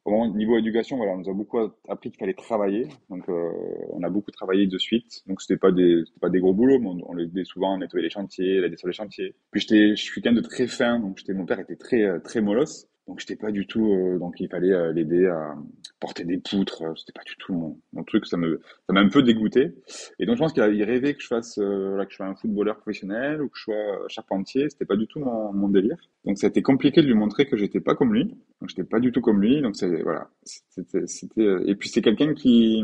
au 0.05 0.29
niveau 0.29 0.57
éducation, 0.57 0.97
voilà, 0.97 1.13
on 1.13 1.19
nous 1.19 1.29
a 1.29 1.35
beaucoup 1.35 1.59
appris 1.89 2.11
qu'il 2.11 2.19
fallait 2.19 2.35
travailler. 2.35 2.89
Donc, 3.11 3.29
euh, 3.29 3.51
on 3.91 4.03
a 4.03 4.11
beaucoup 4.11 4.31
travaillé 4.31 4.67
de 4.67 4.79
suite. 4.79 5.23
Donc, 5.27 5.41
c'était 5.41 5.57
pas 5.57 5.73
des, 5.73 6.05
pas 6.21 6.29
des 6.31 6.41
gros 6.41 6.55
boulots, 6.55 6.79
mais 6.79 6.89
on, 6.89 7.11
on 7.11 7.19
aidait 7.19 7.45
souvent 7.45 7.75
à 7.75 7.79
nettoyer 7.79 8.05
les 8.05 8.11
chantiers, 8.11 8.61
l'aider 8.61 8.77
sur 8.77 8.89
les 8.89 8.95
chantiers. 8.95 9.35
Puis 9.51 9.67
je 9.69 9.95
suis 9.97 10.23
quelqu'un 10.23 10.37
de 10.37 10.47
très 10.47 10.67
fin, 10.69 11.01
donc 11.01 11.21
mon 11.29 11.45
père 11.47 11.59
était 11.59 11.77
très, 11.77 12.03
euh, 12.03 12.21
très 12.21 12.41
molosse. 12.41 12.87
Donc 13.07 13.21
j'étais 13.21 13.37
pas 13.37 13.53
du 13.53 13.69
tout, 13.69 13.93
euh, 13.93 14.19
donc 14.19 14.41
il 14.41 14.49
fallait 14.49 14.73
euh, 14.73 14.93
l'aider 14.93 15.27
à 15.27 15.55
porter 16.01 16.25
des 16.25 16.39
poutres. 16.39 16.83
Euh, 16.83 16.95
c'était 16.97 17.13
pas 17.13 17.23
du 17.25 17.37
tout 17.37 17.79
mon, 17.93 18.05
truc. 18.05 18.27
Ça 18.27 18.37
me, 18.37 18.61
ça 18.87 18.93
m'a 18.93 19.01
un 19.01 19.09
peu 19.09 19.23
dégoûté. 19.23 19.75
Et 20.19 20.27
donc 20.27 20.37
je 20.37 20.41
pense 20.41 20.53
qu'il 20.53 20.83
rêvait 20.83 21.15
que 21.15 21.23
je 21.23 21.29
fasse, 21.29 21.57
là, 21.59 22.05
que 22.05 22.11
je 22.11 22.17
sois 22.17 22.27
un 22.27 22.35
footballeur 22.35 22.77
professionnel 22.79 23.41
ou 23.43 23.49
que 23.49 23.57
je 23.57 23.63
sois 23.63 24.09
charpentier. 24.09 24.69
C'était 24.71 24.87
pas 24.87 24.97
du 24.97 25.07
tout 25.07 25.21
mon, 25.21 25.53
mon 25.53 25.69
délire. 25.69 25.97
Donc 26.25 26.39
ça 26.39 26.49
a 26.49 26.51
été 26.51 26.63
compliqué 26.63 27.01
de 27.01 27.07
lui 27.07 27.15
montrer 27.15 27.47
que 27.47 27.57
j'étais 27.57 27.81
pas 27.81 27.95
comme 27.95 28.13
lui. 28.13 28.25
Donc 28.61 28.71
j'étais 28.71 28.85
pas 28.85 28.99
du 28.99 29.13
tout 29.13 29.21
comme 29.21 29.41
lui. 29.41 29.63
Donc 29.63 29.77
c'est 29.77 30.03
voilà. 30.03 30.29
C'était, 30.43 31.07
c'était. 31.07 31.57
Et 31.67 31.77
puis 31.77 31.89
c'est 31.89 32.03
quelqu'un 32.03 32.35
qui, 32.35 32.83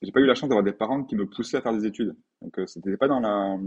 j'ai 0.00 0.12
pas 0.12 0.20
eu 0.20 0.26
la 0.26 0.34
chance 0.34 0.48
d'avoir 0.48 0.64
des 0.64 0.72
parents 0.72 1.04
qui 1.04 1.14
me 1.14 1.26
poussaient 1.26 1.58
à 1.58 1.60
faire 1.60 1.76
des 1.76 1.84
études. 1.84 2.16
Donc 2.40 2.58
c'était 2.66 2.96
pas 2.96 3.08
dans 3.08 3.20
la 3.20 3.58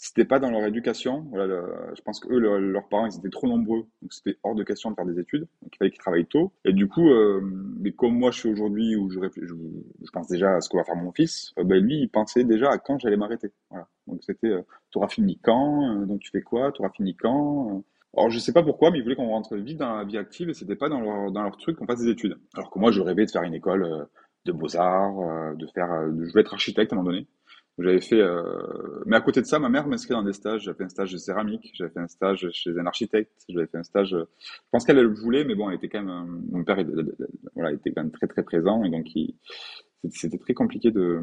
c'était 0.00 0.24
pas 0.24 0.38
dans 0.38 0.50
leur 0.50 0.64
éducation. 0.64 1.26
Voilà, 1.30 1.60
je 1.94 2.00
pense 2.02 2.20
que 2.20 2.32
eux, 2.32 2.38
leurs 2.38 2.88
parents, 2.88 3.06
ils 3.06 3.18
étaient 3.18 3.28
trop 3.28 3.48
nombreux, 3.48 3.84
donc 4.00 4.12
c'était 4.12 4.38
hors 4.44 4.54
de 4.54 4.62
question 4.62 4.90
de 4.90 4.94
faire 4.94 5.04
des 5.04 5.18
études. 5.18 5.48
Donc 5.60 5.74
il 5.74 5.76
fallait 5.76 5.90
qu'ils 5.90 5.98
travaillent 5.98 6.26
tôt. 6.26 6.52
Et 6.64 6.72
du 6.72 6.88
coup, 6.88 7.10
euh, 7.10 7.40
mais 7.80 7.90
comme 7.90 8.16
moi, 8.16 8.30
je 8.30 8.38
suis 8.38 8.48
aujourd'hui 8.48 8.94
où 8.94 9.10
je, 9.10 9.18
je, 9.36 9.42
je, 9.44 10.10
pense 10.12 10.28
déjà 10.28 10.54
à 10.54 10.60
ce 10.60 10.68
que 10.68 10.76
va 10.76 10.84
faire 10.84 10.94
mon 10.94 11.10
fils. 11.10 11.52
Euh, 11.58 11.64
ben 11.64 11.82
lui, 11.82 12.00
il 12.00 12.08
pensait 12.08 12.44
déjà 12.44 12.70
à 12.70 12.78
quand 12.78 13.00
j'allais 13.00 13.16
m'arrêter. 13.16 13.50
Voilà. 13.70 13.88
Donc 14.06 14.22
c'était, 14.22 14.46
euh, 14.46 14.62
tu 14.92 14.98
auras 14.98 15.08
fini 15.08 15.36
quand 15.42 15.90
euh, 15.90 16.06
Donc 16.06 16.20
tu 16.20 16.30
fais 16.30 16.42
quoi 16.42 16.70
Tu 16.70 16.80
auras 16.80 16.90
fini 16.90 17.14
quand 17.16 17.82
alors 18.16 18.30
je 18.30 18.38
sais 18.38 18.54
pas 18.54 18.62
pourquoi, 18.62 18.90
mais 18.90 18.98
ils 18.98 19.02
voulaient 19.02 19.16
qu'on 19.16 19.28
rentre 19.28 19.54
vite 19.56 19.78
dans 19.78 19.96
la 19.96 20.04
vie 20.04 20.16
active 20.16 20.48
et 20.48 20.54
c'était 20.54 20.76
pas 20.76 20.88
dans 20.88 21.00
leur 21.00 21.30
dans 21.30 21.42
leur 21.42 21.56
truc 21.58 21.76
qu'on 21.76 21.86
fasse 21.86 22.00
des 22.00 22.10
études. 22.10 22.38
Alors 22.54 22.70
que 22.70 22.78
moi, 22.78 22.90
je 22.90 23.02
rêvais 23.02 23.26
de 23.26 23.30
faire 23.30 23.42
une 23.42 23.54
école 23.54 24.08
de 24.46 24.52
beaux 24.52 24.76
arts, 24.76 25.54
de 25.54 25.66
faire, 25.66 25.88
je 26.06 26.30
voulais 26.30 26.40
être 26.40 26.54
architecte 26.54 26.92
à 26.92 26.96
un 26.96 26.98
moment 26.98 27.10
donné. 27.10 27.26
J'avais 27.78 28.00
fait, 28.00 28.20
euh... 28.20 28.42
mais 29.06 29.16
à 29.16 29.20
côté 29.20 29.40
de 29.40 29.46
ça, 29.46 29.60
ma 29.60 29.68
mère 29.68 29.86
m'inscrit 29.86 30.12
dans 30.12 30.24
des 30.24 30.32
stages. 30.32 30.62
J'avais 30.62 30.76
fait 30.76 30.84
un 30.84 30.88
stage 30.88 31.12
de 31.12 31.16
céramique, 31.16 31.70
j'avais 31.74 31.90
fait 31.90 32.00
un 32.00 32.08
stage 32.08 32.48
chez 32.52 32.76
un 32.76 32.86
architecte, 32.86 33.32
j'avais 33.48 33.68
fait 33.68 33.78
un 33.78 33.84
stage. 33.84 34.10
Je 34.10 34.68
pense 34.72 34.84
qu'elle 34.84 35.00
le 35.00 35.14
voulait, 35.14 35.44
mais 35.44 35.54
bon, 35.54 35.70
elle 35.70 35.76
était 35.76 35.88
quand 35.88 36.02
même. 36.02 36.42
Mon 36.50 36.64
père, 36.64 36.84
voilà, 37.54 37.72
était 37.72 37.92
quand 37.92 38.02
même 38.02 38.10
très 38.10 38.26
très 38.26 38.42
présent 38.42 38.82
et 38.82 38.90
donc 38.90 39.06
c'était 40.10 40.38
très 40.38 40.54
compliqué 40.54 40.90
de. 40.90 41.22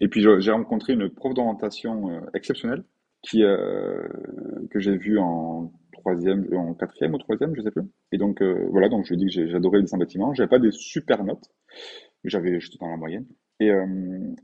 Et 0.00 0.08
puis 0.08 0.20
j'ai 0.20 0.50
rencontré 0.50 0.94
une 0.94 1.10
prof 1.10 1.34
d'orientation 1.34 2.10
euh, 2.10 2.20
exceptionnelle 2.34 2.84
qui 3.22 3.42
euh, 3.42 4.06
que 4.70 4.78
j'ai 4.78 4.96
vue 4.96 5.18
en 5.18 5.72
troisième, 5.92 6.46
en 6.54 6.74
quatrième 6.74 7.14
ou 7.14 7.18
troisième, 7.18 7.54
je 7.56 7.62
sais 7.62 7.70
plus. 7.70 7.82
Et 8.12 8.18
donc 8.18 8.42
euh, 8.42 8.66
voilà, 8.70 8.88
donc 8.88 9.04
je 9.04 9.14
lui 9.14 9.22
ai 9.22 9.26
dit 9.26 9.34
que 9.34 9.48
j'adorais 9.48 9.78
le 9.78 9.82
dessin 9.82 9.98
bâtiment. 9.98 10.34
J'avais 10.34 10.48
pas 10.48 10.58
des 10.58 10.70
super 10.72 11.24
notes, 11.24 11.50
j'avais, 12.24 12.60
j'étais 12.60 12.78
dans 12.80 12.90
la 12.90 12.96
moyenne. 12.96 13.26
Et, 13.58 13.70
euh, 13.70 13.86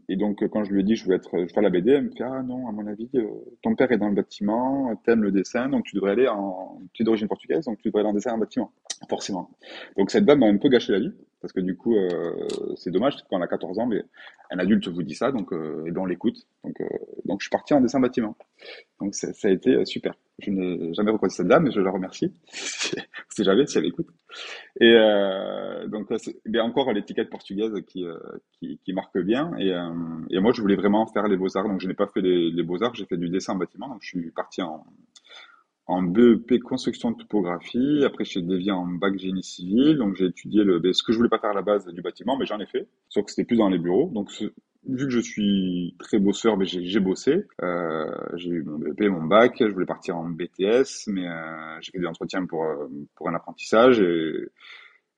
et 0.08 0.16
donc, 0.16 0.46
quand 0.48 0.64
je 0.64 0.72
lui 0.72 0.80
ai 0.80 0.82
dit 0.84 0.96
je 0.96 1.06
veux 1.06 1.14
être, 1.14 1.38
je 1.38 1.52
faire 1.52 1.62
la 1.62 1.68
BD, 1.68 1.90
elle 1.92 2.04
me 2.04 2.10
fait 2.10 2.24
ah 2.24 2.42
non, 2.42 2.66
à 2.68 2.72
mon 2.72 2.86
avis, 2.86 3.10
euh, 3.14 3.26
ton 3.62 3.74
père 3.74 3.92
est 3.92 3.98
dans 3.98 4.08
le 4.08 4.14
bâtiment, 4.14 4.94
t'aimes 5.04 5.22
le 5.22 5.30
dessin, 5.30 5.68
donc 5.68 5.84
tu 5.84 5.96
devrais 5.96 6.12
aller 6.12 6.28
en, 6.28 6.80
tu 6.94 7.02
es 7.02 7.04
d'origine 7.04 7.28
portugaise, 7.28 7.66
donc 7.66 7.78
tu 7.78 7.88
devrais 7.88 8.00
aller 8.00 8.08
en 8.08 8.14
dessin 8.14 8.32
en 8.32 8.38
bâtiment, 8.38 8.72
forcément. 9.10 9.50
Donc 9.98 10.10
cette 10.10 10.24
dame 10.24 10.40
m'a 10.40 10.46
un 10.46 10.56
peu 10.56 10.70
gâché 10.70 10.92
la 10.92 11.00
vie, 11.00 11.12
parce 11.42 11.52
que 11.52 11.60
du 11.60 11.76
coup, 11.76 11.96
euh, 11.96 12.48
c'est 12.76 12.90
dommage, 12.90 13.16
quand 13.28 13.36
on 13.36 13.42
a 13.42 13.48
14 13.48 13.78
ans, 13.80 13.86
mais 13.86 14.02
un 14.50 14.58
adulte 14.58 14.88
vous 14.88 15.02
dit 15.02 15.14
ça, 15.14 15.32
donc 15.32 15.52
euh, 15.52 15.84
ben 15.86 15.98
on 15.98 16.06
l'écoute. 16.06 16.46
Donc, 16.64 16.80
euh, 16.80 16.86
donc 17.24 17.40
je 17.40 17.44
suis 17.44 17.50
parti 17.50 17.74
en 17.74 17.80
dessin 17.80 18.00
bâtiment. 18.00 18.36
Donc 19.00 19.14
ça 19.14 19.28
a 19.42 19.50
été 19.50 19.84
super. 19.84 20.14
Je 20.38 20.50
n'ai 20.50 20.94
jamais 20.94 21.10
recroisé 21.10 21.36
cette 21.36 21.48
dame, 21.48 21.64
mais 21.64 21.72
je 21.72 21.80
la 21.80 21.90
remercie. 21.90 22.32
c'est 23.28 23.44
jamais 23.44 23.66
si 23.66 23.78
elle 23.78 23.86
écoute. 23.86 24.08
Et 24.80 24.94
euh, 24.94 25.86
donc, 25.88 26.08
y 26.46 26.58
a 26.58 26.64
encore 26.64 26.92
l'étiquette 26.92 27.28
portugaise 27.30 27.72
qui, 27.86 28.04
euh, 28.04 28.16
qui, 28.58 28.78
qui, 28.84 28.92
marque 28.92 29.18
bien. 29.18 29.52
Et, 29.58 29.72
euh, 29.72 29.90
et, 30.30 30.40
moi, 30.40 30.52
je 30.52 30.60
voulais 30.60 30.76
vraiment 30.76 31.06
faire 31.06 31.28
les 31.28 31.36
beaux-arts. 31.36 31.68
Donc, 31.68 31.80
je 31.80 31.88
n'ai 31.88 31.94
pas 31.94 32.06
fait 32.06 32.20
les, 32.20 32.50
les 32.50 32.62
beaux-arts, 32.62 32.94
j'ai 32.94 33.04
fait 33.04 33.16
du 33.16 33.28
dessin 33.28 33.54
en 33.54 33.56
bâtiment. 33.56 33.88
Donc, 33.88 33.98
je 34.00 34.08
suis 34.08 34.30
parti 34.30 34.62
en, 34.62 34.84
en 35.92 36.02
BEP 36.02 36.60
construction 36.60 37.10
de 37.10 37.18
topographie. 37.18 38.02
Après, 38.04 38.24
j'ai 38.24 38.40
dévié 38.40 38.72
en 38.72 38.86
bac 38.86 39.18
génie 39.18 39.42
civil. 39.42 39.98
Donc, 39.98 40.16
j'ai 40.16 40.26
étudié 40.26 40.64
le, 40.64 40.78
ben, 40.78 40.92
ce 40.92 41.02
que 41.02 41.12
je 41.12 41.18
voulais 41.18 41.28
pas 41.28 41.38
faire 41.38 41.50
à 41.50 41.54
la 41.54 41.62
base 41.62 41.86
du 41.86 42.00
bâtiment, 42.00 42.36
mais 42.36 42.46
j'en 42.46 42.58
ai 42.60 42.66
fait. 42.66 42.88
Sauf 43.08 43.26
que 43.26 43.30
c'était 43.30 43.44
plus 43.44 43.56
dans 43.56 43.68
les 43.68 43.78
bureaux. 43.78 44.10
Donc, 44.12 44.30
vu 44.40 45.04
que 45.06 45.10
je 45.10 45.20
suis 45.20 45.94
très 45.98 46.18
bosseur, 46.18 46.56
mais 46.56 46.64
j'ai 46.64 47.00
bossé. 47.00 47.44
Euh, 47.62 48.06
j'ai 48.36 48.50
eu 48.50 48.62
mon 48.62 48.78
BEP, 48.78 49.02
mon 49.10 49.24
bac. 49.24 49.56
Je 49.60 49.66
voulais 49.66 49.86
partir 49.86 50.16
en 50.16 50.30
BTS, 50.30 51.08
mais 51.08 51.28
euh, 51.28 51.78
j'ai 51.82 51.92
fait 51.92 51.98
des 51.98 52.06
entretiens 52.06 52.46
pour 52.46 52.64
euh, 52.64 52.88
pour 53.14 53.28
un 53.28 53.34
apprentissage. 53.34 54.00
Et, 54.00 54.48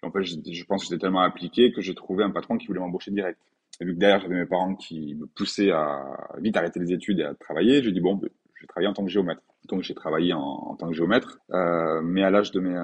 en 0.02 0.10
fait, 0.10 0.24
je, 0.24 0.34
je 0.44 0.64
pense 0.64 0.82
que 0.82 0.90
j'étais 0.90 1.00
tellement 1.00 1.22
appliqué 1.22 1.72
que 1.72 1.80
j'ai 1.80 1.94
trouvé 1.94 2.24
un 2.24 2.30
patron 2.30 2.58
qui 2.58 2.66
voulait 2.66 2.80
m'embaucher 2.80 3.12
direct. 3.12 3.38
Et 3.80 3.84
vu 3.84 3.94
que 3.94 3.98
derrière 3.98 4.20
j'avais 4.20 4.34
mes 4.34 4.46
parents 4.46 4.74
qui 4.74 5.14
me 5.14 5.26
poussaient 5.26 5.70
à 5.70 6.04
vite 6.38 6.56
arrêter 6.56 6.80
les 6.80 6.92
études 6.92 7.20
et 7.20 7.24
à 7.24 7.34
travailler, 7.34 7.82
j'ai 7.82 7.92
dit 7.92 8.00
bon, 8.00 8.14
ben, 8.16 8.28
je 8.54 8.62
vais 8.62 8.66
travailler 8.66 8.88
en 8.88 8.92
tant 8.92 9.04
que 9.04 9.10
géomètre. 9.10 9.42
Donc 9.66 9.82
j'ai 9.82 9.94
travaillé 9.94 10.32
en, 10.32 10.40
en, 10.40 10.76
tant 10.76 10.88
que 10.88 10.94
géomètre, 10.94 11.38
euh, 11.52 12.00
mais 12.02 12.22
à 12.22 12.30
l'âge 12.30 12.50
de 12.52 12.60
mes 12.60 12.74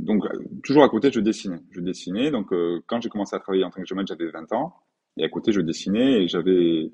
donc, 0.00 0.24
toujours 0.64 0.82
à 0.82 0.88
côté, 0.88 1.10
je 1.12 1.20
dessinais. 1.20 1.60
Je 1.70 1.80
dessinais. 1.80 2.30
Donc, 2.30 2.52
quand 2.86 3.00
j'ai 3.00 3.08
commencé 3.08 3.36
à 3.36 3.38
travailler 3.38 3.64
en 3.64 3.70
tant 3.70 3.80
que 3.80 3.86
géomètre, 3.86 4.08
j'avais 4.08 4.30
20 4.30 4.52
ans. 4.52 4.74
Et 5.16 5.24
à 5.24 5.28
côté, 5.28 5.52
je 5.52 5.60
dessinais 5.60 6.22
et 6.22 6.28
j'avais 6.28 6.90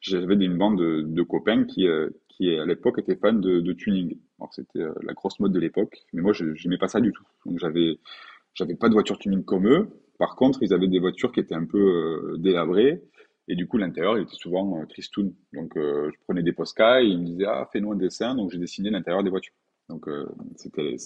j'avais 0.00 0.34
une 0.34 0.58
bande 0.58 0.78
de, 0.78 1.02
de 1.02 1.22
copains 1.22 1.64
qui, 1.64 1.86
qui 2.28 2.50
à 2.56 2.64
l'époque 2.64 2.98
étaient 2.98 3.16
fans 3.16 3.32
de, 3.32 3.60
de 3.60 3.72
tuning. 3.72 4.18
Alors 4.38 4.52
c'était 4.52 4.80
la 5.02 5.12
grosse 5.12 5.38
mode 5.40 5.52
de 5.52 5.58
l'époque, 5.58 5.98
mais 6.12 6.22
moi 6.22 6.32
je 6.32 6.44
n'aimais 6.44 6.78
pas 6.78 6.88
ça 6.88 7.00
du 7.00 7.12
tout. 7.12 7.24
Donc 7.46 7.58
j'avais 7.58 7.98
j'avais 8.54 8.74
pas 8.74 8.88
de 8.88 8.94
voiture 8.94 9.18
tuning 9.18 9.44
comme 9.44 9.68
eux. 9.68 9.88
Par 10.18 10.34
contre, 10.34 10.62
ils 10.62 10.72
avaient 10.72 10.88
des 10.88 10.98
voitures 10.98 11.30
qui 11.32 11.40
étaient 11.40 11.54
un 11.54 11.66
peu 11.66 12.36
délabrées 12.38 13.02
et 13.48 13.56
du 13.56 13.66
coup, 13.66 13.78
l'intérieur, 13.78 14.18
il 14.18 14.22
était 14.24 14.34
souvent 14.34 14.78
euh, 14.78 14.86
tristoun. 14.86 15.34
Donc, 15.54 15.76
euh, 15.76 16.10
je 16.12 16.18
prenais 16.24 16.42
des 16.42 16.52
Posca 16.52 17.02
et 17.02 17.06
ils 17.06 17.18
me 17.18 17.24
disaient, 17.24 17.46
ah, 17.46 17.68
fais-nous 17.72 17.92
un 17.92 17.96
dessin. 17.96 18.34
Donc, 18.34 18.50
j'ai 18.50 18.58
dessiné 18.58 18.90
l'intérieur 18.90 19.24
des 19.24 19.30
voitures. 19.30 19.54
Donc, 19.88 20.06
euh, 20.06 20.26
c'était, 20.56 20.96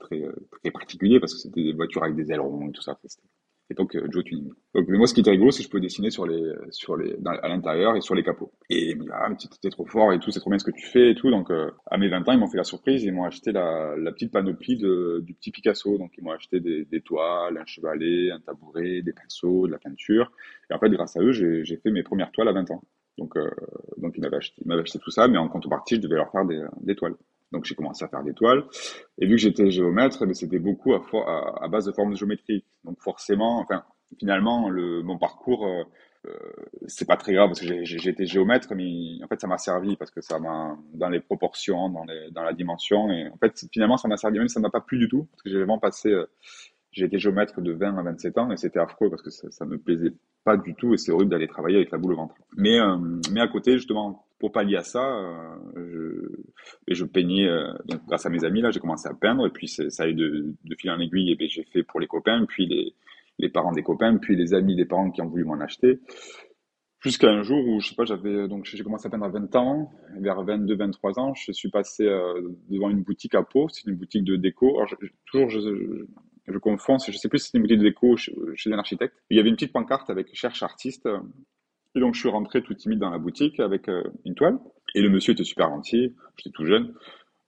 très, 0.00 0.70
particulier 0.72 1.20
parce 1.20 1.32
que 1.34 1.38
c'était 1.38 1.62
des 1.62 1.72
voitures 1.72 2.02
avec 2.02 2.16
des 2.16 2.32
ailerons 2.32 2.68
et 2.68 2.72
tout 2.72 2.82
ça. 2.82 2.98
Donc 3.76 3.96
Joe 4.10 4.24
Tuning. 4.24 4.50
Donc 4.74 4.88
moi 4.88 5.06
ce 5.06 5.14
qui 5.14 5.20
était 5.20 5.30
rigolo 5.30 5.50
c'est 5.50 5.58
que 5.58 5.64
je 5.64 5.70
pouvais 5.70 5.80
dessiner 5.80 6.10
sur 6.10 6.26
les 6.26 6.52
sur 6.70 6.96
les 6.96 7.16
à 7.26 7.48
l'intérieur 7.48 7.96
et 7.96 8.00
sur 8.00 8.14
les 8.14 8.22
capots. 8.22 8.52
Et 8.68 8.90
il 8.90 8.98
me 8.98 9.04
dit 9.04 9.08
ah 9.12 9.28
mais 9.28 9.36
t'es 9.36 9.70
trop 9.70 9.86
fort 9.86 10.12
et 10.12 10.18
tout, 10.18 10.30
c'est 10.30 10.40
trop 10.40 10.50
bien 10.50 10.58
ce 10.58 10.64
que 10.64 10.70
tu 10.70 10.86
fais 10.86 11.10
et 11.10 11.14
tout. 11.14 11.30
Donc 11.30 11.50
euh, 11.50 11.70
à 11.86 11.98
mes 11.98 12.08
20 12.08 12.28
ans, 12.28 12.32
ils 12.32 12.38
m'ont 12.38 12.48
fait 12.48 12.58
la 12.58 12.64
surprise, 12.64 13.02
ils 13.02 13.12
m'ont 13.12 13.24
acheté 13.24 13.52
la, 13.52 13.94
la 13.96 14.12
petite 14.12 14.32
panoplie 14.32 14.76
de, 14.76 15.20
du 15.24 15.34
petit 15.34 15.50
Picasso. 15.50 15.98
Donc 15.98 16.12
ils 16.18 16.24
m'ont 16.24 16.32
acheté 16.32 16.60
des, 16.60 16.84
des 16.84 17.00
toiles, 17.00 17.56
un 17.56 17.66
chevalet, 17.66 18.30
un 18.30 18.40
tabouret, 18.40 19.02
des 19.02 19.12
pinceaux, 19.12 19.66
de 19.66 19.72
la 19.72 19.78
peinture. 19.78 20.32
Et 20.70 20.74
en 20.74 20.78
fait 20.78 20.90
grâce 20.90 21.16
à 21.16 21.20
eux, 21.20 21.32
j'ai 21.32 21.76
fait 21.76 21.90
mes 21.90 22.02
premières 22.02 22.32
toiles 22.32 22.48
à 22.48 22.52
20 22.52 22.70
ans. 22.72 22.82
Donc 23.18 23.36
euh, 23.36 23.50
donc 23.98 24.14
ils 24.16 24.20
m'avaient 24.20 24.36
acheté, 24.36 24.62
acheté 24.70 24.98
tout 24.98 25.10
ça, 25.10 25.28
mais 25.28 25.38
en 25.38 25.48
contrepartie, 25.48 25.96
je 25.96 26.00
devais 26.00 26.16
leur 26.16 26.30
faire 26.30 26.44
des, 26.44 26.62
des 26.80 26.94
toiles. 26.94 27.14
Donc 27.52 27.64
j'ai 27.64 27.74
commencé 27.74 28.04
à 28.04 28.08
faire 28.08 28.24
des 28.24 28.34
toiles. 28.34 28.64
Et 29.18 29.26
vu 29.26 29.36
que 29.36 29.40
j'étais 29.40 29.70
géomètre, 29.70 30.26
mais 30.26 30.34
c'était 30.34 30.58
beaucoup 30.58 30.94
à, 30.94 31.68
base 31.68 31.86
de 31.86 31.92
formes 31.92 32.16
géométriques. 32.16 32.66
Donc 32.84 33.00
forcément, 33.00 33.60
enfin 33.60 33.84
finalement, 34.18 34.68
le, 34.68 35.02
mon 35.02 35.18
parcours, 35.18 35.66
euh, 35.66 35.84
euh 36.26 36.32
c'est 36.86 37.06
pas 37.06 37.16
très 37.16 37.34
grave 37.34 37.48
parce 37.50 37.60
que 37.60 38.08
été 38.08 38.26
géomètre, 38.26 38.74
mais 38.74 39.22
en 39.22 39.28
fait 39.28 39.40
ça 39.40 39.46
m'a 39.46 39.58
servi 39.58 39.96
parce 39.96 40.10
que 40.10 40.20
ça 40.20 40.38
m'a 40.38 40.76
dans 40.94 41.08
les 41.08 41.20
proportions, 41.20 41.88
dans, 41.88 42.04
les, 42.04 42.30
dans 42.30 42.42
la 42.42 42.52
dimension. 42.52 43.10
Et 43.10 43.28
en 43.28 43.36
fait 43.36 43.66
finalement 43.72 43.96
ça 43.96 44.08
m'a 44.08 44.16
servi, 44.16 44.38
même 44.38 44.48
ça 44.48 44.60
m'a 44.60 44.70
pas 44.70 44.80
plu 44.80 44.98
du 44.98 45.08
tout 45.08 45.28
parce 45.30 45.42
que 45.42 45.50
j'ai 45.50 45.58
vraiment 45.58 45.78
passé. 45.78 46.10
Euh, 46.10 46.26
j'ai 46.92 47.06
été 47.06 47.18
géomètre 47.18 47.62
de 47.62 47.72
20 47.72 47.96
à 47.96 48.02
27 48.02 48.38
ans 48.38 48.50
et 48.50 48.58
c'était 48.58 48.78
affreux 48.78 49.08
parce 49.08 49.22
que 49.22 49.30
ça, 49.30 49.50
ça 49.50 49.64
me 49.64 49.78
plaisait 49.78 50.12
pas 50.44 50.58
du 50.58 50.74
tout 50.74 50.92
et 50.92 50.98
c'est 50.98 51.10
horrible 51.10 51.30
d'aller 51.30 51.48
travailler 51.48 51.76
avec 51.76 51.90
la 51.90 51.96
boule 51.96 52.12
au 52.12 52.16
ventre. 52.16 52.34
Mais 52.56 52.78
euh, 52.80 52.98
mais 53.32 53.40
à 53.40 53.48
côté 53.48 53.72
justement 53.72 54.26
pour 54.42 54.50
pallier 54.50 54.74
à 54.74 54.82
ça, 54.82 54.98
euh, 55.76 56.34
je, 56.88 56.94
je 56.94 57.04
peignais, 57.04 57.46
euh, 57.46 57.72
grâce 58.08 58.26
à 58.26 58.28
mes 58.28 58.42
amis, 58.44 58.60
là, 58.60 58.72
j'ai 58.72 58.80
commencé 58.80 59.08
à 59.08 59.14
peindre, 59.14 59.46
et 59.46 59.50
puis 59.50 59.68
ça 59.68 59.84
a 60.02 60.08
eu 60.08 60.14
de, 60.14 60.56
fil 60.76 60.90
en 60.90 60.98
aiguille, 60.98 61.30
et 61.30 61.36
puis 61.36 61.48
j'ai 61.48 61.62
fait 61.62 61.84
pour 61.84 62.00
les 62.00 62.08
copains, 62.08 62.44
puis 62.46 62.66
les, 63.38 63.48
parents 63.50 63.70
des 63.70 63.84
copains, 63.84 64.16
puis 64.16 64.34
les 64.34 64.52
amis 64.52 64.74
des 64.74 64.84
parents 64.84 65.12
qui 65.12 65.22
ont 65.22 65.28
voulu 65.28 65.44
m'en 65.44 65.60
acheter. 65.60 66.00
Jusqu'à 66.98 67.28
un 67.28 67.42
jour 67.42 67.64
où, 67.64 67.78
je 67.78 67.90
sais 67.90 67.94
pas, 67.94 68.04
j'avais, 68.04 68.48
donc 68.48 68.64
j'ai 68.64 68.82
commencé 68.82 69.06
à 69.06 69.10
peindre 69.10 69.26
à 69.26 69.28
20 69.28 69.54
ans, 69.54 69.92
vers 70.18 70.42
22, 70.42 70.74
23 70.74 71.20
ans, 71.20 71.34
je 71.34 71.52
suis 71.52 71.70
passé 71.70 72.04
euh, 72.04 72.42
devant 72.68 72.90
une 72.90 73.04
boutique 73.04 73.36
à 73.36 73.44
Pau, 73.44 73.68
c'est 73.68 73.88
une 73.88 73.94
boutique 73.94 74.24
de 74.24 74.34
déco. 74.34 74.76
Alors, 74.76 74.92
toujours, 75.24 75.50
je, 75.50 75.60
je, 75.60 76.52
je, 76.52 76.58
confonds, 76.58 76.98
je 76.98 77.16
sais 77.16 77.28
plus 77.28 77.38
si 77.38 77.50
c'est 77.50 77.58
une 77.58 77.62
boutique 77.62 77.78
de 77.78 77.84
déco 77.84 78.16
chez 78.16 78.72
un 78.72 78.78
architecte. 78.78 79.14
Il 79.30 79.36
y 79.36 79.40
avait 79.40 79.50
une 79.50 79.54
petite 79.54 79.72
pancarte 79.72 80.10
avec 80.10 80.34
cherche 80.34 80.64
artiste, 80.64 81.08
et 81.94 82.00
donc, 82.00 82.14
je 82.14 82.20
suis 82.20 82.28
rentré 82.28 82.62
tout 82.62 82.74
timide 82.74 82.98
dans 82.98 83.10
la 83.10 83.18
boutique 83.18 83.60
avec 83.60 83.88
euh, 83.88 84.02
une 84.24 84.34
toile. 84.34 84.58
Et 84.94 85.02
le 85.02 85.10
monsieur 85.10 85.32
était 85.32 85.44
super 85.44 85.68
gentil. 85.68 86.14
J'étais 86.36 86.50
tout 86.50 86.64
jeune. 86.64 86.94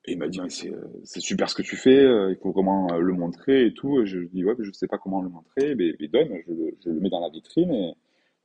Et 0.07 0.13
il 0.13 0.19
m'a 0.19 0.29
dit, 0.29 0.39
c'est 0.49 1.21
super 1.21 1.49
ce 1.49 1.55
que 1.55 1.63
tu 1.63 1.77
fais, 1.77 2.05
euh, 2.05 2.31
il 2.31 2.37
faut 2.37 2.55
euh, 2.55 2.99
le 3.01 3.13
montrer 3.15 3.67
et 3.67 3.73
tout. 3.73 4.03
Et 4.03 4.07
je 4.07 4.19
lui 4.19 4.29
dis, 4.29 4.45
ouais, 4.45 4.55
mais 4.59 4.65
je 4.65 4.73
sais 4.73 4.87
pas 4.87 4.99
comment 4.99 5.23
le 5.23 5.31
montrer. 5.31 5.75
Mais, 5.75 5.95
mais 5.99 6.09
donne, 6.09 6.29
je, 6.47 6.53
je, 6.85 6.91
le 6.91 7.01
mets 7.01 7.09
dans 7.09 7.21
la 7.21 7.31
vitrine. 7.31 7.73
Et 7.73 7.95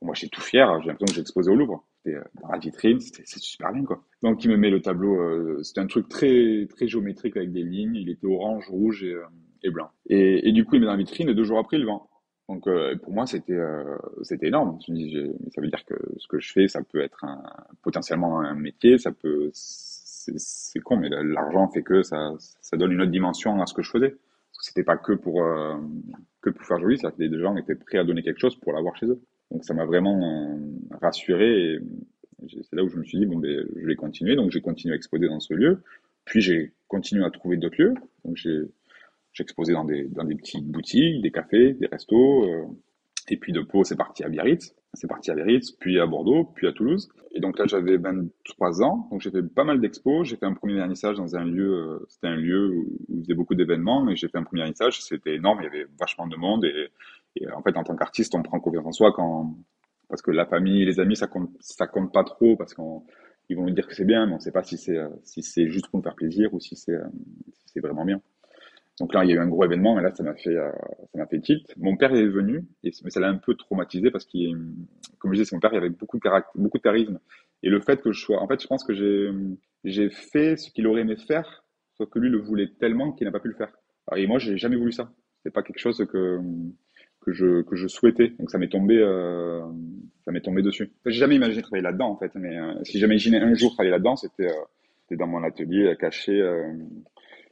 moi, 0.00 0.14
j'étais 0.14 0.30
tout 0.30 0.40
fier. 0.40 0.66
J'ai 0.80 0.88
l'impression 0.88 1.06
que 1.06 1.14
j'ai 1.14 1.20
exposé 1.20 1.50
au 1.50 1.56
Louvre. 1.56 1.84
Dans 2.06 2.48
la 2.50 2.58
vitrine, 2.58 2.98
c'était 2.98 3.24
super 3.26 3.74
bien, 3.74 3.84
quoi. 3.84 4.02
Donc, 4.22 4.42
il 4.42 4.50
me 4.50 4.56
met 4.56 4.70
le 4.70 4.80
tableau. 4.80 5.62
c'était 5.62 5.80
un 5.80 5.86
truc 5.86 6.08
très, 6.08 6.66
très 6.70 6.88
géométrique 6.88 7.36
avec 7.36 7.52
des 7.52 7.62
lignes. 7.62 7.94
Il 7.94 8.08
était 8.08 8.26
orange, 8.26 8.66
rouge 8.70 9.04
et, 9.04 9.14
et 9.62 9.70
blanc. 9.70 9.90
Et, 10.08 10.48
et, 10.48 10.52
du 10.52 10.64
coup, 10.64 10.76
il 10.76 10.80
met 10.80 10.86
dans 10.86 10.92
la 10.92 10.98
vitrine. 10.98 11.28
Et 11.28 11.34
deux 11.34 11.44
jours 11.44 11.58
après, 11.58 11.76
il 11.76 11.84
vend. 11.84 12.09
Donc 12.50 12.66
euh, 12.66 12.96
pour 12.96 13.12
moi 13.12 13.26
c'était 13.26 13.52
euh, 13.52 13.96
c'était 14.22 14.48
énorme. 14.48 14.76
Je 14.84 14.92
me 14.92 14.96
dis, 14.96 15.32
ça 15.54 15.60
veut 15.60 15.68
dire 15.68 15.84
que 15.84 15.94
ce 16.16 16.26
que 16.26 16.40
je 16.40 16.52
fais, 16.52 16.66
ça 16.66 16.82
peut 16.82 17.00
être 17.00 17.24
potentiellement 17.80 18.40
un 18.40 18.54
métier, 18.54 18.98
ça 18.98 19.12
peut 19.12 19.50
c'est 19.52 20.80
con, 20.80 20.96
mais 20.96 21.08
l'argent 21.08 21.68
fait 21.68 21.82
que 21.82 22.02
ça 22.02 22.32
ça 22.38 22.76
donne 22.76 22.90
une 22.90 23.02
autre 23.02 23.12
dimension 23.12 23.62
à 23.62 23.66
ce 23.66 23.74
que 23.74 23.82
je 23.82 23.90
faisais. 23.90 24.16
C'était 24.60 24.82
pas 24.82 24.96
que 24.96 25.12
pour 25.12 25.44
euh, 25.44 25.76
que 26.40 26.50
pour 26.50 26.66
faire 26.66 26.80
joli, 26.80 26.98
ça 26.98 27.12
des 27.16 27.38
gens 27.38 27.54
étaient 27.56 27.76
prêts 27.76 27.98
à 27.98 28.04
donner 28.04 28.24
quelque 28.24 28.40
chose 28.40 28.56
pour 28.56 28.72
l'avoir 28.72 28.96
chez 28.96 29.06
eux. 29.06 29.20
Donc 29.52 29.64
ça 29.64 29.72
m'a 29.72 29.84
vraiment 29.84 30.58
rassuré 31.00 31.74
et 31.74 31.80
c'est 32.48 32.74
là 32.74 32.82
où 32.82 32.88
je 32.88 32.96
me 32.96 33.04
suis 33.04 33.18
dit 33.18 33.26
bon 33.26 33.38
ben 33.38 33.64
je 33.76 33.86
vais 33.86 33.94
continuer. 33.94 34.34
Donc 34.34 34.50
j'ai 34.50 34.60
continué 34.60 34.94
à 34.94 34.96
exposer 34.96 35.28
dans 35.28 35.38
ce 35.38 35.54
lieu. 35.54 35.82
Puis 36.24 36.40
j'ai 36.40 36.72
continué 36.88 37.24
à 37.24 37.30
trouver 37.30 37.58
d'autres 37.58 37.80
lieux. 37.80 37.94
Donc 38.24 38.36
j'ai 38.36 38.64
J'exposais 39.32 39.72
dans 39.72 39.84
des, 39.84 40.08
dans 40.08 40.24
des 40.24 40.34
petites 40.34 40.66
boutiques, 40.66 41.22
des 41.22 41.30
cafés, 41.30 41.74
des 41.74 41.86
restos. 41.86 42.44
Euh, 42.44 42.64
et 43.28 43.36
puis 43.36 43.52
de 43.52 43.60
Pau, 43.60 43.84
c'est 43.84 43.96
parti 43.96 44.24
à 44.24 44.28
Biarritz. 44.28 44.74
C'est 44.94 45.06
parti 45.06 45.30
à 45.30 45.34
Biarritz, 45.34 45.70
puis 45.72 46.00
à 46.00 46.06
Bordeaux, 46.06 46.50
puis 46.54 46.66
à 46.66 46.72
Toulouse. 46.72 47.08
Et 47.32 47.40
donc 47.40 47.58
là, 47.58 47.66
j'avais 47.66 47.96
23 47.96 48.82
ans. 48.82 49.08
Donc 49.10 49.20
j'ai 49.20 49.30
fait 49.30 49.42
pas 49.42 49.62
mal 49.62 49.80
d'expos. 49.80 50.26
J'ai 50.26 50.36
fait 50.36 50.46
un 50.46 50.54
premier 50.54 50.74
vernissage 50.74 51.16
dans 51.16 51.36
un 51.36 51.44
lieu, 51.44 51.72
euh, 51.72 52.06
c'était 52.08 52.26
un 52.26 52.36
lieu 52.36 52.70
où 52.70 52.98
il 53.08 53.22
faisait 53.22 53.34
beaucoup 53.34 53.54
d'événements. 53.54 54.08
Et 54.08 54.16
j'ai 54.16 54.28
fait 54.28 54.38
un 54.38 54.42
premier 54.42 54.62
vernissage. 54.62 55.00
C'était 55.00 55.36
énorme. 55.36 55.60
Il 55.60 55.64
y 55.64 55.68
avait 55.68 55.86
vachement 55.98 56.26
de 56.26 56.36
monde. 56.36 56.64
Et, 56.64 56.88
et 57.36 57.48
en 57.52 57.62
fait, 57.62 57.76
en 57.76 57.84
tant 57.84 57.94
qu'artiste, 57.94 58.34
on 58.34 58.42
prend 58.42 58.58
confiance 58.58 58.86
en 58.86 58.92
soi 58.92 59.12
quand, 59.12 59.54
parce 60.08 60.22
que 60.22 60.32
la 60.32 60.44
famille, 60.44 60.84
les 60.84 60.98
amis, 60.98 61.14
ça 61.14 61.28
compte, 61.28 61.50
ça 61.60 61.86
compte 61.86 62.12
pas 62.12 62.24
trop 62.24 62.56
parce 62.56 62.74
qu'on, 62.74 63.04
ils 63.48 63.56
vont 63.56 63.64
nous 63.64 63.74
dire 63.74 63.86
que 63.86 63.94
c'est 63.94 64.04
bien, 64.04 64.26
mais 64.26 64.34
on 64.34 64.40
sait 64.40 64.50
pas 64.50 64.64
si 64.64 64.76
c'est, 64.76 64.98
euh, 64.98 65.08
si 65.22 65.42
c'est 65.42 65.68
juste 65.68 65.88
pour 65.88 65.98
nous 65.98 66.02
faire 66.02 66.16
plaisir 66.16 66.52
ou 66.52 66.58
si 66.58 66.74
c'est, 66.74 66.98
si 67.54 67.68
c'est 67.74 67.80
vraiment 67.80 68.04
bien. 68.04 68.20
Donc 69.00 69.14
là, 69.14 69.24
il 69.24 69.30
y 69.30 69.32
a 69.32 69.36
eu 69.36 69.38
un 69.38 69.48
gros 69.48 69.64
événement, 69.64 69.98
et 69.98 70.02
là, 70.02 70.14
ça 70.14 70.22
m'a 70.22 70.34
fait, 70.34 70.54
euh, 70.54 70.70
ça 71.12 71.18
m'a 71.18 71.26
fait 71.26 71.40
tilt. 71.40 71.66
Mon 71.78 71.96
père 71.96 72.14
est 72.14 72.26
venu, 72.26 72.66
mais 72.84 73.10
ça 73.10 73.18
l'a 73.18 73.28
un 73.28 73.38
peu 73.38 73.54
traumatisé 73.54 74.10
parce 74.10 74.26
qu'il, 74.26 74.54
comme 75.18 75.32
je 75.32 75.40
disais, 75.40 75.56
mon 75.56 75.60
père, 75.60 75.72
il 75.72 75.78
avait 75.78 75.88
beaucoup 75.88 76.18
de 76.18 76.22
caractère, 76.22 76.52
beaucoup 76.54 76.76
de 76.76 76.82
charisme. 76.82 77.18
Et 77.62 77.70
le 77.70 77.80
fait 77.80 78.00
que 78.00 78.12
je 78.12 78.20
sois, 78.20 78.42
en 78.42 78.46
fait, 78.46 78.60
je 78.60 78.66
pense 78.66 78.84
que 78.84 78.92
j'ai, 78.94 79.30
j'ai 79.84 80.10
fait 80.10 80.56
ce 80.56 80.70
qu'il 80.70 80.86
aurait 80.86 81.00
aimé 81.00 81.16
faire, 81.16 81.64
sauf 81.96 82.10
que 82.10 82.18
lui 82.18 82.28
le 82.28 82.38
voulait 82.38 82.68
tellement 82.78 83.12
qu'il 83.12 83.26
n'a 83.26 83.32
pas 83.32 83.40
pu 83.40 83.48
le 83.48 83.54
faire. 83.54 83.72
et 84.16 84.26
moi, 84.26 84.38
j'ai 84.38 84.58
jamais 84.58 84.76
voulu 84.76 84.92
ça. 84.92 85.10
C'est 85.42 85.52
pas 85.52 85.62
quelque 85.62 85.78
chose 85.78 86.04
que, 86.12 86.38
que 87.22 87.32
je, 87.32 87.62
que 87.62 87.76
je 87.76 87.86
souhaitais. 87.86 88.28
Donc 88.38 88.50
ça 88.50 88.58
m'est 88.58 88.68
tombé, 88.68 88.98
euh, 88.98 89.62
ça 90.26 90.32
m'est 90.32 90.42
tombé 90.42 90.60
dessus. 90.62 90.92
j'ai 91.06 91.18
jamais 91.18 91.36
imaginé 91.36 91.62
travailler 91.62 91.84
là-dedans, 91.84 92.10
en 92.10 92.16
fait. 92.16 92.32
Mais 92.34 92.58
euh, 92.58 92.74
si 92.84 92.98
j'imaginais 92.98 93.40
un 93.40 93.54
jour 93.54 93.72
travailler 93.72 93.92
là-dedans, 93.92 94.16
c'était, 94.16 94.48
euh, 94.48 95.16
dans 95.16 95.26
mon 95.26 95.42
atelier, 95.42 95.94
caché, 95.98 96.40
euh, 96.40 96.72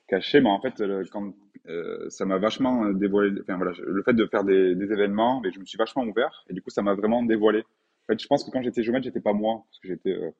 caché, 0.09 0.41
mais 0.41 0.51
en 0.51 0.61
fait, 0.61 0.83
quand 1.13 1.33
euh, 1.69 2.09
ça 2.09 2.25
m'a 2.25 2.39
vachement 2.39 2.85
euh, 2.85 2.95
dévoilé. 2.95 3.41
Enfin 3.43 3.57
voilà, 3.57 3.73
le 3.79 4.03
fait 4.03 4.15
de 4.15 4.27
faire 4.27 4.45
des, 4.45 4.75
des 4.75 4.93
événements, 4.93 5.41
mais 5.41 5.51
je 5.53 5.61
me 5.61 5.65
suis 5.65 5.77
vachement 5.77 6.05
ouvert 6.05 6.45
et 6.49 6.55
du 6.55 6.63
coup, 6.63 6.71
ça 6.71 6.83
m'a 6.83 6.95
vraiment 6.95 7.23
dévoilé. 7.23 7.61
En 7.61 8.13
fait, 8.13 8.21
je 8.21 8.27
pense 8.27 8.45
que 8.45 8.51
quand 8.51 8.63
j'étais 8.63 8.83
géomètre, 8.83 9.05
j'étais 9.05 9.21
pas 9.21 9.35
moi 9.35 9.65
parce 9.67 9.79
que 9.81 9.89
j'étais, 9.89 10.13
euh, 10.13 10.31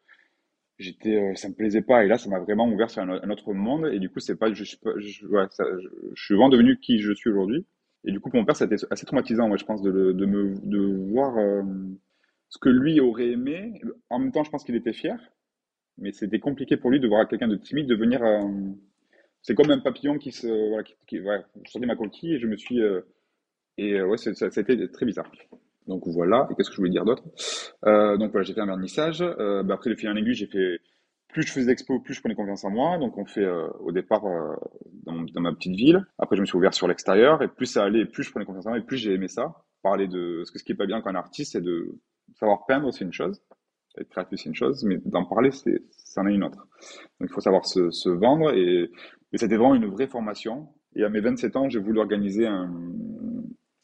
j'étais, 0.79 1.17
euh, 1.17 1.35
ça 1.35 1.49
me 1.49 1.55
plaisait 1.55 1.83
pas. 1.83 2.05
Et 2.05 2.09
là, 2.09 2.17
ça 2.19 2.31
m'a 2.31 2.39
vraiment 2.41 2.69
ouvert 2.69 2.91
sur 2.91 3.03
un, 3.03 3.31
autre 3.31 3.53
monde. 3.53 3.91
Et 3.93 3.99
du 3.99 4.09
coup, 4.09 4.21
c'est 4.21 4.37
pas, 4.37 4.53
je, 4.53 4.65
je, 4.65 4.77
je, 4.97 5.27
ouais, 5.27 5.47
ça, 5.51 5.65
je, 6.15 6.23
suis 6.23 6.35
vraiment 6.35 6.49
devenu 6.49 6.79
qui 6.79 6.99
je 7.01 7.13
suis 7.13 7.31
aujourd'hui. 7.31 7.67
Et 8.05 8.13
du 8.13 8.21
coup, 8.21 8.31
pour 8.31 8.41
mon 8.41 8.47
père, 8.47 8.57
c'était 8.57 8.77
assez 8.91 9.05
traumatisant, 9.05 9.49
moi, 9.49 9.57
je 9.59 9.65
pense, 9.65 9.83
de, 9.83 10.13
de 10.13 10.27
me, 10.27 10.55
de 10.63 11.11
voir 11.11 11.35
ce 12.49 12.59
que 12.59 12.69
lui 12.69 13.01
aurait 13.01 13.31
aimé. 13.33 13.75
En 14.09 14.21
même 14.21 14.33
temps, 14.33 14.45
je 14.45 14.51
pense 14.51 14.65
qu'il 14.65 14.77
était 14.77 14.93
fier, 14.93 15.19
mais 15.99 16.13
c'était 16.13 16.39
compliqué 16.39 16.77
pour 16.77 16.91
lui 16.91 17.01
de 17.01 17.09
voir 17.09 17.27
quelqu'un 17.29 17.49
de 17.49 17.57
timide 17.57 17.89
devenir 17.89 18.23
c'est 19.43 19.55
comme 19.55 19.71
un 19.71 19.79
papillon 19.79 20.19
qui 20.19 20.33
se, 20.33 20.47
voilà, 20.69 20.83
qui, 20.83 20.95
qui 21.07 21.21
ouais, 21.21 21.43
je 21.65 21.71
sortais 21.71 21.87
ma 21.87 21.97
coquille 21.97 22.35
et 22.35 22.39
je 22.39 22.47
me 22.47 22.57
suis, 22.57 22.83
euh, 22.83 23.01
et 23.79 23.95
euh, 23.95 24.07
ouais, 24.07 24.19
ça, 24.19 24.31
a 24.31 24.61
été 24.61 24.91
très 24.91 25.07
bizarre. 25.07 25.31
Donc 25.87 26.07
voilà. 26.07 26.47
Et 26.51 26.55
qu'est-ce 26.55 26.69
que 26.69 26.77
je 26.77 26.81
voulais 26.81 26.91
dire 26.91 27.05
d'autre? 27.05 27.25
Euh, 27.87 28.17
Donc 28.19 28.33
voilà, 28.33 28.45
j'ai 28.45 28.55
fait 28.55 28.61
un 28.61 28.67
vernissage. 28.67 29.23
Euh, 29.23 29.63
bah, 29.63 29.75
après 29.75 29.91
le 29.91 29.97
fil 29.97 30.09
en 30.09 30.17
aiguille, 30.17 30.35
j'ai 30.35 30.47
fait. 30.47 30.81
Plus 31.29 31.43
je 31.43 31.53
faisais 31.53 31.67
d'expo, 31.67 32.01
plus 32.01 32.15
je 32.15 32.21
prenais 32.21 32.35
confiance 32.35 32.65
en 32.65 32.71
moi. 32.71 32.99
Donc 32.99 33.19
on 33.19 33.27
fait 33.27 33.45
euh, 33.45 33.69
au 33.81 33.93
départ 33.93 34.25
euh, 34.25 34.55
dans, 35.05 35.23
dans, 35.23 35.41
ma 35.41 35.53
petite 35.53 35.75
ville. 35.77 36.07
Après 36.19 36.37
je 36.37 36.41
me 36.41 36.47
suis 36.47 36.57
ouvert 36.57 36.73
sur 36.73 36.89
l'extérieur 36.89 37.43
et 37.43 37.49
plus 37.49 37.67
ça 37.67 37.85
allait, 37.85 38.07
plus 38.07 38.23
je 38.23 38.31
prenais 38.31 38.47
confiance 38.47 38.67
en 38.67 38.71
moi 38.71 38.79
et 38.79 38.83
plus 38.83 38.97
j'ai 38.97 39.13
aimé 39.13 39.29
ça. 39.29 39.55
Parler 39.83 40.09
de 40.09 40.43
ce 40.45 40.53
que 40.53 40.59
ce 40.59 40.65
qui 40.65 40.73
est 40.73 40.75
pas 40.75 40.87
bien 40.87 41.03
quand 41.03 41.11
un 41.11 41.15
artiste, 41.17 41.53
c'est 41.53 41.61
de 41.61 41.99
savoir 42.35 42.65
peindre, 42.67 42.93
c'est 42.93 43.05
une 43.05 43.13
chose. 43.13 43.43
Être 43.99 44.09
créatif, 44.09 44.41
c'est 44.41 44.49
une 44.49 44.55
chose, 44.55 44.85
mais 44.85 44.99
d'en 45.05 45.25
parler, 45.27 45.51
c'est 45.51 45.83
c'en 45.99 46.27
est 46.27 46.35
une 46.35 46.45
autre. 46.45 46.67
Donc 47.21 47.29
il 47.29 47.33
faut 47.33 47.41
savoir 47.41 47.67
se, 47.67 47.91
se 47.91 48.09
vendre 48.09 48.55
et 48.55 48.91
mais 49.33 49.39
c'était 49.39 49.57
vraiment 49.57 49.75
une 49.75 49.87
vraie 49.87 50.07
formation. 50.07 50.69
Et 50.97 51.05
à 51.05 51.09
mes 51.09 51.21
27 51.21 51.57
ans, 51.57 51.69
j'ai 51.69 51.79
voulu 51.79 51.99
organiser 51.99 52.47
un, 52.47 52.73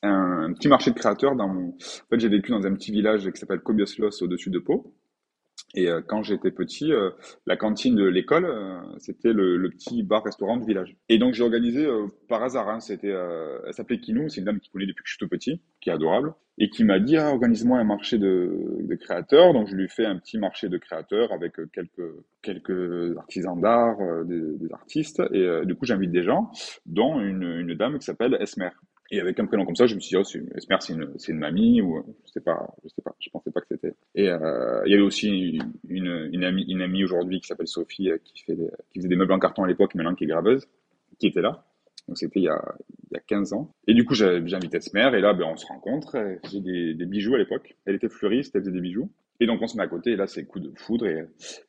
un, 0.03 0.53
petit 0.55 0.69
marché 0.69 0.91
de 0.91 0.97
créateurs 0.97 1.37
dans 1.37 1.49
mon... 1.49 1.69
En 1.71 2.09
fait, 2.11 2.19
j'ai 2.19 2.29
vécu 2.29 2.51
dans 2.51 2.67
un 2.67 2.75
petit 2.75 2.93
village 2.93 3.31
qui 3.31 3.39
s'appelle 3.39 3.61
Kobioslos 3.61 4.23
au-dessus 4.23 4.51
de 4.51 4.59
Pau. 4.59 4.95
Et 5.75 5.89
euh, 5.89 6.01
quand 6.07 6.23
j'étais 6.23 6.51
petit, 6.51 6.93
euh, 6.93 7.11
la 7.47 7.57
cantine 7.57 7.97
de 7.97 8.05
l'école, 8.05 8.45
euh, 8.45 8.81
c'était 8.99 9.33
le, 9.33 9.57
le, 9.57 9.71
petit 9.71 10.03
bar-restaurant 10.03 10.57
du 10.57 10.67
village. 10.67 10.97
Et 11.09 11.19
donc 11.19 11.35
j'ai 11.35 11.43
organisé 11.43 11.87
par 12.29 12.43
hasard. 12.43 12.69
Hein, 12.69 12.81
c'était, 12.81 13.09
elle 13.09 13.75
s'appelait 13.75 13.99
Kinou, 13.99 14.29
c'est 14.29 14.39
une 14.39 14.47
dame 14.47 14.61
qui 14.61 14.71
connaît 14.71 14.87
depuis 14.87 15.03
que 15.03 15.09
je 15.09 15.15
suis 15.15 15.19
tout 15.19 15.29
petit, 15.29 15.61
qui 15.81 15.91
est 15.91 15.93
adorable, 15.93 16.35
et 16.59 16.71
qui 16.71 16.85
m'a 16.85 17.01
dit 17.01 17.17
ah, 17.17 17.31
organise-moi 17.31 17.79
un 17.79 17.85
marché 17.85 18.19
de, 18.19 18.79
de, 18.81 18.95
créateurs. 18.95 19.53
Donc 19.53 19.69
je 19.69 19.75
lui 19.75 19.85
ai 19.85 19.89
fait 19.89 20.07
un 20.07 20.17
petit 20.17 20.39
marché 20.39 20.69
de 20.69 20.79
créateurs 20.79 21.33
avec 21.33 21.55
quelques 21.73 22.13
quelques 22.41 23.17
artisans 23.17 23.61
d'art, 23.61 23.99
des, 24.25 24.57
des, 24.57 24.73
artistes. 24.73 25.21
Et 25.33 25.65
du 25.65 25.75
coup 25.75 25.87
j'invite 25.87 26.13
des 26.13 26.23
gens, 26.23 26.51
dont 26.87 27.21
une, 27.21 27.43
une 27.43 27.75
dame 27.75 27.99
qui 27.99 28.05
s'appelle 28.05 28.37
Esmer. 28.41 28.71
Et 29.11 29.21
avec 29.21 29.39
un 29.39 29.47
prénom 29.47 29.65
comme 29.65 29.77
ça, 29.77 29.87
je 29.87 29.95
me 29.95 30.01
suis 30.01 30.11
dit, 30.11 30.17
oh, 30.17 30.25
c'est 30.25 30.39
une, 30.39 30.51
c'est 30.79 30.93
une, 30.93 31.15
une 31.29 31.39
mamie 31.39 31.83
ou 31.83 32.03
je 32.25 32.33
sais 32.33 32.41
pas, 32.41 32.75
je 32.83 32.89
sais 32.89 33.03
pas, 33.03 33.15
je 33.21 33.29
pensais 33.31 33.51
pas 33.51 33.61
que 33.61 33.67
c'était. 33.71 33.95
Et 34.15 34.29
euh, 34.29 34.83
il 34.87 34.93
y 34.93 34.95
avait 34.95 35.03
aussi 35.03 35.61
une, 35.89 36.29
une 36.33 36.45
amie, 36.45 36.65
une 36.69 36.81
amie 36.81 37.05
aujourd'hui 37.05 37.41
qui 37.41 37.47
s'appelle 37.47 37.69
Sophie, 37.69 38.11
euh, 38.11 38.19
qui 38.25 38.43
fait, 38.45 38.57
qui 38.91 38.99
faisait 38.99 39.09
des 39.09 39.17
meubles 39.17 39.33
en 39.33 39.39
carton 39.39 39.65
à 39.65 39.69
l'époque, 39.69 39.95
maintenant 39.95 40.15
qui 40.15 40.25
est 40.25 40.29
graveuse, 40.29 40.67
qui 41.19 41.27
était 41.27 41.43
là. 41.43 41.67
Donc 42.09 42.19
c'était 42.19 42.41
il 42.41 42.45
y 42.45 42.49
a, 42.49 42.61
il 43.11 43.15
y 43.15 43.17
a 43.17 43.21
15 43.21 43.53
ans. 43.53 43.75
Et 43.87 43.95
du 43.95 44.05
coup, 44.05 44.15
j'ai, 44.15 44.27
invité 44.27 44.79
Esmer 44.79 45.11
et 45.15 45.21
là, 45.21 45.35
ben, 45.35 45.45
on 45.45 45.57
se 45.57 45.67
rencontre. 45.67 46.17
J'ai 46.51 46.61
des, 46.61 46.95
des 46.95 47.07
bijoux 47.07 47.35
à 47.35 47.39
l'époque. 47.39 47.77
Elle 47.85 47.97
était 47.97 48.09
fleuriste, 48.09 48.57
elle 48.57 48.63
faisait 48.63 48.73
des 48.73 48.81
bijoux. 48.81 49.11
Et 49.41 49.47
donc 49.47 49.61
on 49.63 49.67
se 49.67 49.77
met 49.77 49.83
à 49.83 49.89
côté, 49.89 50.13
et 50.13 50.17
là 50.17 50.27
c'est 50.27 50.45
coup 50.45 50.61
de 50.61 50.73
foudre, 50.77 51.07
et, 51.07 51.25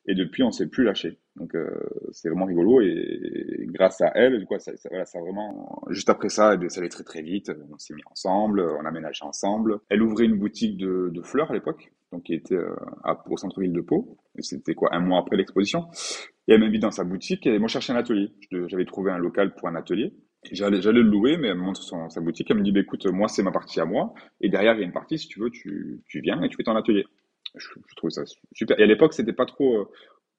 et 0.06 0.14
depuis 0.14 0.42
on 0.42 0.50
s'est 0.50 0.68
plus 0.68 0.84
lâché. 0.84 1.18
Donc 1.34 1.54
euh, 1.54 1.68
c'est 2.12 2.28
vraiment 2.28 2.46
rigolo, 2.46 2.80
et, 2.80 3.66
grâce 3.68 4.00
à 4.00 4.12
elle, 4.14 4.38
du 4.38 4.46
coup, 4.46 4.58
ça, 4.58 4.76
ça, 4.76 4.88
voilà, 4.88 5.04
ça 5.04 5.20
vraiment... 5.20 5.82
Juste 5.90 6.08
après 6.08 6.28
ça, 6.28 6.56
ça 6.68 6.80
allait 6.80 6.88
très 6.88 7.04
très 7.04 7.22
vite, 7.22 7.50
on 7.72 7.78
s'est 7.78 7.94
mis 7.94 8.02
ensemble, 8.10 8.60
on 8.60 8.84
a 8.84 8.90
ménagé 8.90 9.24
ensemble. 9.24 9.80
Elle 9.90 10.02
ouvrait 10.02 10.24
une 10.24 10.38
boutique 10.38 10.78
de, 10.78 11.12
fleurs 11.22 11.50
à 11.50 11.54
l'époque, 11.54 11.92
donc 12.12 12.22
qui 12.24 12.34
était 12.34 12.54
euh, 12.54 12.74
au 13.28 13.36
centre-ville 13.36 13.72
de 13.72 13.80
Pau, 13.80 14.16
et 14.38 14.42
c'était 14.42 14.74
quoi, 14.74 14.94
un 14.94 15.00
mois 15.00 15.18
après 15.18 15.36
l'exposition. 15.36 15.86
Et 16.48 16.54
elle 16.54 16.60
m'invite 16.60 16.82
dans 16.82 16.92
sa 16.92 17.04
boutique, 17.04 17.46
et 17.46 17.58
moi 17.58 17.66
je 17.66 17.72
cherchais 17.72 17.92
un 17.92 17.96
atelier. 17.96 18.30
J'avais 18.68 18.84
trouvé 18.84 19.10
un 19.10 19.18
local 19.18 19.54
pour 19.54 19.68
un 19.68 19.74
atelier, 19.74 20.14
J'allais, 20.52 20.80
j'allais 20.80 21.02
le 21.02 21.10
louer, 21.10 21.36
mais 21.38 21.48
elle 21.48 21.56
me 21.56 21.62
montre 21.62 21.82
son, 21.82 22.08
sa 22.08 22.20
boutique. 22.20 22.48
Elle 22.50 22.58
me 22.58 22.62
dit, 22.62 22.70
bah, 22.70 22.78
écoute, 22.78 23.04
moi, 23.06 23.26
c'est 23.26 23.42
ma 23.42 23.50
partie 23.50 23.80
à 23.80 23.84
moi. 23.84 24.14
Et 24.40 24.48
derrière, 24.48 24.74
il 24.74 24.78
y 24.78 24.82
a 24.82 24.86
une 24.86 24.92
partie, 24.92 25.18
si 25.18 25.26
tu 25.26 25.40
veux, 25.40 25.50
tu, 25.50 26.02
tu 26.06 26.20
viens 26.20 26.40
et 26.40 26.48
tu 26.48 26.56
fais 26.56 26.62
ton 26.62 26.76
atelier 26.76 27.04
je, 27.56 27.68
je 27.86 27.94
trouve 27.94 28.10
ça 28.10 28.22
super. 28.52 28.78
Et 28.78 28.82
à 28.82 28.86
l'époque, 28.86 29.14
c'était 29.14 29.32
pas 29.32 29.46
trop, 29.46 29.76
euh, 29.76 29.88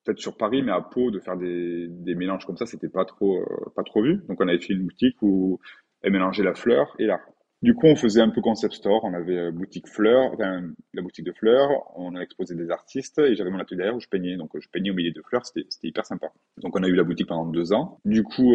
peut-être 0.03 0.19
sur 0.19 0.37
Paris, 0.37 0.63
mais 0.63 0.71
à 0.71 0.81
Pau, 0.81 1.11
de 1.11 1.19
faire 1.19 1.37
des, 1.37 1.87
des 1.89 2.15
mélanges 2.15 2.45
comme 2.45 2.57
ça, 2.57 2.65
c'était 2.65 2.89
pas 2.89 3.05
trop, 3.05 3.41
euh, 3.41 3.71
pas 3.75 3.83
trop 3.83 4.01
vu. 4.01 4.21
Donc, 4.27 4.39
on 4.41 4.47
avait 4.47 4.59
fait 4.59 4.73
une 4.73 4.83
boutique 4.83 5.17
où 5.21 5.59
elle 6.01 6.13
mélangeait 6.13 6.43
la 6.43 6.55
fleur 6.55 6.95
et 6.99 7.05
l'art. 7.05 7.25
Du 7.63 7.73
coup, 7.73 7.87
on 7.87 7.95
faisait 7.95 8.21
un 8.21 8.29
peu 8.29 8.39
concept 8.39 8.75
store. 8.75 9.03
On 9.03 9.15
avait 9.15 9.37
euh, 9.37 9.51
boutique 9.51 9.87
fleurs, 9.87 10.31
enfin, 10.33 10.61
la 10.93 11.01
boutique 11.01 11.25
de 11.25 11.31
fleurs. 11.31 11.69
On 11.95 12.15
a 12.15 12.21
exposé 12.21 12.53
des 12.53 12.69
artistes 12.69 13.17
et 13.17 13.35
j'avais 13.35 13.49
mon 13.49 13.59
atelier 13.59 13.77
derrière 13.77 13.95
où 13.95 13.99
je 13.99 14.07
peignais. 14.07 14.37
Donc, 14.37 14.51
je 14.59 14.69
peignais 14.69 14.91
au 14.91 14.93
milieu 14.93 15.11
de 15.11 15.21
fleurs. 15.23 15.45
C'était, 15.45 15.67
hyper 15.81 16.05
sympa. 16.05 16.31
Donc, 16.61 16.75
on 16.75 16.83
a 16.83 16.87
eu 16.87 16.93
la 16.93 17.03
boutique 17.03 17.27
pendant 17.27 17.47
deux 17.47 17.73
ans. 17.73 17.99
Du 18.05 18.23
coup, 18.23 18.53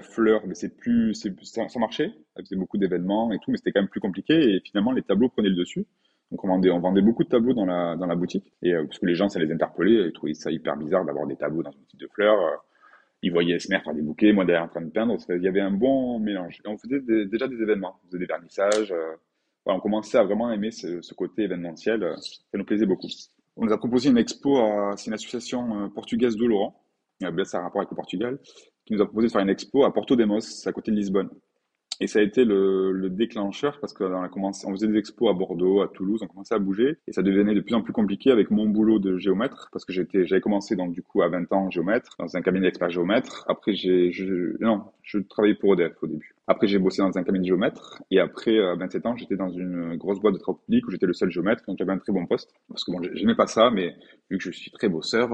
fleurs, 0.00 0.42
mais 0.46 0.54
c'est 0.54 0.76
plus, 0.76 1.14
c'est, 1.14 1.34
ça, 1.44 1.68
ça 1.68 1.78
marchait. 1.78 2.12
Elle 2.36 2.44
faisait 2.44 2.56
beaucoup 2.56 2.78
d'événements 2.78 3.32
et 3.32 3.38
tout, 3.38 3.50
mais 3.50 3.56
c'était 3.56 3.72
quand 3.72 3.80
même 3.80 3.90
plus 3.90 4.00
compliqué. 4.00 4.34
Et 4.34 4.60
finalement, 4.60 4.92
les 4.92 5.02
tableaux 5.02 5.28
prenaient 5.28 5.48
le 5.48 5.56
dessus. 5.56 5.86
Donc 6.30 6.44
on 6.44 6.48
vendait, 6.48 6.70
on 6.70 6.80
vendait 6.80 7.00
beaucoup 7.00 7.24
de 7.24 7.28
tableaux 7.28 7.54
dans 7.54 7.64
la, 7.64 7.96
dans 7.96 8.06
la 8.06 8.14
boutique, 8.14 8.52
et 8.62 8.74
euh, 8.74 8.84
parce 8.84 8.98
que 8.98 9.06
les 9.06 9.14
gens, 9.14 9.28
ça 9.28 9.38
les 9.38 9.50
interpellait, 9.50 10.08
ils 10.08 10.12
trouvaient 10.12 10.34
ça 10.34 10.50
hyper 10.50 10.76
bizarre 10.76 11.04
d'avoir 11.04 11.26
des 11.26 11.36
tableaux 11.36 11.62
dans 11.62 11.70
une 11.70 11.78
boutique 11.78 12.00
de 12.00 12.08
fleurs. 12.08 12.40
Euh, 12.40 12.56
ils 13.22 13.32
voyaient 13.32 13.56
Esmer 13.56 13.80
faire 13.80 13.94
des 13.94 14.02
bouquets, 14.02 14.32
moi 14.32 14.44
derrière 14.44 14.64
en 14.64 14.68
train 14.68 14.82
de 14.82 14.90
peindre. 14.90 15.16
Il 15.30 15.42
y 15.42 15.48
avait 15.48 15.60
un 15.60 15.72
bon 15.72 16.20
mélange. 16.20 16.60
Et 16.64 16.68
on 16.68 16.78
faisait 16.78 17.00
déjà 17.00 17.48
des 17.48 17.60
événements, 17.60 17.96
on 18.04 18.06
faisait 18.06 18.18
des 18.18 18.26
vernissages. 18.26 18.92
Euh, 18.92 19.16
on 19.66 19.80
commençait 19.80 20.18
à 20.18 20.22
vraiment 20.22 20.52
aimer 20.52 20.70
ce, 20.70 21.02
ce 21.02 21.14
côté 21.14 21.42
événementiel. 21.42 22.14
ça 22.18 22.56
nous 22.56 22.64
plaisait 22.64 22.86
beaucoup. 22.86 23.08
On 23.56 23.64
nous 23.64 23.72
a 23.72 23.78
proposé 23.78 24.08
une 24.08 24.18
expo, 24.18 24.56
c'est 24.96 25.08
une 25.08 25.14
association 25.14 25.90
portugaise 25.90 26.36
de 26.36 26.46
Laurent, 26.46 26.80
ça 27.20 27.58
a 27.58 27.60
un 27.60 27.64
rapport 27.64 27.80
avec 27.80 27.90
le 27.90 27.96
Portugal, 27.96 28.38
qui 28.86 28.94
nous 28.94 29.02
a 29.02 29.04
proposé 29.04 29.26
de 29.26 29.32
faire 29.32 29.42
une 29.42 29.50
expo 29.50 29.84
à 29.84 29.92
Porto 29.92 30.16
Demos, 30.16 30.66
à 30.66 30.72
côté 30.72 30.90
de 30.90 30.96
Lisbonne. 30.96 31.28
Et 32.00 32.06
ça 32.06 32.20
a 32.20 32.22
été 32.22 32.44
le, 32.44 32.92
le 32.92 33.10
déclencheur 33.10 33.80
parce 33.80 33.92
qu'on 33.92 34.22
a 34.22 34.28
commencé, 34.28 34.66
on 34.66 34.70
faisait 34.70 34.86
des 34.86 34.98
expos 34.98 35.30
à 35.30 35.32
Bordeaux, 35.32 35.82
à 35.82 35.88
Toulouse, 35.88 36.20
on 36.22 36.28
commençait 36.28 36.54
à 36.54 36.58
bouger 36.60 36.98
et 37.08 37.12
ça 37.12 37.22
devenait 37.22 37.54
de 37.54 37.60
plus 37.60 37.74
en 37.74 37.82
plus 37.82 37.92
compliqué 37.92 38.30
avec 38.30 38.50
mon 38.50 38.66
boulot 38.66 38.98
de 39.00 39.18
géomètre 39.18 39.68
parce 39.72 39.84
que 39.84 39.92
j'étais, 39.92 40.24
j'avais 40.26 40.40
commencé 40.40 40.76
donc 40.76 40.92
du 40.92 41.02
coup 41.02 41.22
à 41.22 41.28
20 41.28 41.52
ans 41.52 41.70
géomètre 41.70 42.14
dans 42.18 42.36
un 42.36 42.42
cabinet 42.42 42.66
d'expert 42.66 42.90
géomètre. 42.90 43.44
Après 43.48 43.74
j'ai, 43.74 44.12
je, 44.12 44.56
non, 44.62 44.84
je 45.02 45.18
travaillais 45.18 45.56
pour 45.56 45.74
EDF 45.74 46.00
au 46.02 46.06
début. 46.06 46.34
Après 46.46 46.68
j'ai 46.68 46.78
bossé 46.78 47.02
dans 47.02 47.16
un 47.18 47.22
cabinet 47.24 47.40
de 47.40 47.48
géomètre 47.48 48.00
et 48.12 48.20
après 48.20 48.58
à 48.60 48.76
27 48.76 49.06
ans 49.06 49.16
j'étais 49.16 49.36
dans 49.36 49.50
une 49.50 49.96
grosse 49.96 50.20
boîte 50.20 50.34
de 50.34 50.38
travaux 50.38 50.60
publics 50.64 50.86
où 50.86 50.90
j'étais 50.92 51.06
le 51.06 51.14
seul 51.14 51.30
géomètre 51.30 51.64
donc 51.66 51.78
j'avais 51.78 51.92
un 51.92 51.98
très 51.98 52.12
bon 52.12 52.26
poste 52.26 52.54
parce 52.68 52.84
que 52.84 52.92
bon 52.92 53.00
j'aimais 53.12 53.34
pas 53.34 53.48
ça 53.48 53.70
mais 53.70 53.96
vu 54.30 54.38
que 54.38 54.44
je 54.44 54.50
suis 54.50 54.70
très 54.70 54.88
bosseur, 54.88 55.30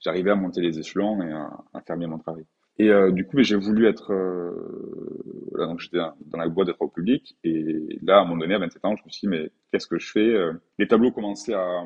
j'arrivais 0.00 0.30
à 0.30 0.34
monter 0.34 0.62
les 0.62 0.78
échelons 0.78 1.22
et 1.22 1.30
à 1.30 1.80
faire 1.86 1.96
bien 1.96 2.08
mon 2.08 2.18
travail. 2.18 2.44
Et 2.78 2.90
euh, 2.90 3.10
du 3.10 3.26
coup, 3.26 3.42
j'ai 3.42 3.56
voulu 3.56 3.86
être 3.86 4.12
euh, 4.12 4.52
là, 5.54 5.66
donc 5.66 5.80
j'étais 5.80 5.96
dans 5.98 6.38
la 6.38 6.48
boîte 6.48 6.68
de 6.68 6.72
travaux 6.72 6.90
publics 6.90 7.36
et 7.42 7.98
là, 8.02 8.18
à 8.18 8.20
un 8.20 8.24
moment 8.24 8.38
donné, 8.38 8.54
à 8.54 8.58
27 8.58 8.84
ans, 8.84 8.96
je 8.96 9.02
me 9.04 9.10
suis 9.10 9.26
dit 9.26 9.28
mais 9.28 9.50
qu'est-ce 9.72 9.86
que 9.86 9.98
je 9.98 10.10
fais 10.10 10.20
euh, 10.34 10.52
Les 10.78 10.86
tableaux 10.86 11.10
commençaient 11.10 11.54
à, 11.54 11.84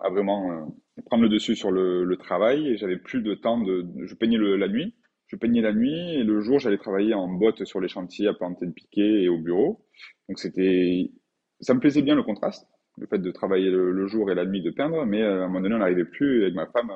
à 0.00 0.10
vraiment 0.10 0.52
euh, 0.52 1.02
prendre 1.06 1.22
le 1.22 1.28
dessus 1.30 1.56
sur 1.56 1.70
le, 1.70 2.04
le 2.04 2.16
travail. 2.16 2.68
Et 2.68 2.76
j'avais 2.76 2.98
plus 2.98 3.22
de 3.22 3.34
temps 3.34 3.58
de, 3.60 3.86
je 4.04 4.14
peignais 4.14 4.36
le, 4.36 4.56
la 4.56 4.68
nuit, 4.68 4.94
je 5.28 5.36
peignais 5.36 5.62
la 5.62 5.72
nuit. 5.72 6.14
Et 6.16 6.24
le 6.24 6.40
jour, 6.40 6.58
j'allais 6.58 6.78
travailler 6.78 7.14
en 7.14 7.28
botte 7.28 7.64
sur 7.64 7.80
les 7.80 7.88
chantiers 7.88 8.28
à 8.28 8.34
planter 8.34 8.66
de 8.66 8.72
piquet 8.72 9.22
et 9.22 9.28
au 9.28 9.38
bureau. 9.38 9.84
Donc 10.28 10.38
c'était, 10.38 11.10
ça 11.60 11.72
me 11.72 11.80
plaisait 11.80 12.02
bien 12.02 12.14
le 12.14 12.22
contraste, 12.22 12.66
le 12.98 13.06
fait 13.06 13.18
de 13.18 13.30
travailler 13.30 13.70
le, 13.70 13.92
le 13.92 14.06
jour 14.06 14.30
et 14.30 14.34
la 14.34 14.44
nuit 14.44 14.62
de 14.62 14.70
peindre, 14.70 15.06
mais 15.06 15.22
à 15.22 15.44
un 15.44 15.46
moment 15.48 15.62
donné, 15.62 15.74
on 15.74 15.78
n'arrivait 15.78 16.04
plus. 16.04 16.42
Avec 16.42 16.54
ma 16.54 16.66
femme 16.66 16.92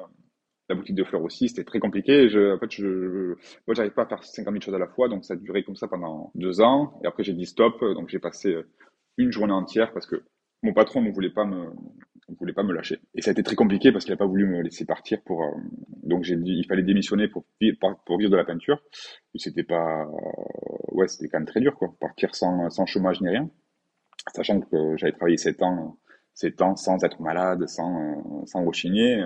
la 0.72 0.78
boutique 0.78 0.96
de 0.96 1.04
fleurs 1.04 1.22
aussi, 1.22 1.48
c'était 1.48 1.64
très 1.64 1.78
compliqué. 1.78 2.28
Je, 2.28 2.54
en 2.54 2.58
fait, 2.58 2.70
je, 2.70 3.34
moi, 3.66 3.74
j'arrive 3.74 3.92
pas 3.92 4.02
à 4.02 4.06
faire 4.06 4.24
50 4.24 4.52
000 4.52 4.62
choses 4.62 4.74
à 4.74 4.78
la 4.78 4.88
fois, 4.88 5.08
donc 5.08 5.24
ça 5.24 5.34
a 5.34 5.36
duré 5.36 5.62
comme 5.64 5.76
ça 5.76 5.88
pendant 5.88 6.32
deux 6.34 6.60
ans. 6.60 7.00
Et 7.04 7.06
après, 7.06 7.24
j'ai 7.24 7.34
dit 7.34 7.46
stop, 7.46 7.80
donc 7.80 8.08
j'ai 8.08 8.18
passé 8.18 8.56
une 9.18 9.30
journée 9.30 9.52
entière 9.52 9.92
parce 9.92 10.06
que 10.06 10.22
mon 10.62 10.72
patron 10.72 11.02
ne 11.02 11.10
voulait 11.10 11.30
pas 11.30 11.44
me, 11.44 11.66
voulait 12.38 12.52
pas 12.52 12.62
me 12.62 12.72
lâcher. 12.72 13.00
Et 13.14 13.22
ça 13.22 13.30
a 13.30 13.32
été 13.32 13.42
très 13.42 13.56
compliqué 13.56 13.92
parce 13.92 14.04
qu'il 14.04 14.12
n'a 14.12 14.18
pas 14.18 14.26
voulu 14.26 14.46
me 14.46 14.62
laisser 14.62 14.84
partir 14.84 15.22
pour, 15.22 15.42
euh, 15.42 15.50
donc 16.02 16.24
j'ai 16.24 16.34
il 16.34 16.64
fallait 16.66 16.82
démissionner 16.82 17.28
pour, 17.28 17.44
vivre 17.60 18.30
de 18.30 18.36
la 18.36 18.44
peinture. 18.44 18.82
C'était 19.34 19.64
pas, 19.64 20.06
ouais, 20.92 21.08
c'était 21.08 21.28
quand 21.28 21.38
même 21.38 21.46
très 21.46 21.60
dur, 21.60 21.74
quoi. 21.76 21.94
Partir 22.00 22.34
sans, 22.34 22.70
sans 22.70 22.86
chômage 22.86 23.20
ni 23.20 23.28
rien. 23.28 23.50
Sachant 24.34 24.60
que 24.60 24.96
j'avais 24.96 25.12
travaillé 25.12 25.36
sept 25.36 25.62
ans, 25.62 25.98
sept 26.34 26.62
ans 26.62 26.76
sans 26.76 27.02
être 27.04 27.20
malade, 27.20 27.66
sans, 27.68 28.46
sans 28.46 28.64
rechigner. 28.64 29.24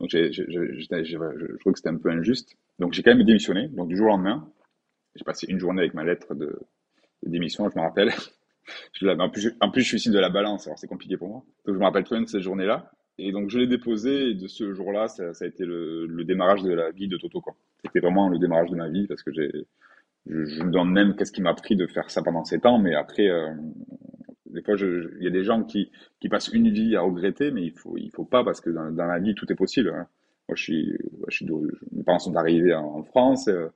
Donc, 0.00 0.10
j'ai, 0.10 0.32
je, 0.32 0.44
je, 0.48 0.74
je, 0.78 0.84
je, 1.04 1.56
trouvais 1.58 1.72
que 1.72 1.78
c'était 1.78 1.88
un 1.88 1.96
peu 1.96 2.10
injuste. 2.10 2.56
Donc, 2.78 2.92
j'ai 2.92 3.02
quand 3.02 3.14
même 3.14 3.24
démissionné. 3.24 3.68
Donc, 3.68 3.88
du 3.88 3.96
jour 3.96 4.06
au 4.06 4.10
lendemain, 4.10 4.48
j'ai 5.14 5.24
passé 5.24 5.46
une 5.48 5.58
journée 5.58 5.80
avec 5.80 5.94
ma 5.94 6.04
lettre 6.04 6.34
de, 6.34 6.58
démission, 7.24 7.68
je 7.70 7.78
me 7.78 7.84
rappelle. 7.84 8.10
je 8.92 9.06
en, 9.06 9.30
plus, 9.30 9.54
en 9.60 9.70
plus, 9.70 9.82
je 9.82 9.88
suis 9.88 10.00
signe 10.00 10.12
de 10.12 10.18
la 10.18 10.30
balance, 10.30 10.66
alors 10.66 10.78
c'est 10.78 10.88
compliqué 10.88 11.16
pour 11.16 11.28
moi. 11.28 11.44
Donc, 11.64 11.74
je 11.74 11.80
me 11.80 11.84
rappelle 11.84 12.04
très 12.04 12.16
bien 12.16 12.24
de 12.24 12.28
cette 12.28 12.42
journée-là. 12.42 12.90
Et 13.18 13.30
donc, 13.30 13.50
je 13.50 13.58
l'ai 13.58 13.66
déposé, 13.66 14.30
et 14.30 14.34
de 14.34 14.48
ce 14.48 14.72
jour-là, 14.72 15.06
ça, 15.08 15.30
a 15.38 15.46
été 15.46 15.64
le, 15.64 16.06
le, 16.06 16.24
démarrage 16.24 16.62
de 16.62 16.72
la 16.72 16.90
vie 16.90 17.08
de 17.08 17.16
Toto. 17.16 17.40
Quoi. 17.40 17.54
C'était 17.84 18.00
vraiment 18.00 18.28
le 18.28 18.38
démarrage 18.38 18.70
de 18.70 18.76
ma 18.76 18.88
vie, 18.88 19.06
parce 19.06 19.22
que 19.22 19.32
j'ai, 19.32 19.50
je, 20.26 20.44
je 20.44 20.62
me 20.62 20.70
demande 20.70 20.92
même 20.92 21.14
qu'est-ce 21.14 21.32
qui 21.32 21.42
m'a 21.42 21.54
pris 21.54 21.76
de 21.76 21.86
faire 21.86 22.10
ça 22.10 22.22
pendant 22.22 22.44
sept 22.44 22.64
ans, 22.66 22.78
mais 22.78 22.94
après, 22.94 23.28
euh, 23.28 23.52
des 24.52 24.62
fois, 24.62 24.74
il 24.78 25.22
y 25.24 25.26
a 25.26 25.30
des 25.30 25.44
gens 25.44 25.64
qui, 25.64 25.90
qui 26.20 26.28
passent 26.28 26.48
une 26.48 26.70
vie 26.70 26.96
à 26.96 27.02
regretter, 27.02 27.50
mais 27.50 27.64
il 27.64 27.72
faut, 27.72 27.96
il 27.96 28.10
faut 28.10 28.24
pas 28.24 28.44
parce 28.44 28.60
que 28.60 28.70
dans, 28.70 28.90
dans 28.90 29.06
la 29.06 29.18
vie, 29.18 29.34
tout 29.34 29.50
est 29.50 29.56
possible. 29.56 29.90
Hein. 29.90 30.06
Moi, 30.48 30.56
je 30.56 30.62
suis, 30.62 30.98
je 31.28 31.36
suis, 31.36 31.46
mes 31.92 32.02
parents 32.02 32.18
sont 32.18 32.36
arrivés 32.36 32.74
en, 32.74 33.02
France 33.04 33.48
euh, 33.48 33.68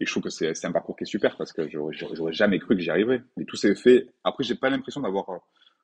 et 0.00 0.06
je 0.06 0.10
trouve 0.10 0.24
que 0.24 0.30
c'est, 0.30 0.64
un 0.64 0.72
parcours 0.72 0.96
qui 0.96 1.04
est 1.04 1.06
super 1.06 1.36
parce 1.36 1.52
que 1.52 1.68
j'aurais, 1.68 2.32
jamais 2.32 2.58
cru 2.58 2.76
que 2.76 2.82
j'y 2.82 2.90
arriverais. 2.90 3.22
Mais 3.36 3.44
tout 3.44 3.56
s'est 3.56 3.74
fait. 3.74 4.08
Après, 4.24 4.44
j'ai 4.44 4.54
pas 4.54 4.70
l'impression 4.70 5.00
d'avoir. 5.00 5.26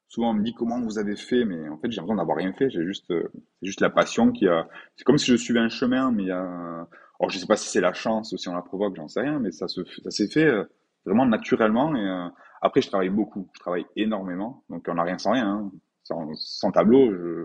Souvent, 0.09 0.31
on 0.31 0.35
me 0.35 0.43
dit 0.43 0.53
comment 0.55 0.81
vous 0.81 0.99
avez 0.99 1.15
fait, 1.15 1.45
mais 1.45 1.69
en 1.69 1.77
fait, 1.79 1.91
j'ai 1.91 1.99
l'impression 1.99 2.17
d'avoir 2.17 2.37
rien 2.37 2.53
fait. 2.53 2.69
J'ai 2.69 2.85
juste, 2.85 3.11
euh, 3.13 3.31
c'est 3.61 3.67
juste 3.67 3.81
la 3.81 3.91
passion 3.91 4.33
qui 4.33 4.49
a. 4.49 4.69
C'est 4.97 5.05
comme 5.05 5.19
si 5.19 5.31
je 5.31 5.37
suivais 5.37 5.61
un 5.61 5.69
chemin, 5.69 6.11
mais 6.11 6.25
il 6.25 6.29
y 6.29 6.33
a. 6.33 6.89
Alors, 7.21 7.29
je 7.31 7.39
sais 7.39 7.47
pas 7.47 7.57
si 7.57 7.69
c'est 7.69 7.83
la 7.83 7.93
chance 7.93 8.33
ou 8.33 8.39
si 8.39 8.49
on 8.49 8.55
la 8.55 8.63
provoque, 8.63 8.97
j'en 8.97 9.07
sais 9.07 9.21
rien, 9.21 9.39
mais 9.39 9.53
ça 9.53 9.69
se, 9.69 9.83
ça 10.03 10.11
s'est 10.11 10.29
fait 10.29 10.47
euh, 10.47 10.65
vraiment 11.05 11.27
naturellement 11.27 11.95
et 11.95 12.31
après, 12.61 12.83
je 12.83 12.89
travaille 12.89 13.11
beaucoup, 13.11 13.49
je 13.55 13.61
travaille 13.61 13.87
énormément, 13.97 14.65
donc 14.69 14.87
on 14.89 14.95
n'a 14.95 15.03
rien 15.03 15.19
sans 15.19 15.33
rien. 15.33 15.49
Hein. 15.49 15.71
Sans, 16.03 16.29
sans, 16.35 16.73
tableau, 16.73 17.13
je, 17.13 17.45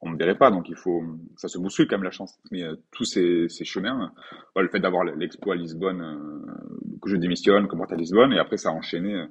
on 0.00 0.10
me 0.10 0.16
verrait 0.16 0.36
pas, 0.36 0.50
donc 0.50 0.68
il 0.68 0.76
faut, 0.76 1.02
ça 1.36 1.48
se 1.48 1.58
bouscule 1.58 1.86
quand 1.88 1.96
même 1.96 2.04
la 2.04 2.10
chance. 2.10 2.38
Mais 2.50 2.62
euh, 2.62 2.76
tous 2.92 3.04
ces, 3.04 3.48
ces 3.48 3.64
chemins, 3.64 4.12
le 4.56 4.68
fait 4.68 4.80
d'avoir 4.80 5.04
l'expo 5.04 5.52
à 5.52 5.56
Lisbonne, 5.56 6.00
euh, 6.00 6.98
que 7.00 7.08
je 7.08 7.16
démissionne, 7.16 7.68
que 7.68 7.76
moi 7.76 7.86
à 7.90 7.94
Lisbonne, 7.94 8.32
et 8.32 8.38
après 8.38 8.56
ça 8.56 8.70
a 8.70 8.72
enchaîné. 8.72 9.26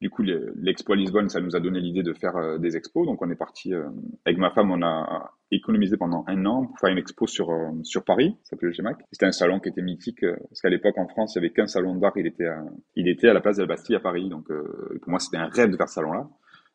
Du 0.00 0.08
coup, 0.08 0.22
l'expo 0.22 0.94
à 0.94 0.96
Lisbonne, 0.96 1.28
ça 1.28 1.42
nous 1.42 1.54
a 1.54 1.60
donné 1.60 1.78
l'idée 1.78 2.02
de 2.02 2.14
faire 2.14 2.34
euh, 2.36 2.56
des 2.56 2.74
expos. 2.74 3.06
Donc, 3.06 3.20
on 3.20 3.30
est 3.30 3.36
parti 3.36 3.74
euh, 3.74 3.84
avec 4.24 4.38
ma 4.38 4.50
femme, 4.50 4.70
on 4.70 4.82
a 4.82 5.34
économisé 5.50 5.98
pendant 5.98 6.24
un 6.26 6.46
an 6.46 6.64
pour 6.64 6.78
faire 6.78 6.88
une 6.88 6.96
expo 6.96 7.26
sur 7.26 7.50
euh, 7.50 7.70
sur 7.82 8.02
Paris, 8.02 8.34
ça 8.42 8.50
s'appelait 8.50 8.68
le 8.68 8.72
GEMAC. 8.72 8.96
C'était 9.12 9.26
un 9.26 9.32
salon 9.32 9.60
qui 9.60 9.68
était 9.68 9.82
mythique 9.82 10.24
parce 10.24 10.62
qu'à 10.62 10.70
l'époque 10.70 10.96
en 10.96 11.06
France, 11.06 11.34
il 11.34 11.38
y 11.38 11.44
avait 11.44 11.52
qu'un 11.52 11.66
salon 11.66 11.96
d'art, 11.96 12.14
il 12.16 12.26
était 12.26 12.46
à, 12.46 12.64
il 12.96 13.08
était 13.08 13.28
à 13.28 13.34
la 13.34 13.42
place 13.42 13.56
de 13.56 13.62
la 13.62 13.68
Bastille 13.68 13.94
à 13.94 14.00
Paris. 14.00 14.30
Donc, 14.30 14.46
pour 14.48 15.10
moi, 15.10 15.18
c'était 15.18 15.36
un 15.36 15.48
rêve 15.48 15.70
de 15.70 15.76
faire 15.76 15.88
ce 15.88 15.96
salon-là. 15.96 16.30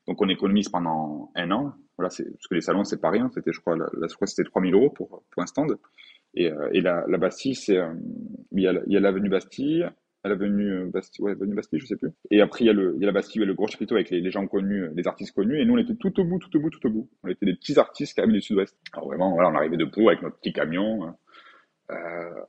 Donc 0.08 0.22
on 0.22 0.30
économise 0.30 0.70
pendant 0.70 1.32
un 1.34 1.50
an. 1.50 1.74
Voilà, 1.98 2.12
c'est 2.12 2.26
parce 2.26 2.48
que 2.48 2.54
les 2.54 2.62
salons 2.62 2.84
c'est 2.84 3.02
pas 3.02 3.10
rien. 3.10 3.32
C'était, 3.34 3.52
je 3.52 3.60
crois, 3.60 3.76
la, 3.76 3.88
la 3.98 4.08
c'était 4.08 4.44
3000 4.44 4.72
euros 4.76 4.92
pour 4.92 5.24
pour 5.32 5.42
un 5.42 5.48
stand. 5.48 5.80
Et, 6.36 6.52
et 6.74 6.82
la, 6.82 7.06
la 7.08 7.18
Bastille, 7.18 7.56
c'est 7.56 7.80
il 8.52 8.62
y 8.62 8.68
a 8.68 8.74
il 8.86 8.94
y 8.94 8.98
a 8.98 9.00
l'avenue 9.00 9.30
Bastille, 9.30 9.90
à 10.26 10.30
l'avenue 10.30 10.86
Bastille, 10.92 11.24
ouais, 11.24 11.36
Bastille, 11.36 11.80
je 11.80 11.86
sais 11.86 11.96
plus. 11.96 12.10
Et 12.32 12.42
après 12.42 12.64
il 12.64 12.68
y 12.68 12.70
a 12.70 12.74
le 12.74 12.96
il 12.96 13.02
y 13.02 13.04
a 13.04 13.08
la 13.08 13.12
Bastille 13.12 13.44
et 13.44 13.46
le 13.46 13.54
gros 13.54 13.68
chapiteau 13.68 13.94
avec 13.96 14.10
les, 14.10 14.32
gens 14.32 14.48
connus, 14.48 14.90
les 14.96 15.08
artistes 15.08 15.36
connus. 15.36 15.62
Et 15.62 15.66
nous 15.66 15.76
on 15.76 15.78
était 15.78 15.96
tout 15.96 16.20
au 16.20 16.26
bout, 16.26 16.40
tout 16.40 16.56
au 16.58 16.60
bout, 16.60 16.72
tout 16.72 16.86
au 16.88 16.90
bout. 16.90 17.10
On 17.24 17.30
était 17.30 17.46
des 17.46 17.56
petits 17.56 17.78
artistes 17.78 18.16
qui 18.16 18.20
arrivaient 18.20 18.34
du 18.34 18.42
Sud-Ouest. 18.42 18.76
Alors 18.94 19.08
vraiment, 19.08 19.36
on 19.36 19.56
arrivait 19.56 19.78
de 19.78 19.86
Pau 19.86 20.10
avec 20.10 20.24
notre 20.24 20.38
petit 20.38 20.52
camion. 20.52 21.14
Euh, 21.92 21.96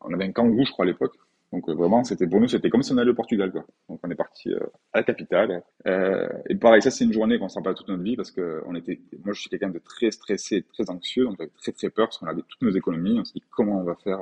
on 0.01 0.15
avait 0.15 0.25
un 0.25 0.33
kangou, 0.33 0.65
je 0.65 0.73
crois, 0.73 0.87
à 0.87 0.89
l'époque. 0.89 1.15
Donc 1.53 1.69
euh, 1.69 1.75
vraiment, 1.75 2.03
c'était 2.03 2.27
pour 2.27 2.41
nous, 2.41 2.49
c'était 2.49 2.71
comme 2.71 2.83
si 2.83 2.93
on 2.93 2.99
allait 2.99 3.11
au 3.11 3.15
Portugal, 3.15 3.53
quoi. 3.53 3.65
Donc 3.89 4.01
on 4.03 4.11
est 4.11 4.17
parti 4.17 4.53
euh, 4.53 4.59
à 4.93 4.99
la 4.99 5.05
capitale. 5.05 5.63
Euh, 5.87 6.29
et 6.49 6.57
pareil, 6.57 6.83
ça 6.83 6.91
c'est 6.91 7.05
une 7.05 7.13
journée 7.13 7.39
qu'on 7.39 7.49
s'en 7.49 7.63
pas 7.63 7.75
toute 7.75 7.89
notre 7.89 8.03
vie 8.03 8.17
parce 8.17 8.31
que 8.31 8.63
on 8.67 8.75
était, 8.75 9.01
moi 9.25 9.33
je 9.33 9.41
suis 9.41 9.51
quelqu'un 9.51 9.71
de 9.71 9.79
très 9.79 10.11
stressé, 10.11 10.63
très 10.63 10.91
anxieux, 10.91 11.25
donc 11.25 11.37
j'avais 11.39 11.51
très 11.57 11.73
très 11.73 11.91
peur 11.91 12.09
parce 12.09 12.19
qu'on 12.19 12.27
avait 12.27 12.43
toutes 12.49 12.63
nos 12.63 12.71
économies. 12.71 13.21
On 13.21 13.25
s'est 13.25 13.35
dit 13.35 13.45
comment 13.51 13.81
on 13.81 13.85
va 13.85 13.95
faire 13.97 14.19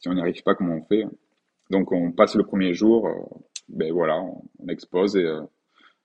si 0.00 0.08
on 0.08 0.14
n'y 0.14 0.20
arrive 0.20 0.42
pas, 0.42 0.54
comment 0.54 0.74
on 0.74 0.84
fait. 0.84 1.04
Donc 1.70 1.92
on 1.92 2.12
passe 2.12 2.34
le 2.34 2.44
premier 2.44 2.74
jour, 2.74 3.08
ben 3.68 3.92
voilà, 3.92 4.20
on, 4.20 4.68
expose 4.68 5.16
et 5.16 5.26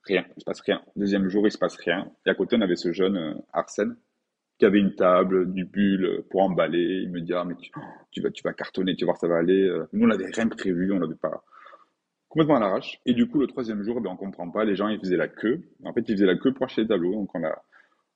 rien, 0.04 0.24
il 0.36 0.40
se 0.40 0.44
passe 0.44 0.60
rien. 0.60 0.82
Deuxième 0.96 1.28
jour, 1.28 1.46
il 1.46 1.50
se 1.50 1.58
passe 1.58 1.76
rien. 1.76 2.10
Et 2.24 2.30
à 2.30 2.34
côté, 2.34 2.56
on 2.56 2.60
avait 2.60 2.76
ce 2.76 2.92
jeune 2.92 3.42
Arsène 3.52 3.96
qui 4.58 4.64
avait 4.64 4.78
une 4.78 4.94
table, 4.94 5.52
du 5.52 5.66
bulle 5.66 6.24
pour 6.30 6.42
emballer. 6.42 7.02
Il 7.02 7.10
me 7.10 7.20
dit, 7.20 7.34
ah, 7.34 7.44
mais 7.44 7.54
tu, 8.10 8.22
vas, 8.22 8.30
tu 8.30 8.42
vas 8.42 8.54
cartonner, 8.54 8.96
tu 8.96 9.04
vas 9.04 9.12
voir, 9.12 9.18
ça 9.18 9.28
va 9.28 9.36
aller. 9.36 9.68
Nous, 9.92 10.04
on 10.04 10.08
n'avait 10.08 10.30
rien 10.32 10.48
prévu, 10.48 10.92
on 10.92 10.98
n'avait 10.98 11.14
pas 11.14 11.44
complètement 12.36 12.56
à 12.56 12.60
l'arrache. 12.60 13.00
Et 13.06 13.14
du 13.14 13.28
coup, 13.28 13.38
le 13.38 13.46
troisième 13.46 13.82
jour, 13.82 14.00
ben, 14.00 14.10
on 14.10 14.16
comprend 14.16 14.50
pas. 14.50 14.64
Les 14.64 14.76
gens, 14.76 14.88
ils 14.88 14.98
faisaient 15.00 15.16
la 15.16 15.28
queue. 15.28 15.62
En 15.84 15.94
fait, 15.94 16.02
ils 16.06 16.16
faisaient 16.16 16.26
la 16.26 16.36
queue 16.36 16.52
pour 16.52 16.66
acheter 16.66 16.82
des 16.82 16.88
tableaux. 16.88 17.14
Donc, 17.14 17.34
on 17.34 17.42
a, 17.42 17.62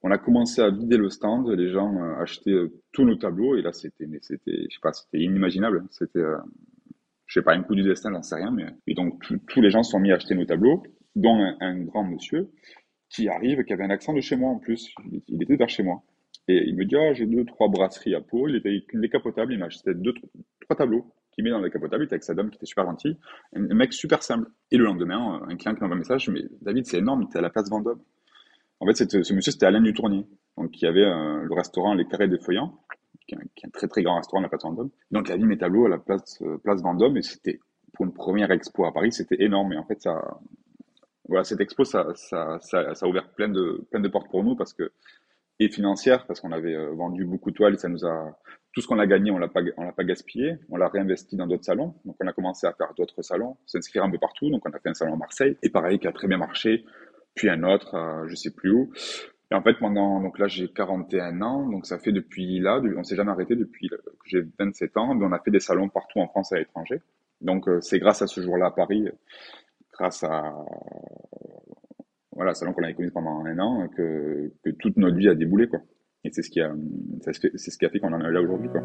on 0.03 0.11
a 0.11 0.19
commencé 0.19 0.61
à 0.61 0.69
vider 0.71 0.99
le 0.99 1.09
stand. 1.09 1.49
Les 1.49 1.71
gens 1.71 1.95
euh, 1.97 2.21
achetaient 2.21 2.51
euh, 2.51 2.71
tous 2.93 3.05
nos 3.05 3.17
tableaux. 3.17 3.57
Et 3.57 3.63
là, 3.63 3.73
c'était, 3.73 4.07
c'était, 4.21 4.67
je 4.69 4.75
sais 4.75 4.81
pas, 4.83 4.93
c'était 4.93 5.21
inimaginable. 5.21 5.87
C'était, 5.91 6.19
euh, 6.19 6.37
je 7.31 7.39
sais 7.39 7.45
pas, 7.45 7.55
un 7.55 7.63
coup 7.63 7.77
du 7.77 7.85
destin, 7.85 8.11
j'en 8.13 8.23
sais 8.23 8.35
rien. 8.35 8.51
Mais, 8.51 8.67
et 8.89 8.95
donc, 8.95 9.23
tous 9.47 9.61
les 9.61 9.71
gens 9.71 9.85
se 9.85 9.93
sont 9.93 10.01
mis 10.01 10.11
à 10.11 10.17
acheter 10.17 10.35
nos 10.35 10.45
tableaux, 10.45 10.83
dont 11.15 11.39
un, 11.61 11.79
grand 11.85 12.03
monsieur 12.03 12.51
qui 13.09 13.29
arrive, 13.29 13.63
qui 13.63 13.73
avait 13.73 13.85
un 13.85 13.91
accent 13.91 14.13
de 14.13 14.21
chez 14.21 14.35
moi 14.35 14.51
en 14.51 14.59
plus. 14.59 14.93
Il, 15.29 15.41
était 15.41 15.55
vers 15.55 15.69
chez 15.69 15.85
moi. 15.85 16.03
Et 16.49 16.65
il 16.67 16.75
me 16.75 16.85
dit, 16.85 16.97
ah, 16.97 17.13
j'ai 17.13 17.27
deux, 17.27 17.45
trois 17.45 17.69
brasseries 17.69 18.17
à 18.17 18.21
peau. 18.21 18.49
Il 18.49 18.57
était 18.57 18.85
décapotable. 18.95 19.53
Il 19.53 19.61
m'a 19.61 19.67
acheté 19.67 19.95
deux, 19.95 20.13
trois 20.61 20.77
tableaux 20.77 21.07
qu'il 21.31 21.45
met 21.45 21.51
dans 21.51 21.59
le 21.59 21.69
décapotable. 21.69 22.03
Il 22.03 22.07
était 22.07 22.15
avec 22.15 22.25
sa 22.25 22.35
dame 22.35 22.51
qui 22.51 22.57
était 22.57 22.67
super 22.67 22.85
gentille. 22.85 23.17
Un, 23.55 23.61
mec 23.75 23.93
super 23.93 24.25
simple. 24.25 24.49
Et 24.73 24.77
le 24.77 24.85
lendemain, 24.85 25.41
un 25.49 25.57
client 25.57 25.77
qui 25.77 25.83
m'envoie 25.83 25.95
un 25.95 26.01
message, 26.01 26.29
mais 26.31 26.43
David, 26.63 26.87
c'est 26.87 26.99
énorme, 26.99 27.29
tu 27.29 27.37
es 27.37 27.39
à 27.39 27.43
la 27.43 27.51
place 27.51 27.71
Vendôme. 27.71 28.03
En 28.81 28.87
fait, 28.87 28.95
ce 29.09 29.35
monsieur, 29.35 29.53
c'était 29.53 29.67
Alain 29.67 29.83
Dutournier. 29.83 30.27
Donc, 30.57 30.73
qui 30.73 30.85
avait 30.85 31.05
euh, 31.05 31.45
le 31.45 31.55
restaurant 31.55 31.95
Les 31.95 32.07
Carrés 32.07 32.27
des 32.27 32.39
Feuillants, 32.39 32.81
qui 33.37 33.65
est, 33.65 33.67
un, 33.67 33.71
très 33.71 33.89
très 33.89 34.03
grand 34.03 34.17
restaurant 34.17 34.41
à 34.41 34.43
la 34.43 34.49
place 34.49 34.63
Vendôme. 34.63 34.91
Donc, 35.11 35.29
il 35.29 35.33
a 35.33 35.37
mis 35.37 35.45
mes 35.45 35.59
tableaux 35.59 35.87
à 35.87 35.89
la 35.89 35.99
place, 35.99 36.41
euh, 36.43 36.59
place 36.59 36.83
Vendôme 36.83 37.17
et 37.17 37.23
c'était, 37.23 37.61
pour 37.95 38.05
une 38.05 38.13
première 38.13 38.51
expo 38.51 38.85
à 38.85 38.93
Paris, 38.93 39.13
c'était 39.13 39.43
énorme. 39.43 39.73
Et 39.73 39.77
en 39.77 39.85
fait, 39.85 40.01
ça, 40.01 40.39
voilà, 41.29 41.45
cette 41.45 41.61
expo, 41.61 41.85
ça, 41.85 42.09
ça, 42.15 42.59
ça, 42.61 42.95
ça 42.95 43.07
a 43.07 43.09
ouvert 43.09 43.29
plein 43.31 43.49
de, 43.49 43.87
plein 43.91 44.01
de 44.01 44.09
portes 44.09 44.31
pour 44.31 44.45
nous 44.45 44.57
parce 44.57 44.73
que 44.73 44.93
et 45.61 45.69
financière 45.69 46.27
parce 46.27 46.41
qu'on 46.41 46.53
avait 46.53 46.75
euh, 46.75 46.93
vendu 46.93 47.25
beaucoup 47.25 47.51
de 47.51 47.57
toiles 47.57 47.75
et 47.75 47.77
ça 47.77 47.89
nous 47.89 48.07
a 48.07 48.39
tout 48.73 48.81
ce 48.81 48.87
qu'on 48.87 48.99
a 48.99 49.07
gagné 49.07 49.31
on 49.31 49.39
l'a 49.39 49.49
pas 49.49 49.61
l'a 49.61 49.93
pas 49.93 50.05
gaspillé. 50.05 50.57
On 50.71 50.77
l'a 50.77 50.89
réinvesti 50.89 51.37
dans 51.37 51.47
d'autres 51.47 51.65
salons. 51.65 51.95
Donc 52.05 52.17
on 52.21 52.27
a 52.27 52.33
commencé 52.33 52.67
à 52.67 52.73
faire 52.73 52.95
d'autres 52.97 53.23
salons 53.23 53.57
s'inscrire 53.67 54.03
un 54.03 54.11
peu 54.11 54.19
partout. 54.19 54.51
Donc 54.51 54.63
on 54.67 54.71
a 54.71 54.79
fait 54.79 54.89
un 54.89 54.95
salon 54.95 55.15
à 55.15 55.17
Marseille. 55.17 55.57
Et 55.63 55.69
pareil 55.69 55.99
qui 55.99 56.09
a 56.09 56.13
très 56.13 56.29
bien 56.29 56.39
marché. 56.39 56.85
Puis 57.35 57.49
un 57.51 57.63
autre 57.63 57.95
à 57.95 58.27
je 58.27 58.35
sais 58.35 58.51
plus 58.51 58.73
où 58.73 58.91
et 59.51 59.55
en 59.55 59.63
fait 59.63 59.75
pendant 59.75 60.21
donc 60.21 60.39
là 60.39 60.47
j'ai 60.47 60.69
41 60.69 61.43
ans 61.43 61.69
donc 61.69 61.87
ça 61.87 61.99
fait 61.99 62.13
depuis 62.13 62.61
là 62.61 62.81
on 62.97 63.03
s'est 63.03 63.17
jamais 63.17 63.33
arrêté 63.33 63.57
depuis 63.57 63.89
que 63.89 63.97
j'ai 64.25 64.43
27 64.59 64.97
ans 64.97 65.19
on 65.21 65.33
a 65.33 65.39
fait 65.41 65.51
des 65.51 65.61
salons 65.61 65.89
partout 65.89 66.21
en 66.21 66.29
France 66.29 66.53
et 66.53 66.57
à 66.57 66.59
l'étranger 66.59 67.01
donc 67.41 67.69
euh, 67.69 67.81
c'est 67.81 67.99
grâce 67.99 68.23
à 68.23 68.27
ce 68.27 68.41
jour-là 68.41 68.67
à 68.67 68.71
Paris 68.71 69.09
grâce 69.93 70.23
à 70.25 70.55
voilà, 72.41 72.55
salon 72.55 72.73
qu'on 72.73 72.85
a 72.85 72.93
connu 72.95 73.11
pendant 73.11 73.45
un 73.45 73.59
an, 73.59 73.87
que, 73.89 74.51
que, 74.65 74.71
toute 74.71 74.97
notre 74.97 75.17
vie 75.17 75.29
a 75.29 75.35
déboulé, 75.35 75.69
quoi. 75.69 75.81
Et 76.25 76.31
c'est 76.33 76.41
ce 76.41 76.49
qui 76.49 76.63
a, 76.63 76.73
c'est 77.21 77.35
ce 77.35 77.77
qui 77.77 77.85
a 77.85 77.91
fait 77.91 77.99
qu'on 78.01 78.15
en 78.15 78.21
est 78.21 78.33
là 78.33 78.41
aujourd'hui, 78.41 78.71
quoi. 78.71 78.81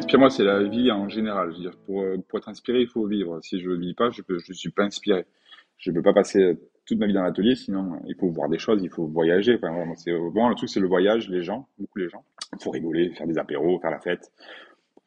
Ce 0.00 0.06
qui 0.06 0.16
m'inspire 0.16 0.18
moi, 0.18 0.30
c'est 0.30 0.44
la 0.44 0.62
vie 0.62 0.90
en 0.90 1.08
général. 1.08 1.50
Je 1.52 1.56
veux 1.56 1.62
dire, 1.62 1.76
pour, 1.86 2.04
pour 2.28 2.38
être 2.38 2.48
inspiré, 2.48 2.80
il 2.80 2.88
faut 2.88 3.06
vivre. 3.06 3.40
Si 3.42 3.60
je 3.60 3.70
ne 3.70 3.76
vis 3.76 3.94
pas, 3.94 4.10
je 4.10 4.22
ne 4.28 4.54
suis 4.54 4.70
pas 4.70 4.84
inspiré. 4.84 5.26
Je 5.78 5.90
ne 5.90 5.96
peux 5.96 6.02
pas 6.02 6.12
passer 6.12 6.58
toute 6.86 6.98
ma 6.98 7.06
vie 7.06 7.12
dans 7.12 7.22
l'atelier, 7.22 7.54
sinon 7.54 8.00
il 8.06 8.14
faut 8.16 8.28
voir 8.28 8.48
des 8.48 8.58
choses, 8.58 8.82
il 8.82 8.90
faut 8.90 9.06
voyager. 9.06 9.54
Enfin, 9.54 9.70
vraiment, 9.70 10.48
le 10.48 10.54
truc, 10.54 10.68
c'est 10.68 10.80
le 10.80 10.88
voyage, 10.88 11.28
les 11.28 11.42
gens, 11.42 11.68
beaucoup 11.78 11.98
les 11.98 12.08
gens. 12.08 12.24
Il 12.52 12.62
faut 12.62 12.70
rigoler, 12.70 13.10
faire 13.10 13.26
des 13.26 13.38
apéros, 13.38 13.78
faire 13.80 13.90
la 13.90 14.00
fête. 14.00 14.32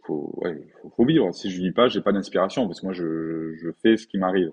Ouais, 0.08 0.62
faut, 0.95 1.06
vivre. 1.06 1.34
Si 1.34 1.49
je 1.49 1.62
vis 1.62 1.71
pas, 1.71 1.88
j'ai 1.88 2.01
pas 2.01 2.12
d'inspiration 2.12 2.67
parce 2.67 2.82
que 2.82 2.86
moi 2.86 2.93
je, 2.93 3.71
fais 3.82 3.97
ce 3.97 4.08
qui 4.08 4.17
m'arrive. 4.17 4.51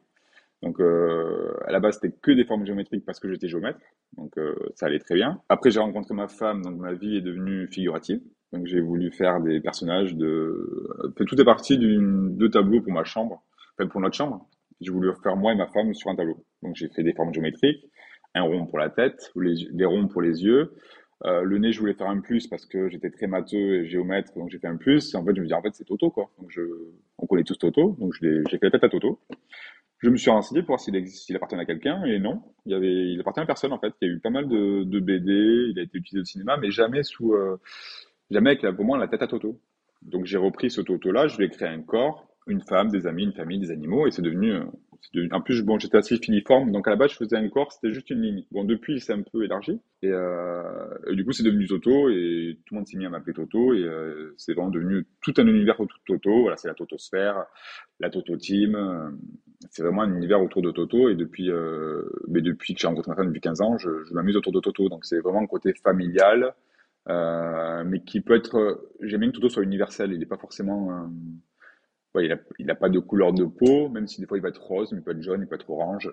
Donc 0.63 0.81
euh, 0.81 1.55
à 1.67 1.73
la 1.73 1.81
base 1.81 1.99
c'était 2.01 2.15
que 2.15 2.33
des 2.33 2.45
formes 2.45 2.67
géométriques 2.67 3.05
parce 3.05 3.19
que 3.19 3.31
j'étais 3.31 3.49
géomètre, 3.49 3.81
donc 4.19 4.37
euh, 4.37 4.55
ça 4.75 4.87
allait 4.87 4.99
très 4.99 5.15
bien. 5.15 5.41
Après 5.49 5.71
j'ai 5.71 5.81
rencontré 5.81 6.15
ma 6.15 6.29
femme, 6.29 6.63
donc 6.63 6.77
ma 6.77 6.93
vie 6.93 7.17
est 7.17 7.23
devenue 7.23 7.67
figurative. 7.69 8.21
Donc 8.53 8.67
j'ai 8.67 8.81
voulu 8.81 9.11
faire 9.13 9.41
des 9.41 9.61
personnages 9.61 10.15
de, 10.15 11.15
tout 11.17 11.41
est 11.41 11.45
parti 11.45 11.79
d'une 11.79 12.37
deux 12.37 12.51
tableaux 12.51 12.81
pour 12.81 12.93
ma 12.93 13.05
chambre, 13.05 13.43
enfin 13.79 13.89
pour 13.89 14.01
notre 14.01 14.17
chambre. 14.17 14.49
J'ai 14.81 14.91
voulu 14.91 15.11
faire 15.23 15.37
moi 15.37 15.53
et 15.53 15.57
ma 15.57 15.69
femme 15.69 15.95
sur 15.95 16.11
un 16.11 16.17
tableau. 16.17 16.45
Donc 16.63 16.75
j'ai 16.75 16.89
fait 16.89 17.03
des 17.03 17.13
formes 17.13 17.33
géométriques, 17.33 17.87
un 18.35 18.43
rond 18.43 18.67
pour 18.67 18.79
la 18.79 18.91
tête, 18.91 19.31
les, 19.37 19.69
des 19.73 19.85
ronds 19.85 20.09
pour 20.09 20.23
les 20.23 20.43
yeux. 20.43 20.73
Euh, 21.27 21.43
le 21.43 21.59
nez, 21.59 21.71
je 21.71 21.79
voulais 21.79 21.93
faire 21.93 22.09
un 22.09 22.21
plus 22.21 22.47
parce 22.47 22.65
que 22.65 22.89
j'étais 22.89 23.11
très 23.11 23.27
matheux 23.27 23.83
et 23.83 23.87
géomètre, 23.87 24.33
donc 24.35 24.51
j'ai 24.51 24.59
fait 24.59 24.69
un 24.69 24.77
plus. 24.77 25.15
Et 25.15 25.17
en 25.17 25.25
fait, 25.25 25.37
je 25.37 25.43
me 25.43 25.47
dis 25.47 25.55
en 25.55 25.63
fait 25.63 25.75
c'est 25.75 25.85
Toto 25.85 26.11
quoi. 26.11 26.31
Donc 26.39 26.51
je, 26.51 26.63
on 27.19 27.27
connaît 27.27 27.45
tous 27.45 27.59
Toto, 27.59 27.97
donc 28.01 28.15
j'ai 28.21 28.43
fait 28.51 28.59
la 28.63 28.71
tête 28.71 28.85
à 28.85 28.89
Toto. 28.89 29.21
Je 29.99 30.09
me 30.09 30.17
suis 30.17 30.31
renseigné 30.31 30.63
pour 30.63 30.77
voir 30.77 30.81
s'il 30.81 31.37
appartenait 31.37 31.61
à 31.61 31.67
quelqu'un, 31.67 32.03
et 32.05 32.19
non, 32.19 32.43
il 32.65 32.73
avait, 32.73 33.13
il 33.13 33.21
appartient 33.21 33.41
à 33.41 33.45
personne 33.45 33.73
en 33.75 33.79
fait. 33.79 33.93
Il 34.01 34.09
y 34.09 34.11
a 34.11 34.15
eu 34.15 34.19
pas 34.19 34.31
mal 34.31 34.49
de, 34.49 34.83
de 34.85 34.99
BD, 34.99 35.69
il 35.71 35.79
a 35.79 35.83
été 35.83 35.99
utilisé 35.99 36.23
au 36.23 36.25
cinéma, 36.25 36.57
mais 36.57 36.71
jamais 36.71 37.03
sous, 37.03 37.35
euh, 37.35 37.59
jamais 38.31 38.51
avec 38.51 38.77
pour 38.77 38.85
moi 38.85 38.99
la 38.99 39.09
tête 39.09 39.23
à 39.23 39.27
Toto. 39.27 39.61
Donc 40.03 40.25
j'ai 40.25 40.39
repris 40.39 40.71
ce 40.71 40.81
Toto-là, 40.81 41.29
je 41.29 41.37
lui 41.37 41.45
ai 41.45 41.51
créé 41.51 41.69
un 41.69 41.83
corps, 41.83 42.31
une 42.47 42.63
femme, 42.63 42.89
des 42.89 43.07
amis, 43.07 43.25
une 43.25 43.33
famille, 43.33 43.59
des 43.59 43.71
animaux, 43.71 44.07
et 44.07 44.11
c'est 44.11 44.23
devenu, 44.23 44.53
euh, 44.53 45.29
en 45.33 45.41
plus, 45.41 45.63
bon, 45.63 45.79
j'étais 45.79 45.99
assez 45.99 46.17
filiforme, 46.17 46.73
donc 46.73 46.89
à 46.89 46.91
la 46.91 46.97
base, 46.97 47.13
je 47.13 47.17
faisais 47.17 47.37
un 47.37 47.49
corps, 47.49 47.73
c'était 47.73 47.93
juste 47.93 48.11
une 48.11 48.23
ligne. 48.23 48.45
Bon, 48.51 48.65
depuis, 48.65 48.95
il 48.95 49.01
s'est 49.01 49.13
un 49.13 49.23
peu 49.23 49.45
élargi, 49.45 49.81
et, 50.03 50.11
euh, 50.11 50.63
du 51.13 51.25
coup, 51.25 51.33
c'est 51.33 51.43
devenu 51.43 51.67
Toto, 51.67 52.09
et 52.09 52.59
tout 52.65 52.75
le 52.75 52.79
monde 52.79 52.87
s'est 52.87 52.97
mis 52.97 53.07
à 53.07 53.11
m'appeler 53.11 53.35
Toto, 53.35 53.75
et 53.75 53.83
euh, 53.83 54.35
c'est 54.39 54.55
vraiment 54.55 54.71
devenu 54.71 55.07
tout 55.23 55.35
un 55.37 55.47
univers 55.47 55.79
autour 55.81 55.99
de 55.99 56.15
Toto. 56.15 56.43
Voilà, 56.43 56.57
c'est 56.57 56.69
la 56.69 56.75
Totosphère, 56.75 57.45
la 58.01 58.11
Toto 58.11 58.37
Team, 58.37 58.77
c'est 59.71 59.83
vraiment 59.83 60.03
un 60.03 60.15
univers 60.15 60.43
autour 60.43 60.63
de 60.63 60.71
Toto, 60.71 61.09
et 61.09 61.15
depuis, 61.15 61.51
mais 62.29 62.41
depuis 62.41 62.75
que 62.75 62.81
j'ai 62.81 62.87
rencontré 62.87 63.11
ma 63.11 63.17
femme 63.17 63.29
depuis 63.29 63.41
15 63.41 63.61
ans, 63.61 63.79
je, 63.79 64.05
je 64.05 64.15
m'amuse 64.15 64.37
autour 64.37 64.53
de 64.53 64.61
Toto, 64.61 64.89
donc 64.89 65.05
c'est 65.05 65.21
vraiment 65.21 65.41
un 65.41 65.47
côté 65.47 65.75
familial, 65.75 66.55
euh, 67.09 67.85
mais 67.85 68.01
qui 68.01 68.21
peut 68.21 68.37
être, 68.37 68.91
j'aime 69.01 69.21
bien 69.21 69.31
que 69.31 69.37
Toto 69.37 69.49
soit 69.49 69.63
universel, 69.63 70.13
il 70.13 70.19
n'est 70.19 70.27
pas 70.27 70.39
forcément 70.39 71.09
ouais, 72.15 72.27
il, 72.27 72.33
a, 72.33 72.39
il 72.59 72.71
a 72.71 72.75
pas 72.75 72.89
de 72.89 72.99
couleur 72.99 73.33
de 73.33 73.45
peau, 73.45 73.89
même 73.89 74.07
si 74.07 74.21
des 74.21 74.27
fois 74.27 74.39
il 74.39 74.43
va 74.43 74.49
être 74.49 74.63
rose, 74.63 74.93
mais 74.93 74.99
il 74.99 75.03
peut 75.03 75.13
être 75.13 75.23
jaune, 75.23 75.43
il 75.43 75.47
peut 75.47 75.55
être 75.55 75.71
orange, 75.71 76.13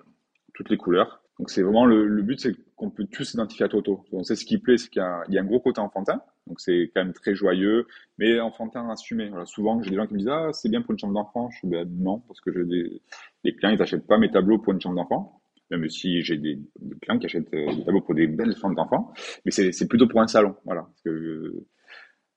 toutes 0.54 0.70
les 0.70 0.76
couleurs. 0.76 1.22
Donc 1.38 1.50
c'est 1.50 1.62
vraiment 1.62 1.86
le, 1.86 2.22
but, 2.22 2.40
c'est 2.40 2.56
qu'on 2.74 2.90
peut 2.90 3.06
tous 3.06 3.24
s'identifier 3.24 3.64
à 3.64 3.68
Toto. 3.68 4.04
Donc 4.10 4.26
c'est 4.26 4.34
ce 4.34 4.44
qui 4.44 4.58
plaît, 4.58 4.76
c'est 4.76 4.88
qu'il 4.88 5.00
y, 5.00 5.38
a 5.38 5.40
un 5.40 5.44
gros 5.44 5.60
côté 5.60 5.80
enfantin, 5.80 6.20
donc 6.48 6.60
c'est 6.60 6.90
quand 6.94 7.04
même 7.04 7.12
très 7.12 7.34
joyeux, 7.34 7.86
mais 8.18 8.40
enfantin 8.40 8.90
assumé. 8.90 9.28
Voilà, 9.28 9.46
souvent 9.46 9.80
j'ai 9.82 9.90
des 9.90 9.96
gens 9.96 10.06
qui 10.06 10.14
me 10.14 10.18
disent 10.18 10.28
ah 10.28 10.50
c'est 10.52 10.68
bien 10.68 10.82
pour 10.82 10.92
une 10.92 10.98
chambre 10.98 11.14
d'enfant. 11.14 11.48
Je 11.50 11.66
dis 11.66 11.72
ben, 11.72 11.88
non 11.88 12.20
parce 12.26 12.40
que 12.40 12.52
j'ai 12.52 12.64
des 12.64 13.02
les 13.44 13.54
clients 13.54 13.70
ils 13.70 13.80
achètent 13.80 14.06
pas 14.06 14.18
mes 14.18 14.30
tableaux 14.30 14.58
pour 14.58 14.72
une 14.72 14.80
chambre 14.80 14.96
d'enfant. 14.96 15.37
Même 15.70 15.88
si 15.88 16.22
j'ai 16.22 16.38
des, 16.38 16.58
clients 17.02 17.18
qui 17.18 17.26
achètent 17.26 17.52
euh, 17.52 17.74
des 17.74 17.84
tableaux 17.84 18.00
pour 18.00 18.14
des 18.14 18.26
belles 18.26 18.56
chambres 18.56 18.74
d'enfants, 18.74 19.12
mais 19.44 19.50
c'est 19.50 19.88
plutôt 19.88 20.08
pour 20.08 20.20
un 20.20 20.26
salon, 20.26 20.54
voilà. 20.64 20.82
Parce 20.82 21.02
que 21.02 21.66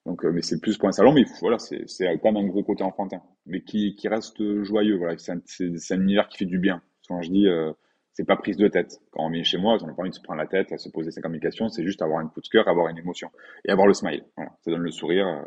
donc, 0.06 0.26
euh, 0.26 0.32
mais 0.32 0.42
c'est 0.42 0.60
plus 0.60 0.78
pour 0.78 0.90
un 0.90 0.92
salon, 0.92 1.14
mais 1.14 1.26
voilà, 1.42 1.60
c'est 1.60 1.86
quand 2.22 2.32
même 2.32 2.46
un 2.46 2.48
gros 2.48 2.64
côté 2.64 2.84
enfantin, 2.84 3.22
mais 3.46 3.62
qui, 3.62 3.96
qui 3.96 4.08
reste 4.08 4.64
joyeux. 4.64 4.96
Voilà, 4.96 5.18
c'est 5.18 5.32
un, 5.32 5.38
un, 5.38 6.02
univers 6.02 6.28
qui 6.28 6.40
fait 6.40 6.46
du 6.46 6.60
bien. 6.60 6.82
Quand 7.08 7.22
je 7.22 7.30
dis, 7.30 7.48
euh, 7.48 7.72
c'est 8.14 8.26
pas 8.26 8.36
prise 8.36 8.58
de 8.58 8.68
tête. 8.68 9.00
Quand 9.12 9.26
on 9.26 9.30
vient 9.30 9.44
chez 9.44 9.58
moi, 9.58 9.78
on 9.82 9.88
n'a 9.88 9.94
pas 9.94 10.02
envie 10.02 10.10
de 10.10 10.16
se 10.16 10.22
prendre 10.22 10.40
la 10.40 10.48
tête, 10.48 10.72
à 10.72 10.78
se 10.78 10.90
poser 10.90 11.12
sa 11.12 11.22
communication, 11.22 11.70
c'est 11.70 11.84
juste 11.84 12.02
avoir 12.02 12.20
un 12.20 12.28
coup 12.28 12.42
de 12.42 12.48
cœur, 12.48 12.68
avoir 12.68 12.88
une 12.88 12.98
émotion 12.98 13.30
et 13.66 13.72
avoir 13.72 13.88
le 13.88 13.94
smile. 13.94 14.24
Voilà, 14.36 14.52
ça 14.62 14.72
donne 14.72 14.82
le 14.82 14.92
sourire, 14.92 15.28
euh, 15.28 15.44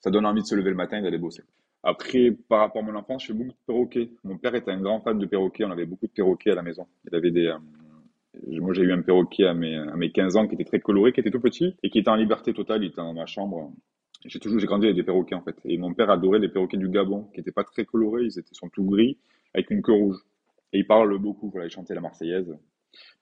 ça 0.00 0.10
donne 0.10 0.26
envie 0.26 0.42
de 0.42 0.46
se 0.46 0.54
lever 0.54 0.70
le 0.70 0.76
matin 0.76 0.98
et 0.98 1.02
d'aller 1.02 1.18
bosser. 1.18 1.42
Après, 1.82 2.32
par 2.48 2.60
rapport 2.60 2.82
à 2.82 2.84
mon 2.84 2.94
enfance, 2.94 3.22
je 3.22 3.28
fais 3.28 3.32
beaucoup 3.34 3.50
de 3.50 3.66
perroquets. 3.66 4.10
Mon 4.24 4.36
père 4.36 4.54
était 4.54 4.70
un 4.70 4.80
grand 4.80 5.00
fan 5.00 5.18
de 5.18 5.26
perroquets. 5.26 5.64
On 5.64 5.70
avait 5.70 5.86
beaucoup 5.86 6.06
de 6.06 6.12
perroquets 6.12 6.50
à 6.50 6.54
la 6.54 6.62
maison. 6.62 6.86
Il 7.06 7.14
avait 7.14 7.30
des, 7.30 7.46
euh, 7.46 7.58
moi, 8.60 8.72
j'ai 8.74 8.82
eu 8.82 8.92
un 8.92 9.02
perroquet 9.02 9.46
à 9.46 9.54
mes, 9.54 9.76
à 9.76 9.96
mes 9.96 10.10
15 10.10 10.36
ans 10.36 10.46
qui 10.46 10.54
était 10.54 10.64
très 10.64 10.80
coloré, 10.80 11.12
qui 11.12 11.20
était 11.20 11.30
tout 11.30 11.40
petit 11.40 11.74
et 11.82 11.90
qui 11.90 11.98
était 11.98 12.10
en 12.10 12.16
liberté 12.16 12.52
totale. 12.52 12.82
Il 12.82 12.88
était 12.88 12.96
dans 12.96 13.14
ma 13.14 13.26
chambre. 13.26 13.72
J'ai 14.24 14.40
toujours, 14.40 14.58
j'ai 14.58 14.66
grandi 14.66 14.86
avec 14.86 14.96
des 14.96 15.02
perroquets, 15.02 15.34
en 15.34 15.42
fait. 15.42 15.56
Et 15.64 15.78
mon 15.78 15.94
père 15.94 16.10
adorait 16.10 16.38
les 16.38 16.48
perroquets 16.48 16.76
du 16.76 16.88
Gabon, 16.88 17.24
qui 17.32 17.40
n'étaient 17.40 17.52
pas 17.52 17.64
très 17.64 17.84
colorés. 17.84 18.24
Ils 18.24 18.38
étaient, 18.38 18.54
sont 18.54 18.68
tout 18.68 18.84
gris, 18.84 19.18
avec 19.54 19.70
une 19.70 19.82
queue 19.82 19.92
rouge. 19.92 20.18
Et 20.72 20.78
il 20.78 20.86
parle 20.86 21.16
beaucoup. 21.18 21.50
Voilà, 21.50 21.66
il 21.66 21.70
chantait 21.70 21.94
la 21.94 22.00
Marseillaise. 22.00 22.56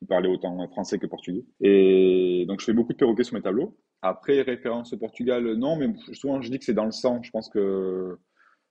Il 0.01 0.09
parlait 0.09 0.29
autant 0.29 0.67
français 0.69 0.99
que 0.99 1.07
portugais. 1.07 1.45
Et 1.61 2.45
donc, 2.49 2.61
je 2.61 2.67
fais 2.67 2.73
beaucoup 2.73 2.93
de 2.93 2.99
perroquets 2.99 3.25
sur 3.25 3.35
mes 3.35 3.43
tableaux. 3.43 3.77
Après, 4.03 4.41
référence 4.43 4.93
au 4.93 4.99
Portugal, 4.99 5.55
non, 5.55 5.77
mais 5.77 5.89
souvent, 6.13 6.41
je 6.41 6.51
dis 6.51 6.59
que 6.59 6.65
c'est 6.65 6.75
dans 6.75 6.85
le 6.85 6.93
sang. 6.93 7.23
Je 7.23 7.31
pense 7.31 7.49
que, 7.49 8.19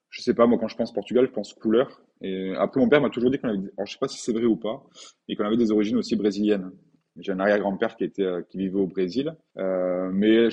je 0.09 0.21
sais 0.21 0.33
pas, 0.33 0.47
moi, 0.47 0.57
quand 0.59 0.67
je 0.67 0.75
pense 0.75 0.93
Portugal, 0.93 1.25
je 1.25 1.31
pense 1.31 1.53
couleur. 1.53 2.01
Et 2.21 2.53
après, 2.55 2.79
mon 2.79 2.89
père 2.89 3.01
m'a 3.01 3.09
toujours 3.09 3.31
dit 3.31 3.37
qu'on 3.37 3.49
avait, 3.49 3.57
alors 3.77 3.85
je 3.85 3.93
sais 3.93 3.99
pas 3.99 4.07
si 4.07 4.19
c'est 4.19 4.31
vrai 4.31 4.45
ou 4.45 4.55
pas, 4.55 4.83
mais 5.27 5.35
qu'on 5.35 5.45
avait 5.45 5.57
des 5.57 5.71
origines 5.71 5.97
aussi 5.97 6.15
brésiliennes. 6.15 6.71
J'ai 7.17 7.31
un 7.31 7.39
arrière-grand-père 7.39 7.95
qui 7.95 8.03
était, 8.03 8.23
euh, 8.23 8.41
qui 8.49 8.57
vivait 8.57 8.79
au 8.79 8.87
Brésil, 8.87 9.35
euh, 9.57 10.09
mais, 10.11 10.49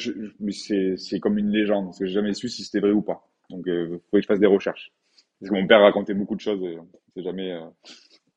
c'est, 0.50 0.96
c'est 0.96 1.20
comme 1.20 1.38
une 1.38 1.50
légende, 1.50 1.86
parce 1.86 1.98
que 1.98 2.06
j'ai 2.06 2.14
jamais 2.14 2.34
su 2.34 2.48
si 2.48 2.62
c'était 2.62 2.80
vrai 2.80 2.92
ou 2.92 3.02
pas. 3.02 3.28
Donc, 3.50 3.64
il 3.66 3.72
euh, 3.72 3.98
faut 4.10 4.16
que 4.16 4.22
je 4.22 4.26
fasse 4.26 4.40
des 4.40 4.46
recherches. 4.46 4.92
Parce 5.40 5.50
que 5.50 5.56
mon 5.56 5.66
père 5.66 5.80
racontait 5.80 6.14
beaucoup 6.14 6.36
de 6.36 6.40
choses 6.40 6.62
et 6.62 6.78
on 6.78 6.88
sait 7.16 7.22
jamais, 7.22 7.52
euh, 7.52 7.66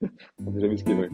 sait 0.40 0.60
jamais 0.60 0.78
ce 0.78 0.84
qui 0.84 0.92
est 0.92 0.96
vrai. 0.96 1.10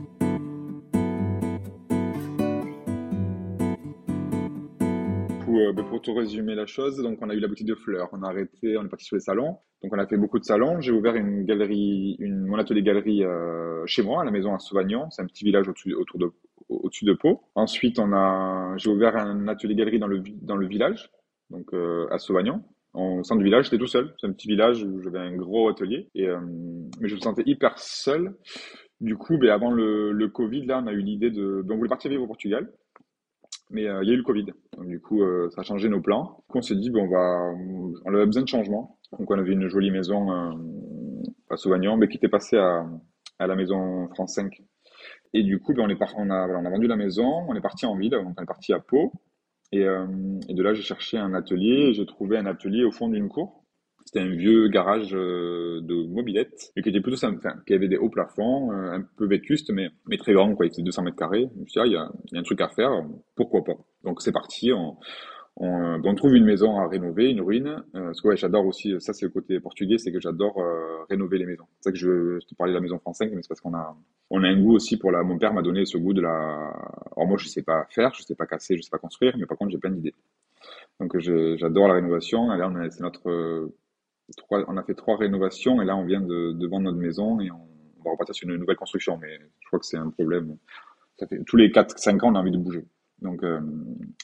Euh, 5.58 5.74
ben, 5.74 5.84
pour 5.86 6.02
tout 6.02 6.14
résumer 6.14 6.56
la 6.56 6.66
chose, 6.66 7.02
donc 7.02 7.20
on 7.22 7.30
a 7.30 7.34
eu 7.34 7.40
la 7.40 7.48
boutique 7.48 7.68
de 7.68 7.76
fleurs, 7.76 8.10
on 8.14 8.24
a 8.24 8.30
arrêté, 8.30 8.78
on 8.78 8.86
est 8.86 8.90
parti 8.90 9.06
sur 9.06 9.16
les 9.16 9.22
salons. 9.22 9.58
Donc 9.82 9.94
on 9.94 9.98
a 9.98 10.06
fait 10.06 10.18
beaucoup 10.18 10.40
de 10.40 10.44
salons. 10.44 10.80
J'ai 10.80 10.92
ouvert 10.92 11.16
une 11.16 11.44
galerie, 11.44 12.16
une, 12.20 12.46
mon 12.46 12.58
atelier 12.58 12.84
galerie 12.84 13.24
euh, 13.24 13.84
chez 13.86 14.04
moi, 14.04 14.22
à 14.22 14.26
la 14.26 14.32
maison 14.32 14.54
à 14.54 14.60
Sauvagnon. 14.60 15.10
C'est 15.10 15.22
un 15.22 15.26
petit 15.26 15.44
village 15.44 15.68
au-dessus, 15.68 15.90
de, 15.90 16.32
de 16.70 17.14
Pau. 17.14 17.42
Ensuite, 17.56 18.00
on 18.00 18.14
a, 18.14 18.76
j'ai 18.78 18.90
ouvert 18.90 19.18
un 19.18 19.48
atelier 19.48 19.76
galerie 19.76 20.00
dans 20.00 20.08
le, 20.08 20.68
village, 20.68 21.10
donc 21.50 21.74
euh, 21.74 22.08
à 22.12 22.18
Sauvagnon. 22.18 22.64
Au 22.94 23.24
centre 23.24 23.40
du 23.40 23.46
village, 23.46 23.66
j'étais 23.66 23.78
tout 23.78 23.88
seul. 23.88 24.14
C'est 24.20 24.28
un 24.28 24.34
petit 24.34 24.48
village 24.48 24.84
où 24.84 25.02
j'avais 25.02 25.20
un 25.20 25.36
gros 25.36 25.70
atelier. 25.70 26.10
Et, 26.14 26.28
mais 27.00 27.08
je 27.08 27.16
me 27.16 27.22
sentais 27.22 27.44
hyper 27.46 27.80
seul. 27.80 28.36
Du 29.00 29.16
coup, 29.16 29.38
ben, 29.38 29.50
avant 29.50 29.72
le, 29.72 30.12
le 30.12 30.28
Covid, 30.28 30.66
là, 30.66 30.82
on 30.84 30.88
a 30.88 30.92
eu 30.92 31.02
l'idée 31.02 31.32
de... 31.32 31.62
Ben, 31.64 31.74
on 31.74 31.78
voulait 31.78 31.90
partir 31.90 32.12
vivre 32.12 32.24
au 32.24 32.28
Portugal. 32.28 32.70
Mais 33.72 33.88
euh, 33.88 34.04
il 34.04 34.10
y 34.10 34.12
a 34.12 34.14
eu 34.14 34.18
le 34.18 34.24
Covid. 34.24 34.46
Donc, 34.78 34.88
du 34.88 35.00
coup, 35.00 35.24
euh, 35.24 35.50
ça 35.52 35.62
a 35.62 35.64
changé 35.64 35.90
nos 35.90 36.02
plans. 36.02 36.44
On 36.54 36.62
s'est 36.62 36.76
dit, 36.76 36.90
bon, 36.90 37.06
on 37.06 37.10
va, 37.10 37.54
on 38.06 38.14
avait 38.14 38.26
besoin 38.26 38.44
de 38.44 38.48
changement. 38.48 38.98
Donc, 39.18 39.32
on 39.32 39.40
avait 39.40 39.54
une 39.54 39.68
jolie 39.68 39.92
maison 39.92 40.32
euh, 40.32 40.52
à 41.50 41.58
Sauvagnon, 41.58 41.98
mais 41.98 42.08
qui 42.08 42.18
était 42.18 42.30
passée 42.30 42.58
à, 42.58 42.86
à 43.40 43.48
la 43.48 43.56
maison 43.56 44.10
France 44.10 44.36
5. 44.36 44.62
Et 45.34 45.44
du 45.44 45.60
coup, 45.60 45.74
ben, 45.74 45.84
on, 45.86 45.90
est 45.90 45.96
par, 45.96 46.14
on, 46.18 46.30
a, 46.30 46.48
on 46.48 46.66
a 46.66 46.70
vendu 46.70 46.88
la 46.88 46.98
maison, 46.98 47.46
on 47.48 47.56
est 47.56 47.62
parti 47.62 47.86
en 47.86 47.96
ville, 47.96 48.12
donc 48.12 48.36
on 48.38 48.44
est 48.44 48.46
parti 48.46 48.74
à 48.74 48.80
Pau. 48.80 49.14
Et, 49.72 49.84
euh, 49.84 50.06
et 50.50 50.54
de 50.54 50.64
là, 50.64 50.74
j'ai 50.74 50.82
cherché 50.82 51.18
un 51.18 51.34
atelier. 51.34 51.94
J'ai 51.94 52.06
trouvé 52.06 52.38
un 52.38 52.46
atelier 52.46 52.84
au 52.84 52.92
fond 52.92 53.08
d'une 53.08 53.30
cour. 53.30 53.61
C'était 54.14 54.26
un 54.26 54.36
vieux 54.36 54.68
garage 54.68 55.12
euh, 55.14 55.80
de 55.82 56.06
mobilette, 56.06 56.74
mais 56.76 56.82
qui 56.82 56.90
était 56.90 57.00
plutôt 57.00 57.18
simple, 57.18 57.38
enfin, 57.38 57.56
qui 57.66 57.74
avait 57.74 57.88
des 57.88 57.98
hauts 57.98 58.10
plafonds, 58.10 58.72
euh, 58.74 58.92
un 58.92 59.02
peu 59.18 59.26
vétustes, 59.26 59.72
mais, 59.72 59.90
mais 60.06 60.18
très 60.18 60.34
grand, 60.34 60.54
quoi. 60.54 60.66
Il 60.66 60.70
faisait 60.70 60.84
200 60.84 61.04
mètres 61.04 61.18
carrés. 61.18 61.50
Je 61.56 61.62
me 61.62 61.66
suis 61.66 61.80
dit, 61.80 61.80
ah, 61.80 61.86
il 61.86 61.94
y 61.94 61.96
a, 61.96 62.12
y 62.34 62.38
a 62.38 62.40
un 62.40 62.44
truc 62.44 62.60
à 62.60 62.68
faire, 62.68 62.92
pourquoi 63.36 63.64
pas? 63.64 63.78
Donc 64.04 64.22
c'est 64.22 64.34
parti, 64.34 64.74
on, 64.74 64.98
on, 65.58 66.02
on, 66.04 66.16
trouve 66.16 66.36
une 66.36 66.46
maison 66.46 66.78
à 66.80 66.88
rénover, 66.88 67.30
une 67.30 67.42
ruine. 67.42 67.84
Euh, 67.96 68.06
parce 68.06 68.22
que 68.22 68.28
ouais, 68.30 68.38
j'adore 68.38 68.66
aussi, 68.66 68.96
ça 69.00 69.14
c'est 69.14 69.26
le 69.26 69.32
côté 69.32 69.60
portugais, 69.60 69.98
c'est 69.98 70.12
que 70.12 70.20
j'adore 70.20 70.60
euh, 70.60 71.04
rénover 71.10 71.38
les 71.38 71.46
maisons. 71.46 71.66
C'est 71.80 71.90
ça 71.90 71.92
que 71.92 71.98
je, 71.98 72.40
te 72.46 72.56
parlais 72.56 72.72
de 72.72 72.78
la 72.78 72.82
maison 72.82 73.00
française, 73.00 73.32
mais 73.34 73.42
c'est 73.42 73.50
parce 73.50 73.62
qu'on 73.62 73.74
a, 73.74 73.96
on 74.30 74.44
a 74.44 74.48
un 74.48 74.60
goût 74.62 74.76
aussi 74.76 74.98
pour 74.98 75.12
la. 75.12 75.24
Mon 75.24 75.38
père 75.38 75.54
m'a 75.54 75.62
donné 75.62 75.86
ce 75.86 75.98
goût 75.98 76.14
de 76.14 76.22
la. 76.22 76.74
Alors 77.16 77.28
moi 77.28 77.38
je 77.38 77.48
sais 77.48 77.64
pas 77.64 77.86
faire, 77.90 78.14
je 78.14 78.24
sais 78.24 78.36
pas 78.36 78.46
casser, 78.46 78.78
je 78.78 78.82
sais 78.82 78.90
pas 78.90 78.98
construire, 78.98 79.36
mais 79.38 79.46
par 79.46 79.58
contre 79.58 79.72
j'ai 79.72 79.78
plein 79.78 79.92
d'idées. 79.92 80.16
Donc 81.00 81.18
j'adore 81.20 81.88
la 81.88 81.96
rénovation. 81.96 82.54
Et 82.54 82.90
c'est 82.92 83.02
notre 83.02 83.72
on 84.50 84.78
a 84.78 84.84
fait 84.84 84.96
trois 84.96 85.18
rénovations 85.18 85.82
et 85.82 85.86
là 85.86 85.96
on 85.96 86.06
vient 86.06 86.22
de, 86.22 86.54
de 86.54 86.68
vendre 86.68 86.86
notre 86.86 86.98
maison 86.98 87.40
et 87.40 87.52
on, 87.52 87.68
va 88.04 88.12
repartir 88.12 88.34
sur 88.34 88.50
une 88.50 88.58
nouvelle 88.58 88.78
construction. 88.78 89.18
Mais 89.18 89.38
je 89.60 89.68
crois 89.68 89.80
que 89.80 89.86
c'est 89.86 89.98
un 89.98 90.10
problème. 90.10 90.58
Tous 91.46 91.56
les 91.56 91.70
4-5 91.70 92.22
ans, 92.22 92.32
on 92.32 92.36
a 92.36 92.40
envie 92.40 92.52
de 92.52 92.58
bouger. 92.58 92.84
Donc, 93.22 93.44
euh, 93.44 93.60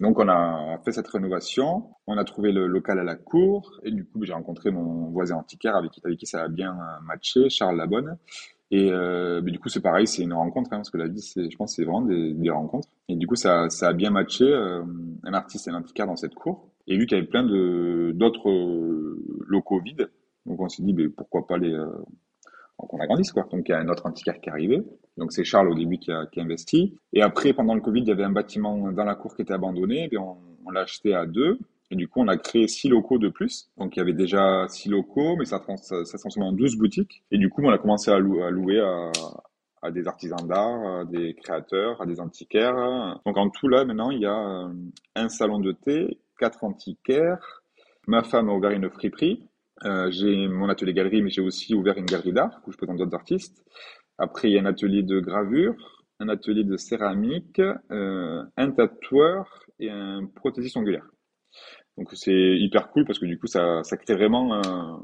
donc 0.01 0.17
on 0.17 0.27
a 0.27 0.79
fait 0.83 0.91
cette 0.91 1.07
rénovation, 1.07 1.91
on 2.07 2.17
a 2.17 2.23
trouvé 2.23 2.51
le 2.51 2.65
local 2.65 2.97
à 2.97 3.03
la 3.03 3.15
cour 3.15 3.79
et 3.83 3.91
du 3.91 4.03
coup 4.03 4.25
j'ai 4.25 4.33
rencontré 4.33 4.71
mon 4.71 5.11
voisin 5.11 5.35
antiquaire 5.35 5.75
avec 5.75 5.91
avec 6.03 6.17
qui 6.17 6.25
ça 6.25 6.41
a 6.41 6.47
bien 6.47 6.75
matché, 7.03 7.49
Charles 7.49 7.77
Labonne. 7.77 8.17
Et 8.71 8.91
euh, 8.91 9.39
du 9.41 9.59
coup 9.59 9.69
c'est 9.69 9.81
pareil, 9.81 10.07
c'est 10.07 10.23
une 10.23 10.33
rencontre 10.33 10.73
hein, 10.73 10.77
parce 10.77 10.89
que 10.89 10.97
la 10.97 11.07
vie, 11.07 11.21
c'est, 11.21 11.49
je 11.49 11.55
pense, 11.55 11.75
c'est 11.75 11.83
vraiment 11.83 12.01
des, 12.01 12.33
des, 12.33 12.49
rencontres. 12.49 12.89
Et 13.07 13.15
du 13.15 13.27
coup 13.27 13.35
ça, 13.35 13.69
ça 13.69 13.89
a 13.89 13.93
bien 13.93 14.09
matché 14.09 14.45
euh, 14.45 14.83
un 15.23 15.33
artiste 15.33 15.67
et 15.67 15.71
un 15.71 15.75
antiquaire 15.75 16.07
dans 16.07 16.15
cette 16.15 16.33
cour. 16.33 16.67
Et 16.87 16.97
vu 16.97 17.05
qu'il 17.05 17.17
y 17.17 17.19
avait 17.19 17.29
plein 17.29 17.43
de 17.43 18.11
d'autres 18.15 18.49
euh, 18.49 19.19
locaux 19.47 19.79
vides, 19.79 20.09
donc 20.45 20.59
on 20.61 20.69
s'est 20.69 20.83
dit, 20.83 20.93
mais 20.93 21.09
pourquoi 21.09 21.45
pas 21.45 21.57
les, 21.57 21.73
euh, 21.73 21.87
qu'on 22.77 22.99
agrandisse 22.99 23.31
quoi. 23.31 23.47
Donc 23.51 23.67
il 23.67 23.71
y 23.71 23.75
a 23.75 23.79
un 23.79 23.89
autre 23.89 24.05
antiquaire 24.05 24.39
qui 24.39 24.49
est 24.49 24.51
arrivé. 24.51 24.81
Donc 25.17 25.31
c'est 25.33 25.43
Charles 25.43 25.69
au 25.69 25.75
début 25.75 25.97
qui 25.97 26.11
a, 26.11 26.25
qui 26.27 26.39
a, 26.39 26.43
investi. 26.43 26.97
Et 27.13 27.21
après, 27.21 27.53
pendant 27.53 27.75
le 27.75 27.81
Covid, 27.81 28.01
il 28.01 28.07
y 28.07 28.11
avait 28.11 28.23
un 28.23 28.31
bâtiment 28.31 28.91
dans 28.91 29.03
la 29.03 29.15
cour 29.15 29.35
qui 29.35 29.41
était 29.41 29.53
abandonné. 29.53 30.07
Et 30.11 30.17
on, 30.17 30.37
on 30.65 30.69
l'a 30.69 30.81
acheté 30.81 31.13
à 31.13 31.25
deux. 31.25 31.59
Et 31.89 31.95
du 31.95 32.07
coup, 32.07 32.19
on 32.21 32.27
a 32.27 32.37
créé 32.37 32.67
six 32.67 32.89
locaux 32.89 33.17
de 33.17 33.29
plus. 33.29 33.69
Donc, 33.77 33.95
il 33.95 33.99
y 33.99 34.01
avait 34.01 34.13
déjà 34.13 34.67
six 34.67 34.89
locaux, 34.89 35.37
mais 35.37 35.45
ça, 35.45 35.63
ça, 35.77 36.03
ça 36.03 36.17
transformé 36.17 36.49
en 36.49 36.51
douze 36.51 36.75
boutiques. 36.75 37.23
Et 37.31 37.37
du 37.37 37.49
coup, 37.49 37.61
on 37.63 37.69
a 37.69 37.77
commencé 37.77 38.11
à, 38.11 38.19
louer 38.19 38.43
à, 38.43 38.49
louer 38.49 38.79
à, 38.81 39.11
à 39.81 39.91
des 39.91 40.05
artisans 40.07 40.45
d'art, 40.45 40.99
à 40.99 41.05
des 41.05 41.33
créateurs, 41.35 42.01
à 42.01 42.05
des 42.05 42.19
antiquaires. 42.19 43.19
Donc, 43.25 43.37
en 43.37 43.49
tout, 43.49 43.69
là, 43.69 43.85
maintenant, 43.85 44.11
il 44.11 44.19
y 44.19 44.25
a 44.25 44.37
euh, 44.37 44.73
un 45.15 45.29
salon 45.29 45.59
de 45.59 45.71
thé, 45.71 46.19
quatre 46.37 46.63
antiquaires. 46.63 47.63
Ma 48.07 48.23
femme 48.23 48.49
a 48.49 48.53
ouvert 48.53 48.71
une 48.71 48.89
friperie. 48.89 49.47
Euh, 49.85 50.09
j'ai 50.11 50.47
mon 50.47 50.69
atelier 50.69 50.93
galerie, 50.93 51.21
mais 51.21 51.29
j'ai 51.29 51.41
aussi 51.41 51.75
ouvert 51.75 51.97
une 51.97 52.05
galerie 52.05 52.33
d'art 52.33 52.61
où 52.65 52.71
je 52.71 52.77
présente 52.77 52.97
d'autres 52.97 53.15
artistes. 53.15 53.63
Après, 54.17 54.49
il 54.49 54.53
y 54.53 54.57
a 54.57 54.61
un 54.61 54.65
atelier 54.65 55.03
de 55.03 55.19
gravure, 55.19 56.05
un 56.19 56.29
atelier 56.29 56.63
de 56.63 56.77
céramique, 56.77 57.61
euh, 57.91 58.43
un 58.55 58.71
tatoueur 58.71 59.65
et 59.79 59.91
un 59.91 60.25
prothésiste 60.35 60.77
ongulaire. 60.77 61.05
Donc 61.97 62.09
c'est 62.13 62.57
hyper 62.57 62.89
cool 62.91 63.05
parce 63.05 63.19
que 63.19 63.25
du 63.25 63.39
coup 63.39 63.47
ça, 63.47 63.81
crée 64.05 64.15
vraiment 64.15 64.53
un, 64.53 65.01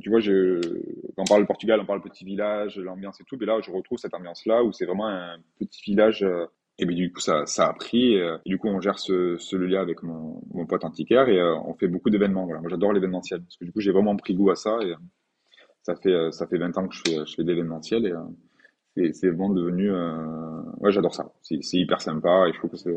tu 0.00 0.10
vois, 0.10 0.20
quand 0.20 1.22
on 1.22 1.24
parle 1.24 1.46
Portugal, 1.46 1.80
on 1.80 1.86
parle 1.86 2.00
petit 2.00 2.24
village, 2.24 2.78
l'ambiance 2.78 3.20
et 3.20 3.24
tout, 3.24 3.36
mais 3.38 3.46
là 3.46 3.60
je 3.60 3.70
retrouve 3.70 3.98
cette 3.98 4.14
ambiance-là 4.14 4.62
où 4.62 4.72
c'est 4.72 4.86
vraiment 4.86 5.08
un 5.08 5.38
petit 5.58 5.82
village 5.82 6.22
euh, 6.22 6.46
et 6.78 6.86
bien 6.86 6.96
du 6.96 7.12
coup 7.12 7.20
ça, 7.20 7.44
ça 7.46 7.68
a 7.68 7.72
pris 7.72 8.14
et, 8.14 8.36
et, 8.44 8.48
du 8.48 8.58
coup 8.58 8.68
on 8.68 8.80
gère 8.80 8.98
ce, 8.98 9.36
ce 9.38 9.56
lien 9.56 9.80
avec 9.80 10.02
mon, 10.02 10.40
mon 10.52 10.66
pote 10.66 10.84
antiquaire 10.84 11.28
et 11.28 11.38
euh, 11.38 11.56
on 11.66 11.74
fait 11.74 11.88
beaucoup 11.88 12.10
d'événements. 12.10 12.44
Voilà. 12.44 12.60
Moi 12.60 12.70
j'adore 12.70 12.92
l'événementiel 12.92 13.42
parce 13.42 13.56
que 13.56 13.64
du 13.64 13.72
coup 13.72 13.80
j'ai 13.80 13.92
vraiment 13.92 14.16
pris 14.16 14.34
goût 14.34 14.50
à 14.50 14.56
ça 14.56 14.78
et 14.82 14.94
ça 15.82 15.96
fait 15.96 16.12
euh, 16.12 16.30
ça 16.30 16.46
fait 16.46 16.58
20 16.58 16.78
ans 16.78 16.88
que 16.88 16.94
je 16.94 17.02
fais 17.06 17.16
je 17.26 17.34
fais 17.34 17.42
de 17.42 17.48
l'événementiel 17.48 18.06
et 18.06 18.12
euh, 18.12 19.10
c'est 19.12 19.28
vraiment 19.28 19.50
devenu 19.50 19.92
ouais 19.92 20.92
j'adore 20.92 21.14
ça. 21.14 21.32
C'est 21.42 21.58
hyper 21.74 22.00
sympa 22.00 22.48
et 22.48 22.52
je 22.52 22.58
trouve 22.58 22.70
que 22.70 22.76
ça 22.76 22.90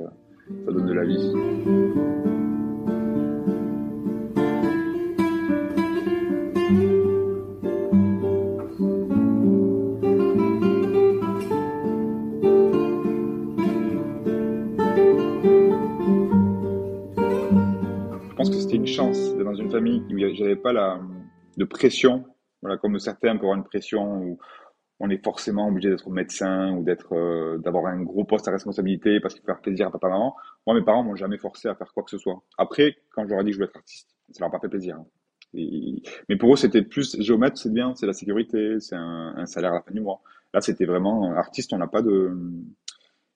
donne 0.67 0.85
de 0.85 0.93
la 0.93 1.05
vie. 1.05 2.30
Famille 19.71 20.03
où 20.11 20.35
j'avais 20.35 20.55
pas 20.55 20.73
la 20.73 20.99
de 21.57 21.65
pression, 21.65 22.25
voilà, 22.61 22.77
comme 22.77 22.97
certains 22.99 23.33
peuvent 23.33 23.45
avoir 23.45 23.57
une 23.57 23.63
pression 23.63 24.17
où 24.17 24.39
on 24.99 25.09
est 25.09 25.23
forcément 25.23 25.67
obligé 25.67 25.89
d'être 25.89 26.09
médecin 26.09 26.71
ou 26.73 26.83
d'être 26.83 27.13
euh, 27.13 27.57
d'avoir 27.57 27.87
un 27.87 28.01
gros 28.03 28.23
poste 28.23 28.47
à 28.47 28.51
responsabilité 28.51 29.19
parce 29.19 29.33
qu'il 29.33 29.41
faut 29.41 29.47
faire 29.47 29.61
plaisir 29.61 29.87
à 29.87 29.91
papa 29.91 30.09
maman. 30.09 30.35
Moi, 30.67 30.75
mes 30.75 30.83
parents 30.85 31.03
m'ont 31.03 31.15
jamais 31.15 31.37
forcé 31.37 31.67
à 31.67 31.75
faire 31.75 31.91
quoi 31.91 32.03
que 32.03 32.11
ce 32.11 32.19
soit. 32.19 32.43
Après, 32.57 32.97
quand 33.11 33.23
ai 33.23 33.43
dit 33.43 33.45
que 33.45 33.51
je 33.51 33.57
voulais 33.57 33.67
être 33.67 33.77
artiste, 33.77 34.15
ça 34.29 34.41
leur 34.41 34.49
a 34.49 34.51
pas 34.51 34.59
fait 34.59 34.69
plaisir. 34.69 34.97
Hein. 34.97 35.07
Mais 36.29 36.35
pour 36.37 36.53
eux, 36.53 36.55
c'était 36.55 36.83
plus 36.83 37.19
géomètre, 37.19 37.57
c'est 37.57 37.73
bien, 37.73 37.93
c'est 37.95 38.05
la 38.05 38.13
sécurité, 38.13 38.79
c'est 38.79 38.95
un, 38.95 39.33
un, 39.35 39.45
salaire 39.45 39.71
à 39.71 39.75
la 39.75 39.81
fin 39.81 39.91
du 39.91 39.99
mois. 39.99 40.21
Là, 40.53 40.61
c'était 40.61 40.85
vraiment 40.85 41.33
artiste, 41.33 41.73
on 41.73 41.77
n'a 41.77 41.87
pas 41.87 42.01
de 42.01 42.37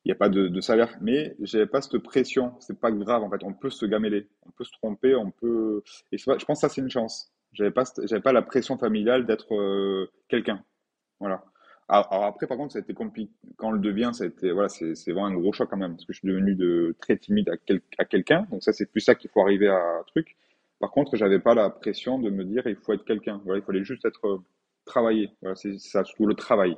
il 0.05 0.09
n'y 0.09 0.11
a 0.11 0.15
pas 0.15 0.29
de, 0.29 0.47
de 0.47 0.61
salaire, 0.61 0.95
mais 1.01 1.35
j'avais 1.41 1.65
pas 1.65 1.81
cette 1.81 1.97
pression. 1.97 2.53
C'est 2.59 2.79
pas 2.79 2.91
grave 2.91 3.23
en 3.23 3.29
fait. 3.29 3.43
On 3.43 3.53
peut 3.53 3.71
se 3.71 3.87
gameler, 3.87 4.27
on 4.45 4.51
peut 4.51 4.63
se 4.63 4.71
tromper, 4.71 5.15
on 5.15 5.31
peut. 5.31 5.81
Et 6.11 6.17
je, 6.19 6.25
pense 6.25 6.45
que 6.45 6.53
ça 6.55 6.69
c'est 6.69 6.81
une 6.81 6.91
chance. 6.91 7.31
J'avais 7.53 7.71
pas, 7.71 7.85
j'avais 8.03 8.21
pas 8.21 8.31
la 8.33 8.43
pression 8.43 8.77
familiale 8.77 9.25
d'être 9.25 9.55
euh, 9.55 10.11
quelqu'un. 10.27 10.63
Voilà. 11.19 11.43
Alors, 11.87 12.25
après, 12.25 12.47
par 12.47 12.57
contre, 12.57 12.73
ça 12.73 12.79
a 12.79 12.81
été 12.81 12.93
compliqué. 12.93 13.31
Quand 13.57 13.69
on 13.69 13.71
le 13.71 13.79
devient, 13.79 14.09
ça 14.13 14.23
a 14.23 14.27
été, 14.27 14.51
voilà, 14.51 14.69
c'est, 14.69 14.95
c'est 14.95 15.11
vraiment 15.11 15.27
un 15.27 15.33
gros 15.35 15.53
choc 15.53 15.69
quand 15.69 15.77
même, 15.77 15.93
parce 15.93 16.05
que 16.05 16.13
je 16.13 16.19
suis 16.19 16.27
devenu 16.27 16.55
de 16.55 16.95
très 16.99 17.15
timide 17.17 17.49
à, 17.49 17.57
quel, 17.57 17.81
à 17.99 18.05
quelqu'un. 18.05 18.47
Donc 18.49 18.63
ça, 18.63 18.73
c'est 18.73 18.87
plus 18.87 19.01
ça 19.01 19.15
qu'il 19.15 19.29
faut 19.29 19.41
arriver 19.41 19.69
à 19.69 20.01
truc. 20.07 20.35
Par 20.79 20.91
contre, 20.91 21.15
j'avais 21.15 21.39
pas 21.39 21.53
la 21.55 21.69
pression 21.69 22.19
de 22.19 22.29
me 22.29 22.43
dire 22.43 22.63
il 22.65 22.75
faut 22.75 22.93
être 22.93 23.05
quelqu'un. 23.05 23.41
Voilà, 23.45 23.59
il 23.59 23.65
fallait 23.65 23.83
juste 23.83 24.05
être 24.05 24.27
euh, 24.27 24.43
travailler. 24.85 25.31
Voilà, 25.41 25.55
c'est 25.55 25.77
ça, 25.79 26.03
surtout 26.03 26.25
le 26.25 26.35
travail. 26.35 26.77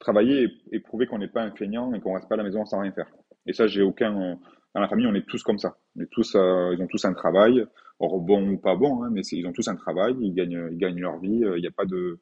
Travailler 0.00 0.48
et, 0.72 0.80
prouver 0.80 1.06
qu'on 1.06 1.18
n'est 1.18 1.28
pas 1.28 1.42
un 1.42 1.52
feignant 1.52 1.94
et 1.94 2.00
qu'on 2.00 2.14
reste 2.14 2.28
pas 2.28 2.34
à 2.34 2.38
la 2.38 2.44
maison 2.44 2.64
sans 2.66 2.80
rien 2.80 2.92
faire. 2.92 3.06
Et 3.46 3.52
ça, 3.52 3.66
j'ai 3.66 3.82
aucun. 3.82 4.38
Dans 4.74 4.80
la 4.80 4.88
famille, 4.88 5.06
on 5.06 5.14
est 5.14 5.26
tous 5.26 5.42
comme 5.42 5.58
ça. 5.58 5.76
Tous, 6.10 6.34
ils 6.34 6.78
ont 6.80 6.86
tous 6.88 7.04
un 7.04 7.12
travail, 7.12 7.64
or 7.98 8.20
bon 8.20 8.48
ou 8.50 8.58
pas 8.58 8.76
bon, 8.76 9.02
hein, 9.02 9.10
mais 9.12 9.22
ils 9.32 9.46
ont 9.46 9.52
tous 9.52 9.68
un 9.68 9.76
travail, 9.76 10.16
ils 10.20 10.32
gagnent, 10.32 10.68
ils 10.70 10.78
gagnent 10.78 11.00
leur 11.00 11.18
vie. 11.18 11.42
Il 11.56 11.60
n'y 11.60 11.66
a 11.66 11.72
pas 11.72 11.86
de, 11.86 12.20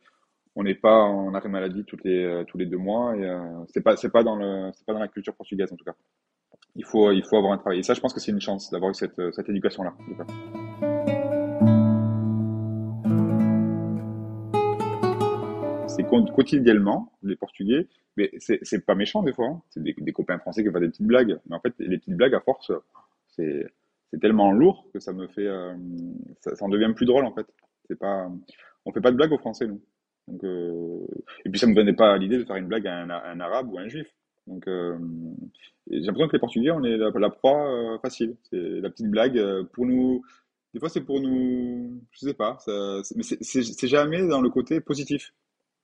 on 0.59 0.65
n'est 0.65 0.75
pas 0.75 1.05
en 1.05 1.35
arrêt 1.35 1.49
maladie 1.49 1.85
toutes 1.85 2.03
les 2.05 2.45
tous 2.49 2.59
les 2.59 2.67
deux 2.67 2.79
mois 2.79 3.17
et 3.17 3.25
euh, 3.25 3.39
c'est 3.73 3.81
pas 3.81 3.97
c'est 3.97 4.11
pas 4.11 4.25
dans 4.25 4.35
le 4.35 4.71
c'est 4.73 4.85
pas 4.85 4.93
dans 4.93 4.99
la 4.99 5.07
culture 5.07 5.35
portugaise 5.35 5.73
en 5.73 5.77
tout 5.77 5.85
cas. 5.85 5.95
Il 6.75 6.85
faut 6.85 7.13
il 7.13 7.23
faut 7.23 7.37
avoir 7.37 7.53
un 7.53 7.59
travail. 7.59 7.79
Et 7.79 7.83
ça, 7.85 7.95
je 7.95 8.01
pense 8.01 8.13
que 8.13 8.21
c'est 8.21 8.33
une 8.33 8.41
chance 8.41 8.69
d'avoir 8.71 8.91
eu 8.91 8.95
cette 8.95 9.21
cette 9.33 9.49
éducation 9.49 9.85
là. 9.85 9.95
Quotidiennement 16.09 17.13
les 17.23 17.37
Portugais, 17.37 17.87
mais 18.17 18.31
c'est 18.39 18.85
pas 18.85 18.95
méchant 18.95 19.23
des 19.23 19.33
fois. 19.33 19.47
Hein. 19.47 19.63
C'est 19.71 19.83
des, 19.83 20.13
copains 20.13 20.39
français 20.39 20.65
qui 20.65 20.71
font 20.71 20.81
des 20.81 20.89
petites 20.89 21.07
blagues, 21.07 21.39
mais 21.49 21.57
en 21.57 21.61
fait 21.61 21.75
les 21.79 21.99
petites 21.99 22.17
blagues 22.17 22.35
à 22.35 22.41
force, 22.41 22.73
c'est 23.29 23.71
tellement 24.21 24.53
lourd 24.53 24.87
que 24.93 25.01
ça 25.01 25.13
me 25.13 25.27
fait 25.29 25.47
euh, 25.47 25.75
ça, 26.41 26.53
en 26.61 26.69
devient 26.69 26.93
plus 26.95 27.07
drôle 27.07 27.25
en 27.25 27.33
fait. 27.33 27.47
C'est 27.87 27.99
pas 27.99 28.31
on 28.85 28.93
fait 28.93 29.01
pas 29.01 29.11
de 29.11 29.17
blagues 29.17 29.33
aux 29.33 29.39
Français 29.39 29.67
nous. 29.67 29.81
Euh, 30.45 31.07
et 31.45 31.51
puis 31.51 31.59
ça 31.59 31.67
me 31.67 31.75
venait 31.75 31.95
pas 31.95 32.17
l'idée 32.19 32.39
de 32.39 32.45
faire 32.45 32.57
une 32.57 32.67
blague 32.67 32.87
à 32.87 33.03
un, 33.03 33.41
arabe 33.41 33.73
ou 33.73 33.79
un 33.79 33.89
juif. 33.89 34.09
Donc 34.47 34.67
euh, 34.67 34.99
j'ai 35.91 36.01
l'impression 36.01 36.29
que 36.29 36.37
les 36.37 36.41
Portugais, 36.41 36.71
on 36.71 36.85
est 36.85 36.97
la, 36.97 37.31
proie 37.31 37.99
facile. 38.03 38.37
C'est 38.51 38.81
la 38.81 38.91
petite 38.91 39.11
blague 39.11 39.41
pour 39.73 39.87
nous. 39.87 40.23
Des 40.75 40.81
fois, 40.81 40.91
c'est 40.91 41.01
pour 41.01 41.21
nous. 41.21 42.03
Je 42.13 42.27
sais 42.27 42.35
pas. 42.35 42.59
Mais 43.17 43.23
c'est 43.23 43.89
jamais 43.89 44.27
dans 44.27 44.43
le 44.43 44.51
côté 44.51 44.81
positif. 44.81 45.33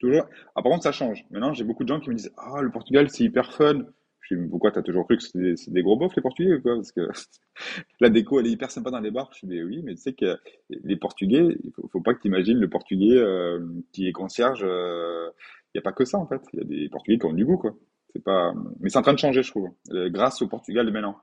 Toujours. 0.05 0.27
Ah, 0.55 0.61
par 0.63 0.71
contre, 0.71 0.83
ça 0.83 0.93
change. 0.93 1.25
Maintenant, 1.31 1.55
j'ai 1.55 1.65
beaucoup 1.65 1.83
de 1.83 1.89
gens 1.89 1.99
qui 1.99 2.11
me 2.11 2.15
disent 2.15 2.31
Ah, 2.37 2.61
le 2.61 2.71
Portugal, 2.71 3.09
c'est 3.09 3.25
hyper 3.25 3.53
fun. 3.55 3.87
Je 4.21 4.35
dis, 4.35 4.49
pourquoi 4.49 4.71
t'as 4.71 4.83
toujours 4.83 5.07
cru 5.07 5.17
que 5.17 5.23
c'était 5.23 5.55
des, 5.69 5.83
gros 5.83 5.97
bofs, 5.97 6.15
les 6.15 6.21
Portugais, 6.21 6.61
quoi? 6.61 6.75
Parce 6.77 6.93
que 6.93 7.09
la 8.01 8.11
déco, 8.11 8.39
elle 8.39 8.47
est 8.47 8.51
hyper 8.51 8.71
sympa 8.71 8.91
dans 8.91 9.01
les 9.01 9.11
bars. 9.11 9.31
Je 9.33 9.47
dis, 9.47 9.55
mais 9.55 9.63
oui, 9.63 9.81
mais 9.83 9.95
tu 9.95 10.03
sais 10.03 10.13
que 10.13 10.39
les 10.69 10.97
Portugais, 10.97 11.57
il 11.65 11.73
faut, 11.73 11.89
faut 11.89 12.03
pas 12.03 12.13
que 12.13 12.21
tu 12.21 12.29
imagines 12.29 12.59
le 12.59 12.69
Portugais 12.69 13.17
euh, 13.17 13.67
qui 13.93 14.07
est 14.07 14.13
concierge. 14.13 14.61
Il 14.61 14.67
euh, 14.69 15.31
n'y 15.75 15.79
a 15.79 15.83
pas 15.83 15.93
que 15.93 16.05
ça, 16.05 16.19
en 16.19 16.27
fait. 16.27 16.43
Il 16.53 16.59
y 16.59 16.63
a 16.63 16.65
des 16.67 16.89
Portugais 16.91 17.19
qui 17.19 17.25
ont 17.25 17.33
du 17.33 17.47
goût, 17.47 17.57
quoi. 17.57 17.75
C'est 18.13 18.23
pas, 18.23 18.53
mais 18.81 18.91
c'est 18.91 18.99
en 18.99 19.03
train 19.03 19.15
de 19.15 19.19
changer, 19.19 19.43
je 19.43 19.51
trouve, 19.51 19.71
euh, 19.93 20.11
grâce 20.11 20.43
au 20.43 20.49
Portugal 20.49 20.85
de 20.85 20.91
maintenant. 20.91 21.17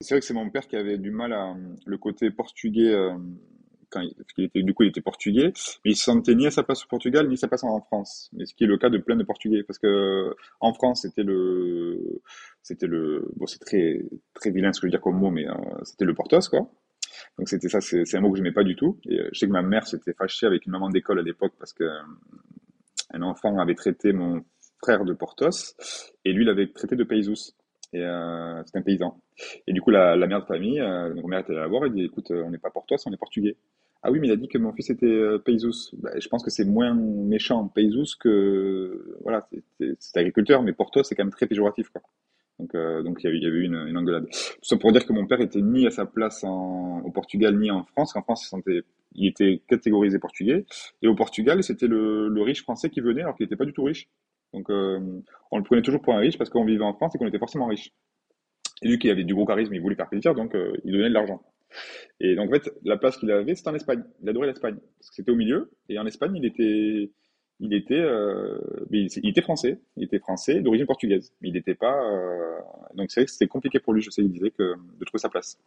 C'est 0.00 0.14
vrai 0.14 0.20
que 0.20 0.26
c'est 0.26 0.34
mon 0.34 0.50
père 0.50 0.66
qui 0.66 0.74
avait 0.74 0.98
du 0.98 1.12
mal 1.12 1.32
à 1.32 1.54
le 1.86 1.98
côté 1.98 2.30
portugais 2.32 2.94
du 4.00 4.74
coup, 4.74 4.82
il 4.82 4.88
était 4.88 5.00
portugais, 5.00 5.52
mais 5.84 5.92
il 5.92 5.96
se 5.96 6.04
sentait 6.04 6.34
ni 6.34 6.46
à 6.46 6.50
sa 6.50 6.62
place 6.62 6.84
au 6.84 6.88
Portugal, 6.88 7.28
ni 7.28 7.34
à 7.34 7.36
sa 7.36 7.48
place 7.48 7.64
en 7.64 7.80
France. 7.80 8.30
Mais 8.32 8.46
ce 8.46 8.54
qui 8.54 8.64
est 8.64 8.66
le 8.66 8.78
cas 8.78 8.90
de 8.90 8.98
plein 8.98 9.16
de 9.16 9.24
Portugais, 9.24 9.62
parce 9.62 9.78
que 9.78 10.34
en 10.60 10.72
France, 10.74 11.02
c'était 11.02 11.22
le, 11.22 12.22
c'était 12.62 12.86
le, 12.86 13.28
bon, 13.36 13.46
c'est 13.46 13.58
très, 13.58 14.02
très 14.34 14.50
vilain 14.50 14.72
ce 14.72 14.80
que 14.80 14.86
je 14.86 14.88
veux 14.88 14.90
dire 14.92 15.00
comme 15.00 15.18
mot, 15.18 15.30
mais 15.30 15.48
euh, 15.48 15.54
c'était 15.84 16.04
le 16.04 16.14
Portos, 16.14 16.48
quoi. 16.48 16.70
Donc 17.38 17.48
c'était 17.48 17.68
ça, 17.68 17.80
c'est 17.80 18.16
un 18.16 18.20
mot 18.20 18.30
que 18.30 18.38
je 18.38 18.42
n'aimais 18.42 18.54
pas 18.54 18.64
du 18.64 18.76
tout. 18.76 18.98
Euh, 19.08 19.28
je 19.32 19.38
sais 19.38 19.46
que 19.46 19.52
ma 19.52 19.62
mère 19.62 19.86
s'était 19.86 20.14
fâchée 20.14 20.46
avec 20.46 20.66
une 20.66 20.72
maman 20.72 20.88
d'école 20.88 21.18
à 21.18 21.22
l'époque 21.22 21.54
parce 21.58 21.72
que 21.72 21.84
euh, 21.84 22.00
un 23.12 23.22
enfant 23.22 23.58
avait 23.58 23.74
traité 23.74 24.12
mon 24.12 24.44
frère 24.82 25.04
de 25.04 25.12
Portos 25.14 25.74
et 26.24 26.32
lui 26.32 26.44
l'avait 26.44 26.68
traité 26.68 26.96
de 26.96 27.04
Paisous. 27.04 27.54
Et 27.92 28.02
euh, 28.02 28.60
un 28.74 28.82
paysan. 28.82 29.20
Et 29.68 29.72
du 29.72 29.80
coup, 29.80 29.90
la, 29.90 30.16
mère 30.16 30.40
de 30.40 30.46
famille, 30.46 30.80
euh, 30.80 31.14
donc 31.14 31.26
mère 31.26 31.38
était 31.38 31.52
allée 31.52 31.60
la 31.60 31.68
voir 31.68 31.84
et 31.84 31.90
dit, 31.90 32.02
écoute, 32.02 32.32
on 32.32 32.50
n'est 32.50 32.58
pas 32.58 32.70
Portos, 32.70 32.96
on 33.06 33.12
est 33.12 33.16
portugais. 33.16 33.56
Ah 34.06 34.10
oui, 34.10 34.20
mais 34.20 34.28
il 34.28 34.32
a 34.32 34.36
dit 34.36 34.48
que 34.48 34.58
mon 34.58 34.70
fils 34.74 34.90
était 34.90 35.06
euh, 35.06 35.42
bah, 35.94 36.10
je 36.20 36.28
pense 36.28 36.44
que 36.44 36.50
c'est 36.50 36.66
moins 36.66 36.92
méchant 36.94 37.68
Paisous 37.68 38.18
que 38.20 39.16
voilà, 39.22 39.48
c'est 39.98 40.16
agriculteur, 40.18 40.62
mais 40.62 40.74
Porto 40.74 41.02
c'est 41.02 41.14
quand 41.14 41.24
même 41.24 41.32
très 41.32 41.46
péjoratif 41.46 41.88
quoi. 41.88 42.02
Donc 42.58 42.74
euh, 42.74 43.02
donc 43.02 43.20
il 43.22 43.24
y, 43.24 43.28
avait, 43.28 43.38
il 43.38 43.42
y 43.42 43.46
eu 43.46 43.62
une, 43.64 43.86
une 43.88 43.96
engueulade. 43.96 44.26
Tout 44.28 44.58
ça 44.62 44.76
pour 44.76 44.92
dire 44.92 45.06
que 45.06 45.12
mon 45.14 45.26
père 45.26 45.40
était 45.40 45.62
ni 45.62 45.86
à 45.86 45.90
sa 45.90 46.04
place 46.04 46.44
en, 46.44 47.00
au 47.00 47.10
Portugal 47.10 47.58
ni 47.58 47.70
en 47.70 47.82
France. 47.84 48.14
En 48.14 48.20
France, 48.20 48.44
il, 48.44 48.48
sentait, 48.48 48.82
il 49.14 49.26
était 49.26 49.62
catégorisé 49.66 50.18
portugais 50.18 50.66
et 51.00 51.08
au 51.08 51.14
Portugal, 51.14 51.64
c'était 51.64 51.86
le, 51.88 52.28
le 52.28 52.42
riche 52.42 52.62
français 52.62 52.90
qui 52.90 53.00
venait 53.00 53.22
alors 53.22 53.34
qu'il 53.36 53.44
n'était 53.44 53.56
pas 53.56 53.64
du 53.64 53.72
tout 53.72 53.84
riche. 53.84 54.06
Donc 54.52 54.68
euh, 54.68 55.00
on 55.50 55.56
le 55.56 55.64
prenait 55.64 55.80
toujours 55.82 56.02
pour 56.02 56.14
un 56.14 56.18
riche 56.18 56.36
parce 56.36 56.50
qu'on 56.50 56.66
vivait 56.66 56.84
en 56.84 56.92
France 56.92 57.14
et 57.14 57.18
qu'on 57.18 57.26
était 57.26 57.38
forcément 57.38 57.68
riche. 57.68 57.90
Et 58.82 58.88
lui 58.88 58.98
qui 58.98 59.08
avait 59.08 59.24
du 59.24 59.34
gros 59.34 59.46
charisme, 59.46 59.74
il 59.74 59.80
voulait 59.80 59.96
faire 59.96 60.10
plaisir, 60.10 60.34
donc 60.34 60.54
euh, 60.54 60.74
il 60.84 60.92
donnait 60.92 61.08
de 61.08 61.14
l'argent. 61.14 61.40
Et 62.20 62.34
donc, 62.36 62.50
en 62.50 62.52
fait, 62.52 62.72
la 62.84 62.96
place 62.96 63.16
qu'il 63.16 63.30
avait, 63.30 63.54
c'était 63.54 63.70
en 63.70 63.74
Espagne. 63.74 64.04
Il 64.22 64.28
adorait 64.28 64.46
l'Espagne. 64.46 64.76
Parce 64.98 65.10
que 65.10 65.16
c'était 65.16 65.30
au 65.30 65.36
milieu. 65.36 65.70
Et 65.88 65.98
en 65.98 66.06
Espagne, 66.06 66.36
il 66.36 66.44
était, 66.44 67.12
il 67.60 67.72
était, 67.72 67.94
euh, 67.94 68.58
il, 68.90 69.28
était 69.28 69.42
français. 69.42 69.78
Il 69.96 70.04
était 70.04 70.18
français 70.18 70.60
d'origine 70.60 70.86
portugaise. 70.86 71.32
Mais 71.40 71.48
il 71.48 71.54
n'était 71.54 71.74
pas, 71.74 71.94
euh, 72.10 72.58
donc 72.94 73.10
c'est 73.10 73.20
vrai 73.20 73.26
que 73.26 73.30
c'était 73.30 73.46
compliqué 73.46 73.78
pour 73.78 73.92
lui, 73.92 74.02
je 74.02 74.10
sais, 74.10 74.22
il 74.22 74.30
disait 74.30 74.50
que, 74.50 74.74
de 74.98 75.04
trouver 75.04 75.20
sa 75.20 75.28
place. 75.28 75.58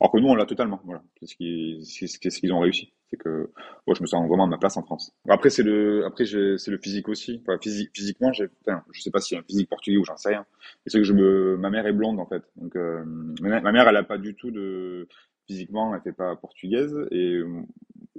Alors 0.00 0.12
que 0.12 0.18
nous, 0.18 0.28
on 0.28 0.34
l'a 0.34 0.46
totalement, 0.46 0.80
voilà. 0.84 1.02
C'est 1.20 1.26
ce 1.26 1.36
qu'ils, 1.36 1.86
ce 1.86 2.40
qu'ils 2.40 2.52
ont 2.52 2.60
réussi. 2.60 2.92
C'est 3.10 3.16
que, 3.16 3.50
moi, 3.86 3.94
je 3.96 4.02
me 4.02 4.06
sens 4.06 4.26
vraiment 4.28 4.44
à 4.44 4.48
ma 4.48 4.58
place 4.58 4.76
en 4.76 4.82
France. 4.82 5.12
Après, 5.28 5.50
c'est 5.50 5.62
le, 5.62 6.04
après, 6.04 6.24
c'est 6.24 6.70
le 6.70 6.78
physique 6.78 7.08
aussi. 7.08 7.40
Enfin, 7.42 7.58
physique, 7.62 7.90
physiquement, 7.94 8.32
j'ai, 8.32 8.48
enfin, 8.66 8.82
je 8.92 9.00
sais 9.00 9.10
pas 9.10 9.20
s'il 9.20 9.36
y 9.36 9.38
a 9.38 9.40
un 9.40 9.44
physique 9.44 9.68
portugais 9.68 9.96
ou 9.96 10.04
j'en 10.04 10.16
sais 10.16 10.30
rien. 10.30 10.44
Mais 10.84 10.90
c'est 10.90 10.98
que 10.98 11.04
je 11.04 11.12
me, 11.12 11.56
ma 11.56 11.70
mère 11.70 11.86
est 11.86 11.92
blonde, 11.92 12.18
en 12.18 12.26
fait. 12.26 12.42
Donc, 12.56 12.74
euh, 12.76 13.04
ma 13.40 13.72
mère, 13.72 13.88
elle 13.88 13.96
a 13.96 14.02
pas 14.02 14.18
du 14.18 14.34
tout 14.34 14.50
de, 14.50 15.08
physiquement, 15.46 15.90
elle 15.94 15.98
n'était 15.98 16.12
pas 16.12 16.36
portugaise. 16.36 16.94
Et 17.10 17.40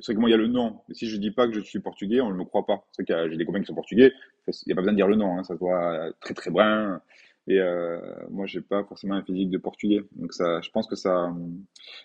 c'est 0.01 0.13
que 0.13 0.19
moi, 0.19 0.29
il 0.29 0.31
y 0.31 0.35
a 0.35 0.37
le. 0.37 0.47
Mais 0.47 0.93
si 0.93 1.07
je 1.07 1.17
dis 1.17 1.31
pas 1.31 1.47
que 1.47 1.53
je 1.53 1.61
suis 1.61 1.79
portugais, 1.79 2.21
on 2.21 2.29
ne 2.29 2.35
me 2.35 2.45
croit 2.45 2.65
pas. 2.65 2.85
C'est 2.91 3.05
que 3.05 3.29
j'ai 3.29 3.37
des 3.37 3.45
copains 3.45 3.59
qui 3.59 3.65
sont 3.65 3.75
portugais. 3.75 4.11
Il 4.47 4.53
n'y 4.67 4.73
a 4.73 4.75
pas 4.75 4.81
besoin 4.81 4.93
de 4.93 4.97
dire 4.97 5.07
le 5.07 5.15
nom. 5.15 5.37
Hein, 5.37 5.43
ça 5.43 5.53
se 5.53 5.59
voit 5.59 6.11
très 6.19 6.33
très 6.33 6.51
brun. 6.51 7.01
Et 7.47 7.59
euh, 7.59 7.99
moi, 8.29 8.45
j'ai 8.45 8.61
pas 8.61 8.83
forcément 8.83 9.15
un 9.15 9.23
physique 9.23 9.49
de 9.49 9.57
portugais. 9.57 10.01
Donc 10.15 10.33
ça, 10.33 10.61
je 10.61 10.69
pense 10.69 10.87
que 10.87 10.95
ça. 10.95 11.33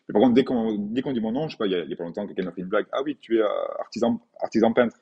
Mais 0.09 0.12
par 0.12 0.22
contre, 0.22 0.34
dès 0.34 0.45
qu'on 0.45 0.76
qu'on 0.76 1.12
dit 1.12 1.20
mon 1.20 1.32
nom, 1.32 1.49
je 1.49 1.53
sais 1.53 1.59
pas, 1.59 1.66
il 1.66 1.72
y 1.72 1.92
a, 1.92 1.97
pas 1.97 2.05
longtemps, 2.05 2.26
quelqu'un 2.26 2.45
m'a 2.45 2.53
fait 2.53 2.62
une 2.62 2.68
blague. 2.68 2.86
Ah 2.92 3.03
oui, 3.05 3.18
tu 3.20 3.36
es 3.36 3.42
euh, 3.42 3.49
artisan 3.78 4.20
artisan 4.40 4.72
peintre. 4.72 4.97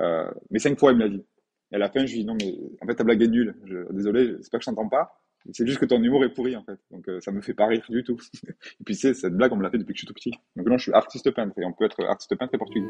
Euh, 0.00 0.30
mais 0.50 0.58
cinq 0.58 0.78
fois, 0.78 0.92
il 0.92 0.98
me 0.98 1.04
l'a 1.04 1.10
dit. 1.10 1.24
Et 1.72 1.76
à 1.76 1.78
la 1.78 1.90
fin, 1.90 2.06
je 2.06 2.12
lui 2.12 2.20
dis 2.20 2.24
non, 2.24 2.36
mais 2.40 2.54
en 2.80 2.86
fait, 2.86 2.94
ta 2.94 3.04
blague 3.04 3.22
est 3.22 3.28
nulle. 3.28 3.54
Je, 3.64 3.92
désolé, 3.92 4.34
pas 4.50 4.58
que 4.58 4.64
je 4.64 4.70
t'entends 4.70 4.88
pas. 4.88 5.20
C'est 5.52 5.66
juste 5.66 5.78
que 5.78 5.86
ton 5.86 6.02
humour 6.02 6.24
est 6.24 6.30
pourri 6.30 6.56
en 6.56 6.64
fait, 6.64 6.78
donc 6.90 7.08
euh, 7.08 7.20
ça 7.20 7.30
me 7.30 7.40
fait 7.40 7.54
pas 7.54 7.66
rire 7.66 7.84
du 7.88 8.02
tout. 8.02 8.18
et 8.48 8.84
puis 8.84 8.94
c'est 8.94 9.14
cette 9.14 9.34
blague 9.34 9.52
on 9.52 9.56
me 9.56 9.62
l'a 9.62 9.70
fait 9.70 9.78
depuis 9.78 9.92
que 9.92 9.98
je 9.98 10.00
suis 10.00 10.06
tout 10.06 10.14
petit. 10.14 10.32
Donc 10.56 10.68
là 10.68 10.76
je 10.76 10.82
suis 10.82 10.92
artiste 10.92 11.30
peintre 11.30 11.58
et 11.58 11.64
on 11.64 11.72
peut 11.72 11.84
être 11.84 12.02
artiste 12.04 12.34
peintre 12.36 12.54
et 12.54 12.58
portugais. 12.58 12.86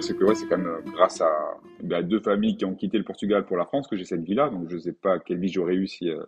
c'est 0.00 0.16
que 0.16 0.24
ouais, 0.24 0.34
c'est 0.34 0.46
quand 0.46 0.58
même 0.58 0.66
euh, 0.66 0.80
grâce 0.92 1.20
à, 1.20 1.58
bah, 1.82 2.02
deux 2.02 2.20
familles 2.20 2.56
qui 2.56 2.64
ont 2.64 2.74
quitté 2.74 2.98
le 2.98 3.04
Portugal 3.04 3.44
pour 3.44 3.56
la 3.56 3.66
France 3.66 3.86
que 3.86 3.96
j'ai 3.96 4.04
cette 4.04 4.22
vie-là. 4.22 4.50
Donc 4.50 4.68
je 4.68 4.78
sais 4.78 4.92
pas 4.92 5.18
quelle 5.18 5.38
vie 5.38 5.48
j'aurais 5.48 5.74
eu 5.74 5.86
si. 5.86 6.10
Euh, 6.10 6.24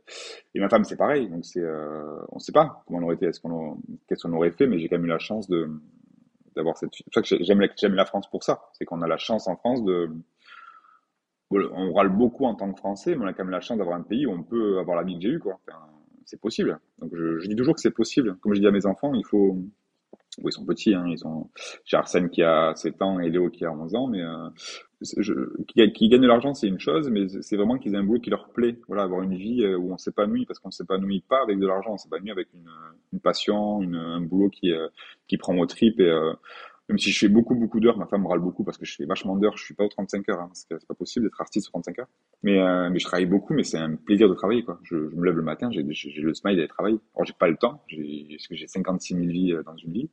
et 0.55 0.61
ma 0.61 0.69
femme 0.69 0.85
c'est 0.85 0.97
pareil. 0.97 1.29
Donc 1.29 1.45
c'est, 1.45 1.61
euh... 1.61 2.19
on 2.31 2.39
sait 2.39 2.53
pas 2.53 2.83
comment 2.87 3.01
on 3.01 3.03
aurait 3.05 3.15
été, 3.17 3.27
est-ce 3.27 3.41
qu'on 3.41 3.79
qu'est-ce 4.07 4.27
qu'on 4.27 4.35
aurait 4.35 4.51
fait, 4.51 4.67
mais 4.67 4.79
j'ai 4.79 4.89
quand 4.89 4.97
même 4.97 5.07
eu 5.07 5.11
la 5.11 5.19
chance 5.19 5.49
de 5.49 5.71
d'avoir 6.57 6.77
cette. 6.77 6.91
C'est 6.95 7.05
pour 7.05 7.15
ça 7.15 7.23
que 7.23 7.45
j'aime 7.45 7.61
la... 7.61 7.69
j'aime 7.77 7.95
la 7.95 8.05
France 8.05 8.29
pour 8.31 8.43
ça. 8.45 8.63
C'est 8.73 8.85
qu'on 8.85 9.03
a 9.03 9.09
la 9.09 9.19
chance 9.19 9.49
en 9.49 9.57
France 9.57 9.85
de. 9.85 10.11
On 11.51 11.95
râle 11.95 12.11
beaucoup 12.11 12.45
en 12.45 12.55
tant 12.55 12.71
que 12.71 12.79
Français, 12.79 13.17
mais 13.17 13.25
on 13.25 13.27
a 13.27 13.33
quand 13.33 13.43
même 13.43 13.51
la 13.51 13.63
chance 13.63 13.79
d'avoir 13.79 13.97
un 13.97 14.03
pays 14.03 14.27
où 14.27 14.33
on 14.33 14.43
peut 14.43 14.79
avoir 14.79 14.99
la 14.99 15.03
vie 15.03 15.15
que 15.15 15.23
j'ai 15.23 15.31
eue, 15.31 15.39
quoi. 15.39 15.59
c'est 16.27 16.39
possible. 16.39 16.79
Donc 16.99 17.11
je, 17.15 17.39
je 17.39 17.49
dis 17.49 17.57
toujours 17.57 17.75
que 17.75 17.81
c'est 17.81 17.91
possible. 17.91 18.37
Comme 18.43 18.53
je 18.53 18.61
dis 18.61 18.67
à 18.67 18.71
mes 18.71 18.85
enfants, 18.85 19.15
il 19.15 19.25
faut 19.25 19.59
ils 20.45 20.53
sont 20.53 20.65
petits, 20.65 20.95
hein, 20.95 21.05
ils. 21.07 21.19
J'ai 21.85 21.97
Arsène 21.97 22.31
qui 22.31 22.43
a 22.43 22.75
7 22.75 23.03
ans 23.03 23.19
et 23.21 23.31
Léo 23.31 23.51
qui 23.51 23.65
a 23.65 23.73
11 23.73 23.95
ans, 23.95 24.07
mais 24.09 24.23
euh, 24.23 24.49
je, 25.01 25.33
qui, 25.67 25.93
qui 25.93 26.09
gagnent 26.09 26.23
de 26.23 26.27
l'argent, 26.27 26.55
c'est 26.55 26.67
une 26.67 26.81
chose, 26.81 27.09
mais 27.11 27.29
c'est 27.29 27.57
vraiment 27.57 27.79
qu'ils 27.79 27.95
aient 27.95 27.99
un 27.99 28.05
boulot 28.05 28.21
qui 28.21 28.31
leur 28.31 28.49
plaît. 28.51 28.79
Voilà, 28.89 29.05
avoir 29.05 29.23
une 29.23 29.37
vie 29.37 29.63
euh, 29.65 29.77
où 29.77 29.93
on 29.93 29.99
s'épanouit, 29.99 30.47
parce 30.47 30.59
qu'on 30.59 30.71
s'épanouit 30.71 31.25
pas 31.29 31.43
avec 31.43 31.59
de 31.59 31.67
l'argent, 31.67 31.93
on 31.93 31.97
s'épanouit 31.99 32.31
avec 32.31 32.49
une, 32.55 32.69
une 33.13 33.21
passion, 33.21 33.81
une, 33.83 33.97
un 33.97 34.21
boulot 34.21 34.51
qui, 34.51 34.73
euh, 34.73 34.89
qui 35.29 35.37
prend 35.37 35.57
au 35.57 35.67
tripes 35.67 36.01
et 36.01 36.11
euh, 36.11 36.33
même 36.89 36.99
si 36.99 37.11
je 37.11 37.19
fais 37.19 37.29
beaucoup, 37.29 37.55
beaucoup 37.55 37.81
d'heures, 37.81 37.99
ma 37.99 38.07
femme 38.07 38.23
me 38.23 38.29
râle 38.29 38.41
beaucoup 38.41 38.65
parce 38.65 38.79
que 38.79 38.87
je 38.87 38.95
fais 38.95 39.05
vachement 39.05 39.37
d'heures, 39.37 39.57
je 39.59 39.65
suis 39.65 39.75
pas 39.75 39.85
aux 39.85 39.89
35 39.89 40.29
heures, 40.31 40.41
hein, 40.41 40.47
parce 40.49 40.65
c'est 40.69 40.87
pas 40.87 40.95
possible 40.95 41.27
d'être 41.27 41.41
artiste 41.41 41.69
aux 41.69 41.73
35 41.73 41.99
heures. 41.99 42.09
Mais, 42.43 42.59
euh, 42.59 42.89
mais 42.91 42.99
je 42.99 43.05
travaille 43.05 43.27
beaucoup, 43.27 43.53
mais 43.53 43.63
c'est 43.63 43.77
un 43.77 43.97
plaisir 43.97 44.29
de 44.29 44.35
travailler, 44.35 44.63
quoi. 44.63 44.81
Je, 44.85 45.11
je 45.11 45.17
me 45.17 45.25
lève 45.27 45.37
le 45.37 45.43
matin, 45.43 45.71
j'ai, 45.71 45.83
le 45.83 46.35
smile 46.35 46.57
d'aller 46.57 46.69
travailler. 46.69 46.99
Alors, 47.15 47.27
j'ai 47.27 47.35
pas 47.39 47.49
le 47.49 47.57
temps, 47.57 47.83
parce 47.91 48.49
que 48.49 48.55
j'ai 48.55 48.67
56 48.67 49.15
000 49.15 49.27
vies 49.27 49.53
euh, 49.53 49.63
dans 49.63 49.77
une 49.77 49.93
vie. 49.93 50.11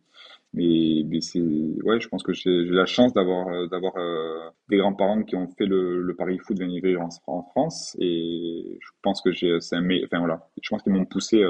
Mais, 0.54 1.04
mais 1.08 1.22
c'est, 1.22 1.40
ouais, 1.40 2.00
je 2.02 2.10
pense 2.10 2.24
que 2.24 2.34
j'ai, 2.34 2.66
la 2.66 2.86
chance 2.86 3.14
d'avoir, 3.14 3.48
euh, 3.48 3.68
d'avoir 3.68 3.96
euh, 3.98 4.50
des 4.70 4.78
grands-parents 4.78 5.24
qui 5.24 5.36
ont 5.38 5.48
fait 5.48 5.66
le, 5.66 6.02
le 6.02 6.16
pari 6.16 6.38
fou 6.40 6.54
de 6.54 6.60
venir 6.60 7.02
en, 7.02 7.10
en, 7.28 7.44
France. 7.44 7.96
Et 8.00 8.78
je 8.82 8.90
pense 9.02 9.22
que 9.22 9.32
j'ai, 9.32 9.62
c'est 9.62 9.78
un, 9.78 9.88
enfin 10.04 10.20
voilà, 10.20 10.50
je 10.62 10.70
pense 10.70 10.82
qu'ils 10.82 10.94
m'ont 10.94 11.06
poussé, 11.06 11.42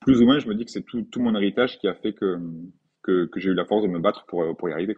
plus 0.00 0.20
ou 0.20 0.26
moins, 0.26 0.38
je 0.38 0.48
me 0.48 0.54
dis 0.54 0.66
que 0.66 0.70
c'est 0.70 0.84
tout, 0.84 1.02
tout 1.02 1.20
mon 1.20 1.34
héritage 1.34 1.78
qui 1.78 1.88
a 1.88 1.94
fait 1.94 2.12
que, 2.12 2.38
j'ai 3.36 3.50
eu 3.50 3.54
la 3.54 3.64
force 3.64 3.82
de 3.82 3.88
me 3.88 3.98
battre 3.98 4.24
pour, 4.26 4.56
pour 4.56 4.68
y 4.68 4.72
arriver. 4.72 4.96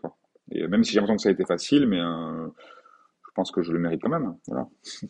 Même 0.52 0.84
si 0.84 0.92
j'ai 0.92 1.00
l'impression 1.00 1.16
que 1.16 1.22
ça 1.22 1.28
a 1.28 1.32
été 1.32 1.44
facile, 1.44 1.86
mais 1.86 1.98
je 1.98 3.30
pense 3.34 3.50
que 3.50 3.62
je 3.62 3.72
le 3.72 3.78
mérite 3.78 4.00
quand 4.02 4.10
même. 4.10 4.34
Voilà. 4.48 4.68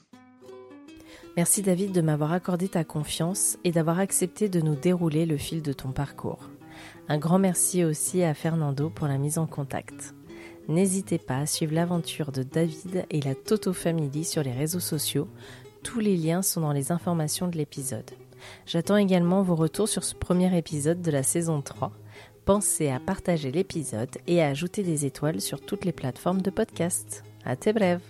Merci 1.36 1.62
David 1.62 1.92
de 1.92 2.00
m'avoir 2.00 2.32
accordé 2.32 2.68
ta 2.68 2.84
confiance 2.84 3.56
et 3.64 3.70
d'avoir 3.70 4.00
accepté 4.00 4.48
de 4.48 4.60
nous 4.60 4.74
dérouler 4.74 5.26
le 5.26 5.36
fil 5.36 5.62
de 5.62 5.72
ton 5.72 5.92
parcours. 5.92 6.50
Un 7.08 7.18
grand 7.18 7.38
merci 7.38 7.84
aussi 7.84 8.22
à 8.22 8.34
Fernando 8.34 8.90
pour 8.90 9.06
la 9.06 9.16
mise 9.16 9.38
en 9.38 9.46
contact. 9.46 10.14
N'hésitez 10.68 11.18
pas 11.18 11.38
à 11.38 11.46
suivre 11.46 11.74
l'aventure 11.74 12.32
de 12.32 12.42
David 12.42 13.04
et 13.10 13.20
la 13.20 13.34
Toto 13.34 13.72
Family 13.72 14.24
sur 14.24 14.42
les 14.42 14.52
réseaux 14.52 14.80
sociaux. 14.80 15.28
Tous 15.82 16.00
les 16.00 16.16
liens 16.16 16.42
sont 16.42 16.60
dans 16.60 16.72
les 16.72 16.92
informations 16.92 17.48
de 17.48 17.56
l'épisode. 17.56 18.10
J'attends 18.66 18.96
également 18.96 19.42
vos 19.42 19.56
retours 19.56 19.88
sur 19.88 20.04
ce 20.04 20.14
premier 20.14 20.56
épisode 20.56 21.00
de 21.00 21.10
la 21.10 21.22
saison 21.22 21.62
3. 21.62 21.92
Pensez 22.44 22.88
à 22.88 22.98
partager 22.98 23.52
l'épisode 23.52 24.10
et 24.26 24.42
à 24.42 24.48
ajouter 24.48 24.82
des 24.82 25.06
étoiles 25.06 25.40
sur 25.40 25.60
toutes 25.60 25.84
les 25.84 25.92
plateformes 25.92 26.42
de 26.42 26.50
podcast. 26.50 27.22
À 27.44 27.56
tes 27.56 27.72
brèves 27.72 28.02